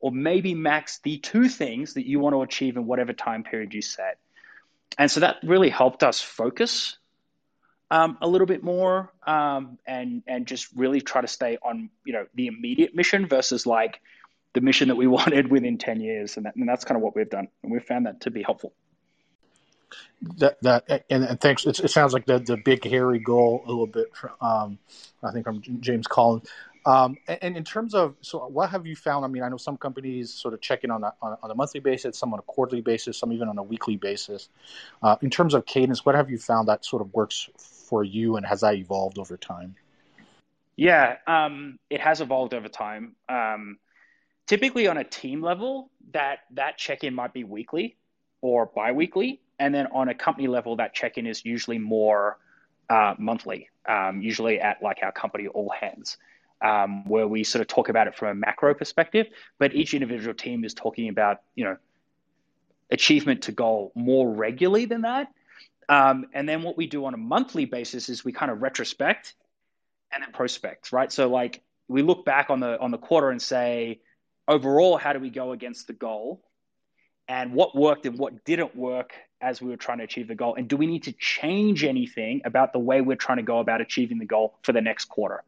or 0.00 0.12
maybe 0.12 0.54
max 0.54 1.00
the 1.02 1.18
two 1.18 1.48
things 1.48 1.94
that 1.94 2.06
you 2.06 2.20
want 2.20 2.34
to 2.34 2.42
achieve 2.42 2.76
in 2.76 2.86
whatever 2.86 3.12
time 3.12 3.44
period 3.44 3.74
you 3.74 3.82
set? 3.82 4.18
And 4.98 5.10
so 5.10 5.20
that 5.20 5.38
really 5.42 5.70
helped 5.70 6.02
us 6.02 6.20
focus 6.20 6.98
um, 7.92 8.16
a 8.22 8.28
little 8.28 8.46
bit 8.46 8.62
more 8.62 9.12
um, 9.26 9.78
and 9.86 10.22
and 10.26 10.46
just 10.46 10.68
really 10.74 11.02
try 11.02 11.20
to 11.20 11.28
stay 11.28 11.58
on 11.62 11.90
you 12.04 12.14
know 12.14 12.26
the 12.34 12.46
immediate 12.46 12.94
mission 12.94 13.26
versus 13.26 13.66
like 13.66 14.00
the 14.54 14.62
mission 14.62 14.88
that 14.88 14.96
we 14.96 15.06
wanted 15.18 15.50
within 15.50 15.76
10 15.76 16.00
years 16.00 16.36
and, 16.38 16.46
that, 16.46 16.56
and 16.56 16.66
that's 16.66 16.84
kind 16.84 16.96
of 16.96 17.02
what 17.02 17.14
we've 17.14 17.28
done 17.28 17.48
and 17.62 17.70
we've 17.70 17.84
found 17.84 18.06
that 18.06 18.22
to 18.22 18.30
be 18.30 18.42
helpful 18.42 18.72
that 20.38 20.60
that 20.62 21.04
and, 21.10 21.24
and 21.24 21.40
thanks. 21.40 21.66
It, 21.66 21.76
sounds 21.90 22.12
like 22.12 22.26
the 22.26 22.38
the 22.38 22.56
big 22.56 22.84
hairy 22.84 23.18
goal 23.18 23.62
a 23.66 23.68
little 23.68 23.86
bit 23.86 24.10
um, 24.40 24.78
i 25.22 25.30
think 25.32 25.44
from 25.44 25.62
james 25.80 26.06
collins. 26.06 26.48
Um, 26.84 27.16
and, 27.28 27.38
and, 27.42 27.56
in 27.56 27.62
terms 27.62 27.94
of 27.94 28.16
so 28.22 28.40
what 28.48 28.70
have 28.70 28.86
you 28.86 28.96
found? 28.96 29.24
I 29.24 29.28
mean 29.28 29.42
i 29.42 29.48
know 29.48 29.56
some 29.56 29.76
companies 29.76 30.32
sort 30.32 30.54
of 30.54 30.60
check 30.60 30.84
in 30.84 30.90
on 30.90 31.04
a, 31.04 31.12
on 31.22 31.50
a 31.50 31.54
monthly 31.54 31.80
basis 31.80 32.18
some 32.18 32.32
on 32.32 32.38
a 32.38 32.42
quarterly 32.42 32.80
basis 32.80 33.18
some 33.18 33.32
even 33.32 33.48
on 33.48 33.58
a 33.58 33.62
weekly 33.62 33.96
basis. 33.96 34.48
Uh, 35.02 35.16
in 35.22 35.30
terms 35.30 35.54
of 35.54 35.66
cadence 35.66 36.04
what 36.04 36.14
have 36.14 36.30
you 36.30 36.38
found 36.38 36.68
that 36.68 36.84
sort 36.84 37.02
of 37.02 37.12
works 37.14 37.48
for 37.92 38.02
you, 38.02 38.36
and 38.36 38.46
has 38.46 38.62
that 38.62 38.74
evolved 38.74 39.18
over 39.18 39.36
time? 39.36 39.76
Yeah, 40.76 41.18
um, 41.26 41.78
it 41.90 42.00
has 42.00 42.22
evolved 42.22 42.54
over 42.54 42.68
time. 42.68 43.14
Um, 43.28 43.78
typically, 44.46 44.88
on 44.88 44.96
a 44.96 45.04
team 45.04 45.42
level, 45.42 45.90
that 46.12 46.40
that 46.52 46.78
check-in 46.78 47.14
might 47.14 47.34
be 47.34 47.44
weekly 47.44 47.96
or 48.42 48.66
biweekly, 48.66 49.40
and 49.58 49.74
then 49.74 49.86
on 49.92 50.08
a 50.08 50.14
company 50.14 50.48
level, 50.48 50.76
that 50.76 50.92
check-in 50.92 51.26
is 51.26 51.44
usually 51.44 51.78
more 51.78 52.38
uh, 52.90 53.14
monthly. 53.18 53.70
Um, 53.88 54.20
usually 54.20 54.60
at 54.60 54.82
like 54.82 54.98
our 55.02 55.12
company 55.12 55.48
all 55.48 55.70
hands, 55.70 56.18
um, 56.60 57.08
where 57.08 57.26
we 57.26 57.42
sort 57.42 57.62
of 57.62 57.68
talk 57.68 57.88
about 57.88 58.06
it 58.06 58.16
from 58.16 58.28
a 58.28 58.34
macro 58.34 58.74
perspective, 58.74 59.28
but 59.58 59.74
each 59.74 59.94
individual 59.94 60.34
team 60.34 60.64
is 60.64 60.74
talking 60.74 61.08
about 61.08 61.40
you 61.54 61.64
know 61.64 61.76
achievement 62.90 63.42
to 63.42 63.52
goal 63.52 63.90
more 63.94 64.30
regularly 64.30 64.84
than 64.84 65.02
that. 65.02 65.28
Um, 65.88 66.26
and 66.32 66.48
then 66.48 66.62
what 66.62 66.76
we 66.76 66.86
do 66.86 67.06
on 67.06 67.14
a 67.14 67.16
monthly 67.16 67.64
basis 67.64 68.08
is 68.08 68.24
we 68.24 68.32
kind 68.32 68.50
of 68.50 68.62
retrospect 68.62 69.34
and 70.12 70.22
then 70.22 70.32
prospect, 70.32 70.92
right? 70.92 71.10
So 71.10 71.28
like 71.28 71.62
we 71.88 72.02
look 72.02 72.24
back 72.24 72.50
on 72.50 72.60
the 72.60 72.78
on 72.78 72.90
the 72.90 72.98
quarter 72.98 73.30
and 73.30 73.40
say, 73.40 74.00
overall, 74.46 74.96
how 74.96 75.12
do 75.12 75.18
we 75.18 75.30
go 75.30 75.52
against 75.52 75.86
the 75.86 75.92
goal? 75.92 76.42
And 77.28 77.52
what 77.52 77.76
worked 77.76 78.04
and 78.06 78.18
what 78.18 78.44
didn't 78.44 78.76
work 78.76 79.14
as 79.40 79.60
we 79.60 79.68
were 79.68 79.76
trying 79.76 79.98
to 79.98 80.04
achieve 80.04 80.28
the 80.28 80.34
goal? 80.34 80.54
And 80.54 80.68
do 80.68 80.76
we 80.76 80.86
need 80.86 81.04
to 81.04 81.12
change 81.12 81.84
anything 81.84 82.42
about 82.44 82.72
the 82.72 82.78
way 82.78 83.00
we're 83.00 83.16
trying 83.16 83.38
to 83.38 83.42
go 83.42 83.58
about 83.58 83.80
achieving 83.80 84.18
the 84.18 84.24
goal 84.24 84.54
for 84.62 84.72
the 84.72 84.80
next 84.80 85.06
quarter? 85.06 85.42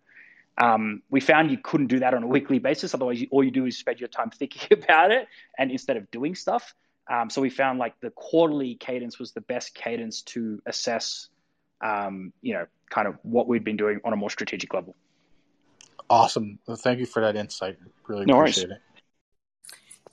Um, 0.57 1.03
we 1.11 1.20
found 1.20 1.51
you 1.51 1.59
couldn't 1.59 1.89
do 1.89 2.01
that 2.01 2.14
on 2.14 2.22
a 2.22 2.27
weekly 2.27 2.59
basis. 2.59 2.95
Otherwise, 2.95 3.20
you, 3.20 3.29
all 3.31 3.43
you 3.43 3.51
do 3.51 3.66
is 3.66 3.77
spend 3.77 4.01
your 4.01 4.09
time 4.09 4.31
thinking 4.39 4.79
about 4.79 5.11
it 5.11 5.29
and 5.59 5.70
instead 5.70 5.97
of 5.97 6.11
doing 6.11 6.35
stuff. 6.35 6.75
Um, 7.11 7.29
so 7.29 7.43
we 7.43 7.51
found 7.51 7.79
like 7.79 8.01
the 8.01 8.11
quarterly 8.11 8.77
cadence 8.77 9.18
was 9.18 9.33
the 9.33 9.43
best 9.43 9.75
cadence 9.75 10.22
to 10.22 10.62
assess, 10.64 11.29
um, 11.83 12.33
you 12.41 12.55
know, 12.55 12.66
kind 12.89 13.07
of 13.07 13.16
what 13.22 13.47
we'd 13.47 13.64
been 13.64 13.77
doing 13.77 14.01
on 14.05 14.12
a 14.12 14.16
more 14.16 14.31
strategic 14.31 14.72
level. 14.72 14.95
Awesome. 16.09 16.59
Well, 16.66 16.77
thank 16.77 16.99
you 16.99 17.07
for 17.07 17.20
that 17.22 17.37
insight. 17.37 17.77
Really 18.07 18.25
no 18.25 18.39
appreciate 18.39 18.68
worries. 18.68 18.79
it. 18.79 18.84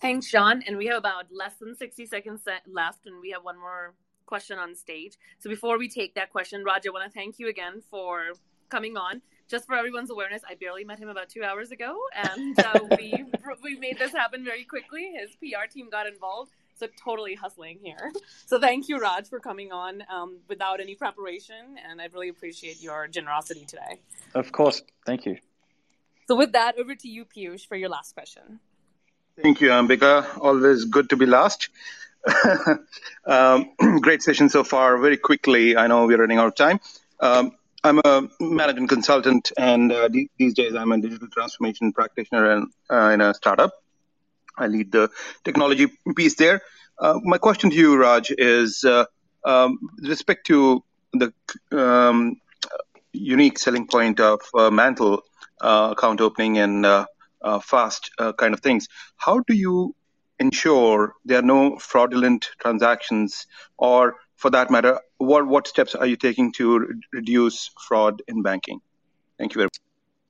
Thanks, 0.01 0.31
John. 0.31 0.63
And 0.65 0.77
we 0.77 0.87
have 0.87 0.97
about 0.97 1.25
less 1.31 1.53
than 1.59 1.75
60 1.75 2.07
seconds 2.07 2.41
left, 2.67 3.05
and 3.05 3.21
we 3.21 3.29
have 3.31 3.43
one 3.43 3.59
more 3.59 3.93
question 4.25 4.57
on 4.57 4.75
stage. 4.75 5.13
So 5.37 5.47
before 5.47 5.77
we 5.77 5.87
take 5.89 6.15
that 6.15 6.31
question, 6.31 6.63
Raj, 6.63 6.87
I 6.87 6.89
want 6.89 7.05
to 7.05 7.11
thank 7.11 7.37
you 7.37 7.47
again 7.47 7.83
for 7.91 8.31
coming 8.69 8.97
on. 8.97 9.21
Just 9.47 9.67
for 9.67 9.75
everyone's 9.75 10.09
awareness, 10.09 10.41
I 10.49 10.55
barely 10.55 10.85
met 10.85 10.97
him 10.97 11.09
about 11.09 11.29
two 11.29 11.43
hours 11.43 11.71
ago, 11.71 11.99
and 12.15 12.57
uh, 12.59 12.79
we 12.97 13.25
we 13.61 13.77
made 13.77 13.99
this 13.99 14.13
happen 14.13 14.43
very 14.43 14.63
quickly. 14.63 15.11
His 15.13 15.35
PR 15.35 15.67
team 15.69 15.89
got 15.91 16.07
involved, 16.07 16.51
so 16.73 16.87
totally 16.97 17.35
hustling 17.35 17.77
here. 17.83 18.11
So 18.47 18.59
thank 18.59 18.89
you, 18.89 18.99
Raj, 18.99 19.29
for 19.29 19.39
coming 19.39 19.71
on 19.71 20.03
um, 20.09 20.39
without 20.49 20.81
any 20.81 20.95
preparation, 20.95 21.77
and 21.89 22.01
I 22.01 22.07
really 22.13 22.27
appreciate 22.27 22.81
your 22.81 23.07
generosity 23.07 23.65
today. 23.65 24.01
Of 24.33 24.51
course, 24.51 24.81
thank 25.05 25.25
you. 25.25 25.37
So 26.27 26.35
with 26.35 26.51
that, 26.51 26.77
over 26.77 26.95
to 26.95 27.07
you, 27.07 27.23
Piyush, 27.23 27.65
for 27.65 27.77
your 27.77 27.87
last 27.87 28.13
question. 28.13 28.59
Thank 29.37 29.61
you, 29.61 29.69
Ambika. 29.69 30.37
Always 30.39 30.85
good 30.85 31.09
to 31.09 31.17
be 31.17 31.25
last. 31.25 31.69
um, 33.25 33.71
great 34.01 34.21
session 34.21 34.49
so 34.49 34.63
far. 34.63 34.97
Very 34.97 35.17
quickly, 35.17 35.77
I 35.77 35.87
know 35.87 36.05
we're 36.05 36.19
running 36.19 36.37
out 36.37 36.47
of 36.47 36.55
time. 36.55 36.79
Um, 37.19 37.51
I'm 37.83 37.99
a 37.99 38.27
management 38.39 38.89
consultant, 38.89 39.51
and 39.57 39.91
uh, 39.91 40.09
these 40.37 40.53
days 40.53 40.75
I'm 40.75 40.91
a 40.91 40.99
digital 40.99 41.27
transformation 41.29 41.93
practitioner 41.93 42.51
in, 42.51 42.67
uh, 42.91 43.09
in 43.09 43.21
a 43.21 43.33
startup. 43.33 43.71
I 44.57 44.67
lead 44.67 44.91
the 44.91 45.09
technology 45.43 45.87
piece 46.15 46.35
there. 46.35 46.61
Uh, 46.99 47.19
my 47.23 47.37
question 47.37 47.71
to 47.71 47.75
you, 47.75 47.97
Raj, 47.97 48.31
is 48.37 48.83
uh, 48.83 49.05
um, 49.45 49.79
with 49.95 50.09
respect 50.09 50.45
to 50.47 50.83
the 51.13 51.33
um, 51.71 52.35
unique 53.13 53.57
selling 53.57 53.87
point 53.87 54.19
of 54.19 54.41
uh, 54.53 54.69
Mantle 54.69 55.23
uh, 55.59 55.93
account 55.97 56.21
opening 56.21 56.59
and 56.59 56.85
uh, 57.43 57.47
uh, 57.47 57.59
fast 57.59 58.11
kind 58.37 58.53
of 58.53 58.59
things. 58.59 58.87
How 59.17 59.39
do 59.39 59.53
you 59.53 59.95
ensure 60.39 61.13
there 61.25 61.39
are 61.39 61.43
no 61.43 61.77
fraudulent 61.77 62.49
transactions, 62.59 63.45
or 63.77 64.15
for 64.35 64.49
that 64.51 64.71
matter, 64.71 64.99
what 65.17 65.47
what 65.47 65.67
steps 65.67 65.95
are 65.95 66.07
you 66.07 66.15
taking 66.15 66.51
to 66.53 66.79
re- 66.79 66.87
reduce 67.13 67.69
fraud 67.87 68.21
in 68.27 68.41
banking? 68.41 68.79
Thank 69.37 69.53
you 69.53 69.59
very 69.59 69.65
much. 69.65 69.79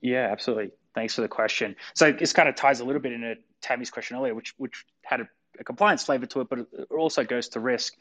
Yeah, 0.02 0.28
absolutely. 0.32 0.72
Thanks 0.94 1.16
for 1.16 1.22
the 1.22 1.30
question. 1.30 1.76
So 1.94 2.12
this 2.12 2.34
kind 2.34 2.50
of 2.50 2.56
ties 2.56 2.82
a 2.82 2.86
little 2.86 3.02
bit 3.02 3.14
into 3.14 3.36
Tammy's 3.62 3.92
question 3.92 4.18
earlier, 4.18 4.36
which 4.36 4.54
which 4.58 4.86
had 5.04 5.22
a, 5.22 5.30
a 5.60 5.64
compliance 5.64 6.04
flavor 6.04 6.26
to 6.26 6.42
it, 6.42 6.50
but 6.50 6.60
it 6.60 6.92
also 6.92 7.24
goes 7.24 7.50
to 7.50 7.60
risk. 7.60 7.94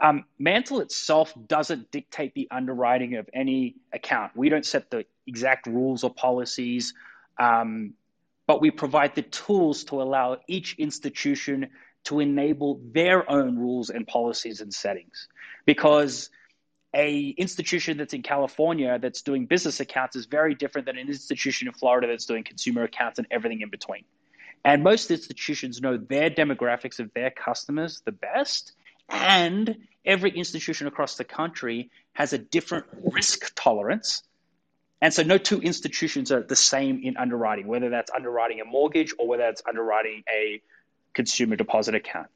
Um, 0.00 0.24
Mantle 0.38 0.80
itself 0.80 1.32
doesn't 1.46 1.90
dictate 1.90 2.34
the 2.34 2.48
underwriting 2.50 3.14
of 3.14 3.30
any 3.32 3.76
account. 3.92 4.32
We 4.36 4.48
don't 4.48 4.66
set 4.66 4.90
the 4.90 5.06
exact 5.26 5.66
rules 5.66 6.02
or 6.02 6.12
policies, 6.12 6.94
um, 7.38 7.94
but 8.46 8.60
we 8.60 8.70
provide 8.70 9.14
the 9.14 9.22
tools 9.22 9.84
to 9.84 10.02
allow 10.02 10.38
each 10.46 10.74
institution 10.78 11.70
to 12.04 12.20
enable 12.20 12.80
their 12.92 13.30
own 13.30 13.58
rules 13.58 13.90
and 13.90 14.06
policies 14.06 14.60
and 14.60 14.72
settings. 14.72 15.28
Because 15.64 16.30
a 16.94 17.28
institution 17.30 17.96
that's 17.96 18.14
in 18.14 18.22
California 18.22 18.98
that's 19.00 19.22
doing 19.22 19.46
business 19.46 19.80
accounts 19.80 20.14
is 20.14 20.26
very 20.26 20.54
different 20.54 20.86
than 20.86 20.96
an 20.96 21.08
institution 21.08 21.66
in 21.66 21.74
Florida 21.74 22.06
that's 22.06 22.26
doing 22.26 22.44
consumer 22.44 22.84
accounts 22.84 23.18
and 23.18 23.26
everything 23.30 23.62
in 23.62 23.70
between. 23.70 24.04
And 24.64 24.82
most 24.82 25.10
institutions 25.10 25.80
know 25.80 25.96
their 25.96 26.30
demographics 26.30 27.00
of 27.00 27.12
their 27.12 27.30
customers 27.30 28.00
the 28.04 28.12
best. 28.12 28.72
And 29.08 29.76
every 30.04 30.30
institution 30.30 30.86
across 30.86 31.16
the 31.16 31.24
country 31.24 31.90
has 32.12 32.32
a 32.32 32.38
different 32.38 32.86
risk 33.12 33.52
tolerance. 33.54 34.22
And 35.04 35.12
so 35.12 35.22
no 35.22 35.36
two 35.36 35.60
institutions 35.60 36.32
are 36.32 36.42
the 36.42 36.56
same 36.56 37.02
in 37.04 37.18
underwriting, 37.18 37.66
whether 37.66 37.90
that's 37.90 38.10
underwriting 38.10 38.62
a 38.62 38.64
mortgage 38.64 39.12
or 39.18 39.28
whether 39.28 39.42
that's 39.42 39.60
underwriting 39.68 40.24
a 40.34 40.62
consumer 41.12 41.56
deposit 41.56 41.94
account. 41.94 42.28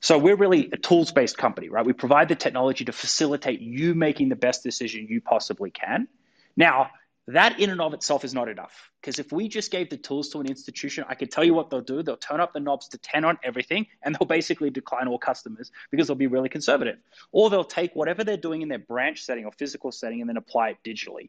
So 0.00 0.16
we're 0.16 0.36
really 0.36 0.70
a 0.72 0.78
tools 0.78 1.12
based 1.12 1.36
company, 1.36 1.68
right? 1.68 1.84
We 1.84 1.92
provide 1.92 2.30
the 2.30 2.36
technology 2.36 2.86
to 2.86 2.92
facilitate 2.92 3.60
you 3.60 3.94
making 3.94 4.30
the 4.30 4.34
best 4.34 4.62
decision 4.62 5.08
you 5.10 5.20
possibly 5.20 5.70
can. 5.70 6.08
Now, 6.56 6.88
that 7.26 7.60
in 7.60 7.68
and 7.68 7.82
of 7.82 7.92
itself 7.92 8.24
is 8.24 8.32
not 8.32 8.48
enough. 8.48 8.90
Because 9.02 9.18
if 9.18 9.30
we 9.30 9.48
just 9.48 9.70
gave 9.70 9.90
the 9.90 9.98
tools 9.98 10.30
to 10.30 10.40
an 10.40 10.46
institution, 10.46 11.04
I 11.06 11.14
could 11.16 11.30
tell 11.30 11.44
you 11.44 11.52
what 11.52 11.68
they'll 11.68 11.82
do. 11.82 12.02
They'll 12.02 12.16
turn 12.16 12.40
up 12.40 12.54
the 12.54 12.60
knobs 12.60 12.88
to 12.88 12.98
10 12.98 13.26
on 13.26 13.38
everything, 13.44 13.88
and 14.02 14.14
they'll 14.14 14.26
basically 14.26 14.70
decline 14.70 15.06
all 15.06 15.18
customers 15.18 15.70
because 15.90 16.06
they'll 16.06 16.16
be 16.16 16.28
really 16.28 16.48
conservative. 16.48 16.96
Or 17.30 17.50
they'll 17.50 17.62
take 17.62 17.94
whatever 17.94 18.24
they're 18.24 18.38
doing 18.38 18.62
in 18.62 18.70
their 18.70 18.78
branch 18.78 19.22
setting 19.22 19.44
or 19.44 19.52
physical 19.52 19.92
setting 19.92 20.22
and 20.22 20.30
then 20.30 20.38
apply 20.38 20.70
it 20.70 20.78
digitally. 20.82 21.28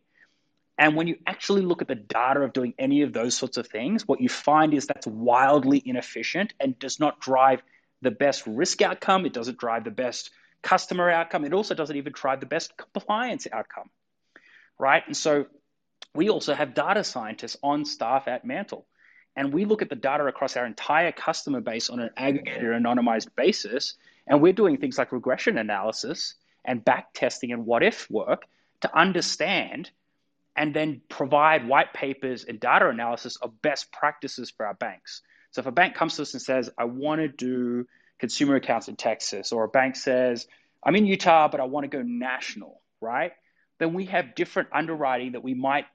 And 0.77 0.95
when 0.95 1.07
you 1.07 1.17
actually 1.27 1.61
look 1.61 1.81
at 1.81 1.87
the 1.87 1.95
data 1.95 2.41
of 2.41 2.53
doing 2.53 2.73
any 2.79 3.03
of 3.03 3.13
those 3.13 3.35
sorts 3.35 3.57
of 3.57 3.67
things, 3.67 4.07
what 4.07 4.21
you 4.21 4.29
find 4.29 4.73
is 4.73 4.87
that's 4.87 5.05
wildly 5.05 5.81
inefficient 5.83 6.53
and 6.59 6.77
does 6.79 6.99
not 6.99 7.19
drive 7.19 7.61
the 8.01 8.11
best 8.11 8.47
risk 8.47 8.81
outcome. 8.81 9.25
It 9.25 9.33
doesn't 9.33 9.57
drive 9.57 9.83
the 9.83 9.91
best 9.91 10.31
customer 10.61 11.09
outcome. 11.09 11.45
It 11.45 11.53
also 11.53 11.75
doesn't 11.75 11.95
even 11.95 12.13
drive 12.13 12.39
the 12.39 12.45
best 12.45 12.73
compliance 12.77 13.47
outcome, 13.51 13.89
right? 14.79 15.03
And 15.05 15.15
so 15.15 15.45
we 16.15 16.29
also 16.29 16.53
have 16.53 16.73
data 16.73 17.03
scientists 17.03 17.57
on 17.63 17.85
staff 17.85 18.27
at 18.27 18.45
Mantle. 18.45 18.85
And 19.35 19.53
we 19.53 19.65
look 19.65 19.81
at 19.81 19.89
the 19.89 19.95
data 19.95 20.25
across 20.25 20.57
our 20.57 20.65
entire 20.65 21.11
customer 21.11 21.61
base 21.61 21.89
on 21.89 21.99
an 21.99 22.09
aggregated, 22.17 22.63
anonymized 22.63 23.29
basis. 23.35 23.95
And 24.27 24.41
we're 24.41 24.53
doing 24.53 24.77
things 24.77 24.97
like 24.97 25.11
regression 25.11 25.57
analysis 25.57 26.35
and 26.65 26.83
back 26.83 27.13
testing 27.13 27.51
and 27.51 27.65
what 27.65 27.81
if 27.81 28.09
work 28.09 28.45
to 28.81 28.97
understand 28.97 29.89
and 30.55 30.73
then 30.73 31.01
provide 31.09 31.67
white 31.67 31.93
papers 31.93 32.43
and 32.43 32.59
data 32.59 32.89
analysis 32.89 33.37
of 33.37 33.61
best 33.61 33.91
practices 33.91 34.51
for 34.51 34.65
our 34.65 34.73
banks. 34.73 35.21
So 35.51 35.61
if 35.61 35.67
a 35.67 35.71
bank 35.71 35.95
comes 35.95 36.15
to 36.15 36.23
us 36.23 36.33
and 36.33 36.41
says, 36.41 36.69
I 36.77 36.85
want 36.85 37.21
to 37.21 37.27
do 37.27 37.87
consumer 38.19 38.55
accounts 38.55 38.87
in 38.87 38.95
Texas, 38.95 39.51
or 39.51 39.63
a 39.63 39.69
bank 39.69 39.95
says, 39.95 40.47
I'm 40.83 40.95
in 40.95 41.05
Utah, 41.05 41.47
but 41.47 41.59
I 41.59 41.65
want 41.65 41.89
to 41.89 41.95
go 41.97 42.03
national, 42.03 42.81
right? 42.99 43.33
Then 43.79 43.93
we 43.93 44.05
have 44.05 44.35
different 44.35 44.69
underwriting 44.71 45.33
that 45.33 45.43
we 45.43 45.53
might 45.53 45.85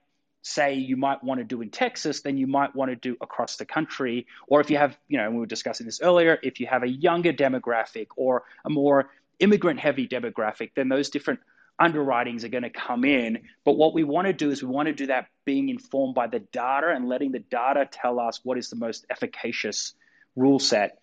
say 0.41 0.75
you 0.75 0.97
might 0.97 1.23
want 1.23 1.39
to 1.39 1.43
do 1.43 1.61
in 1.61 1.69
Texas 1.69 2.21
than 2.21 2.37
you 2.37 2.47
might 2.47 2.75
want 2.75 2.89
to 2.89 2.95
do 2.95 3.17
across 3.21 3.57
the 3.57 3.65
country. 3.65 4.27
Or 4.47 4.61
if 4.61 4.69
you 4.69 4.77
have, 4.77 4.97
you 5.07 5.17
know, 5.17 5.29
we 5.29 5.37
were 5.37 5.45
discussing 5.45 5.85
this 5.85 6.01
earlier, 6.01 6.37
if 6.41 6.59
you 6.59 6.67
have 6.67 6.83
a 6.83 6.87
younger 6.87 7.33
demographic 7.33 8.07
or 8.15 8.43
a 8.65 8.69
more 8.69 9.09
immigrant 9.39 9.79
heavy 9.79 10.07
demographic, 10.07 10.71
then 10.75 10.89
those 10.89 11.09
different 11.09 11.41
underwritings 11.79 12.43
are 12.43 12.49
going 12.49 12.63
to 12.63 12.69
come 12.69 13.05
in. 13.05 13.39
But 13.63 13.73
what 13.73 13.93
we 13.93 14.03
want 14.03 14.27
to 14.27 14.33
do 14.33 14.51
is 14.51 14.61
we 14.61 14.69
want 14.69 14.87
to 14.87 14.93
do 14.93 15.07
that 15.07 15.27
being 15.45 15.69
informed 15.69 16.15
by 16.15 16.27
the 16.27 16.39
data 16.39 16.89
and 16.89 17.07
letting 17.07 17.31
the 17.31 17.39
data 17.39 17.87
tell 17.89 18.19
us 18.19 18.39
what 18.43 18.57
is 18.57 18.69
the 18.69 18.75
most 18.75 19.05
efficacious 19.09 19.93
rule 20.35 20.59
set. 20.59 20.99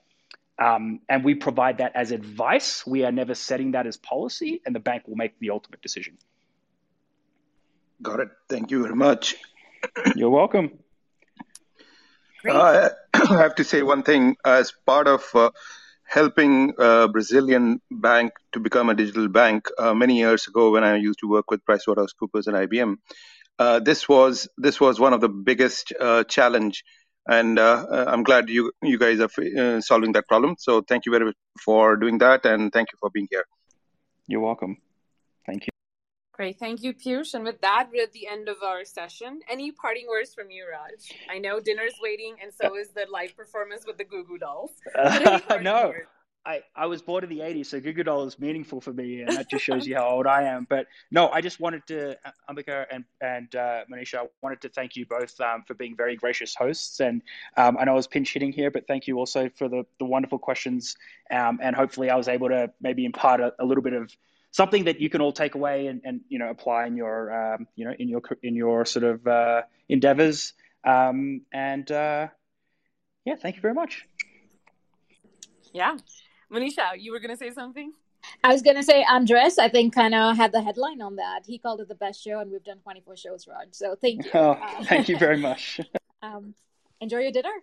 Um, 0.58 1.00
and 1.08 1.24
we 1.24 1.34
provide 1.34 1.78
that 1.78 1.92
as 1.94 2.12
advice. 2.12 2.86
We 2.86 3.04
are 3.04 3.12
never 3.12 3.34
setting 3.34 3.72
that 3.72 3.86
as 3.86 3.96
policy, 3.96 4.62
and 4.64 4.74
the 4.74 4.80
bank 4.80 5.08
will 5.08 5.16
make 5.16 5.38
the 5.40 5.50
ultimate 5.50 5.82
decision. 5.82 6.16
Got 8.02 8.20
it. 8.20 8.28
Thank 8.48 8.70
you 8.70 8.82
very 8.82 8.94
much. 8.94 9.34
You're 10.14 10.30
welcome. 10.30 10.78
Uh, 12.48 12.90
I 13.14 13.36
have 13.36 13.56
to 13.56 13.64
say 13.64 13.82
one 13.82 14.02
thing 14.02 14.36
as 14.44 14.72
part 14.86 15.08
of 15.08 15.28
uh, 15.34 15.50
helping 16.04 16.74
a 16.78 17.08
Brazilian 17.08 17.80
bank 17.90 18.32
to 18.52 18.60
become 18.60 18.88
a 18.88 18.94
digital 18.94 19.28
bank 19.28 19.68
uh, 19.78 19.94
many 19.94 20.18
years 20.18 20.46
ago 20.46 20.70
when 20.70 20.84
I 20.84 20.96
used 20.96 21.20
to 21.20 21.28
work 21.28 21.50
with 21.50 21.64
PricewaterhouseCoopers 21.64 22.46
and 22.46 22.56
IBM. 22.56 22.96
Uh, 23.58 23.80
this 23.80 24.08
was 24.08 24.48
this 24.58 24.80
was 24.80 24.98
one 24.98 25.12
of 25.12 25.20
the 25.20 25.28
biggest 25.28 25.92
uh, 25.98 26.24
challenge, 26.24 26.84
and 27.26 27.58
uh, 27.58 27.86
uh, 27.88 28.04
I'm 28.08 28.24
glad 28.24 28.48
you 28.48 28.72
you 28.82 28.98
guys 28.98 29.20
are 29.20 29.30
uh, 29.58 29.80
solving 29.80 30.12
that 30.12 30.26
problem. 30.26 30.56
So 30.58 30.82
thank 30.82 31.06
you 31.06 31.12
very 31.12 31.26
much 31.26 31.36
for 31.64 31.96
doing 31.96 32.18
that, 32.18 32.46
and 32.46 32.72
thank 32.72 32.90
you 32.92 32.98
for 32.98 33.10
being 33.10 33.28
here. 33.30 33.44
You're 34.26 34.40
welcome. 34.40 34.78
Thank 35.46 35.66
you. 35.66 35.73
Great. 36.34 36.58
Thank 36.58 36.82
you, 36.82 36.92
Piyush. 36.92 37.34
And 37.34 37.44
with 37.44 37.60
that, 37.60 37.90
we're 37.92 38.02
at 38.02 38.12
the 38.12 38.26
end 38.26 38.48
of 38.48 38.56
our 38.60 38.84
session. 38.84 39.40
Any 39.48 39.70
parting 39.70 40.06
words 40.08 40.34
from 40.34 40.50
you, 40.50 40.66
Raj? 40.68 41.16
I 41.30 41.38
know 41.38 41.60
dinner's 41.60 41.94
waiting, 42.02 42.34
and 42.42 42.52
so 42.52 42.76
is 42.76 42.88
the 42.88 43.06
live 43.08 43.36
performance 43.36 43.84
with 43.86 43.98
the 43.98 44.04
Goo 44.04 44.24
Goo 44.24 44.38
Dolls. 44.38 44.72
Uh, 44.96 45.58
no, 45.62 45.92
I, 46.44 46.62
I 46.74 46.86
was 46.86 47.02
born 47.02 47.22
in 47.22 47.30
the 47.30 47.38
80s, 47.38 47.66
so 47.66 47.80
Goo 47.80 47.92
Goo 47.92 48.02
Doll 48.02 48.24
is 48.24 48.38
meaningful 48.38 48.80
for 48.80 48.92
me, 48.92 49.20
and 49.20 49.36
that 49.36 49.48
just 49.48 49.64
shows 49.64 49.86
you 49.86 49.94
how 49.94 50.08
old 50.08 50.26
I 50.26 50.42
am. 50.42 50.66
But 50.68 50.88
no, 51.12 51.28
I 51.28 51.40
just 51.40 51.60
wanted 51.60 51.86
to, 51.86 52.16
Ambika 52.50 52.86
and, 52.90 53.04
and 53.20 53.54
uh, 53.54 53.84
Manisha, 53.90 54.18
I 54.18 54.26
wanted 54.42 54.60
to 54.62 54.68
thank 54.70 54.96
you 54.96 55.06
both 55.06 55.40
um, 55.40 55.62
for 55.68 55.74
being 55.74 55.94
very 55.96 56.16
gracious 56.16 56.54
hosts. 56.54 56.98
And 56.98 57.22
um, 57.56 57.76
I 57.78 57.84
know 57.84 57.92
I 57.92 57.94
was 57.94 58.08
pinch 58.08 58.32
hitting 58.32 58.52
here, 58.52 58.72
but 58.72 58.88
thank 58.88 59.06
you 59.06 59.18
also 59.18 59.48
for 59.56 59.68
the, 59.68 59.86
the 60.00 60.04
wonderful 60.04 60.40
questions. 60.40 60.96
Um, 61.30 61.60
and 61.62 61.76
hopefully 61.76 62.10
I 62.10 62.16
was 62.16 62.26
able 62.26 62.48
to 62.48 62.72
maybe 62.80 63.04
impart 63.04 63.40
a, 63.40 63.54
a 63.60 63.64
little 63.64 63.82
bit 63.82 63.94
of 63.94 64.14
something 64.54 64.84
that 64.84 65.00
you 65.00 65.10
can 65.10 65.20
all 65.20 65.32
take 65.32 65.56
away 65.56 65.88
and, 65.88 66.00
and 66.04 66.20
you 66.28 66.38
know 66.38 66.48
apply 66.48 66.86
in 66.86 66.96
your 66.96 67.54
um, 67.54 67.66
you 67.74 67.84
know 67.84 67.94
in 67.98 68.08
your 68.08 68.22
in 68.42 68.54
your 68.54 68.84
sort 68.84 69.04
of 69.04 69.26
uh, 69.26 69.62
endeavors. 69.88 70.54
Um, 70.84 71.42
and 71.52 71.90
uh, 71.90 72.28
yeah, 73.24 73.34
thank 73.34 73.56
you 73.56 73.62
very 73.62 73.74
much. 73.74 74.06
Yeah, 75.72 75.96
Manisha, 76.52 76.86
you 76.98 77.10
were 77.12 77.18
gonna 77.18 77.36
say 77.36 77.50
something. 77.50 77.92
I 78.44 78.52
was 78.52 78.62
gonna 78.62 78.84
say 78.84 79.02
Andres. 79.02 79.58
I 79.58 79.68
think 79.68 79.92
kind 79.92 80.14
of 80.14 80.36
had 80.36 80.52
the 80.52 80.62
headline 80.62 81.02
on 81.02 81.16
that. 81.16 81.40
He 81.46 81.58
called 81.58 81.80
it 81.80 81.88
the 81.88 81.96
best 81.96 82.22
show, 82.22 82.38
and 82.38 82.50
we've 82.50 82.62
done 82.62 82.78
24 82.78 83.16
shows, 83.16 83.48
Raj. 83.48 83.68
So 83.72 83.96
thank 84.00 84.24
you. 84.24 84.30
Oh, 84.34 84.52
uh, 84.52 84.84
thank 84.84 85.08
you 85.08 85.18
very 85.18 85.38
much. 85.38 85.80
um, 86.22 86.54
enjoy 87.00 87.18
your 87.18 87.32
dinner. 87.32 87.56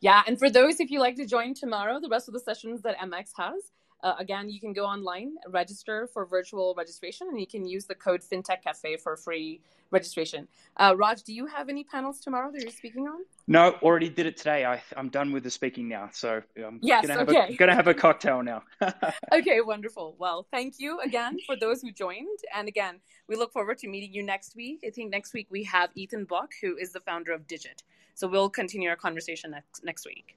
Yeah, 0.00 0.22
and 0.28 0.38
for 0.38 0.48
those 0.48 0.78
if 0.78 0.92
you 0.92 1.00
like 1.00 1.16
to 1.16 1.26
join 1.26 1.54
tomorrow, 1.54 1.98
the 2.00 2.08
rest 2.08 2.28
of 2.28 2.34
the 2.34 2.40
sessions 2.40 2.82
that 2.82 2.96
MX 2.98 3.30
has, 3.36 3.72
uh, 4.02 4.14
again, 4.18 4.48
you 4.48 4.60
can 4.60 4.72
go 4.72 4.84
online, 4.84 5.34
register 5.48 6.08
for 6.12 6.24
virtual 6.24 6.74
registration, 6.76 7.28
and 7.28 7.40
you 7.40 7.46
can 7.46 7.66
use 7.66 7.86
the 7.86 7.94
code 7.94 8.20
FinTech 8.20 8.62
Cafe 8.62 8.96
for 8.98 9.16
free 9.16 9.60
registration. 9.90 10.46
Uh, 10.76 10.94
Raj, 10.96 11.22
do 11.22 11.32
you 11.32 11.46
have 11.46 11.68
any 11.68 11.82
panels 11.82 12.20
tomorrow 12.20 12.52
that 12.52 12.62
you're 12.62 12.70
speaking 12.70 13.08
on? 13.08 13.24
No, 13.46 13.74
already 13.82 14.08
did 14.08 14.26
it 14.26 14.36
today. 14.36 14.64
I, 14.64 14.82
am 14.96 15.08
done 15.08 15.32
with 15.32 15.42
the 15.42 15.50
speaking 15.50 15.88
now, 15.88 16.10
so 16.12 16.42
I'm 16.56 16.78
yes, 16.82 17.06
gonna 17.06 17.18
have 17.18 17.28
okay. 17.28 17.54
a, 17.54 17.56
gonna 17.56 17.74
have 17.74 17.88
a 17.88 17.94
cocktail 17.94 18.42
now. 18.42 18.62
okay, 19.32 19.60
wonderful. 19.60 20.14
Well, 20.18 20.46
thank 20.52 20.74
you 20.78 21.00
again 21.00 21.38
for 21.46 21.56
those 21.56 21.82
who 21.82 21.90
joined, 21.90 22.38
and 22.54 22.68
again, 22.68 23.00
we 23.28 23.36
look 23.36 23.52
forward 23.52 23.78
to 23.78 23.88
meeting 23.88 24.12
you 24.12 24.22
next 24.22 24.54
week. 24.54 24.84
I 24.86 24.90
think 24.90 25.10
next 25.10 25.32
week 25.32 25.48
we 25.50 25.64
have 25.64 25.90
Ethan 25.94 26.24
Bloch, 26.24 26.52
who 26.60 26.76
is 26.76 26.92
the 26.92 27.00
founder 27.00 27.32
of 27.32 27.46
Digit. 27.46 27.82
So 28.14 28.28
we'll 28.28 28.50
continue 28.50 28.90
our 28.90 28.96
conversation 28.96 29.52
next 29.52 29.84
next 29.84 30.06
week. 30.06 30.36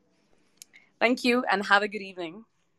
Thank 0.99 1.23
you, 1.23 1.43
and 1.51 1.65
have 1.65 1.83
a 1.83 1.87
good 1.87 2.01
evening. 2.01 2.45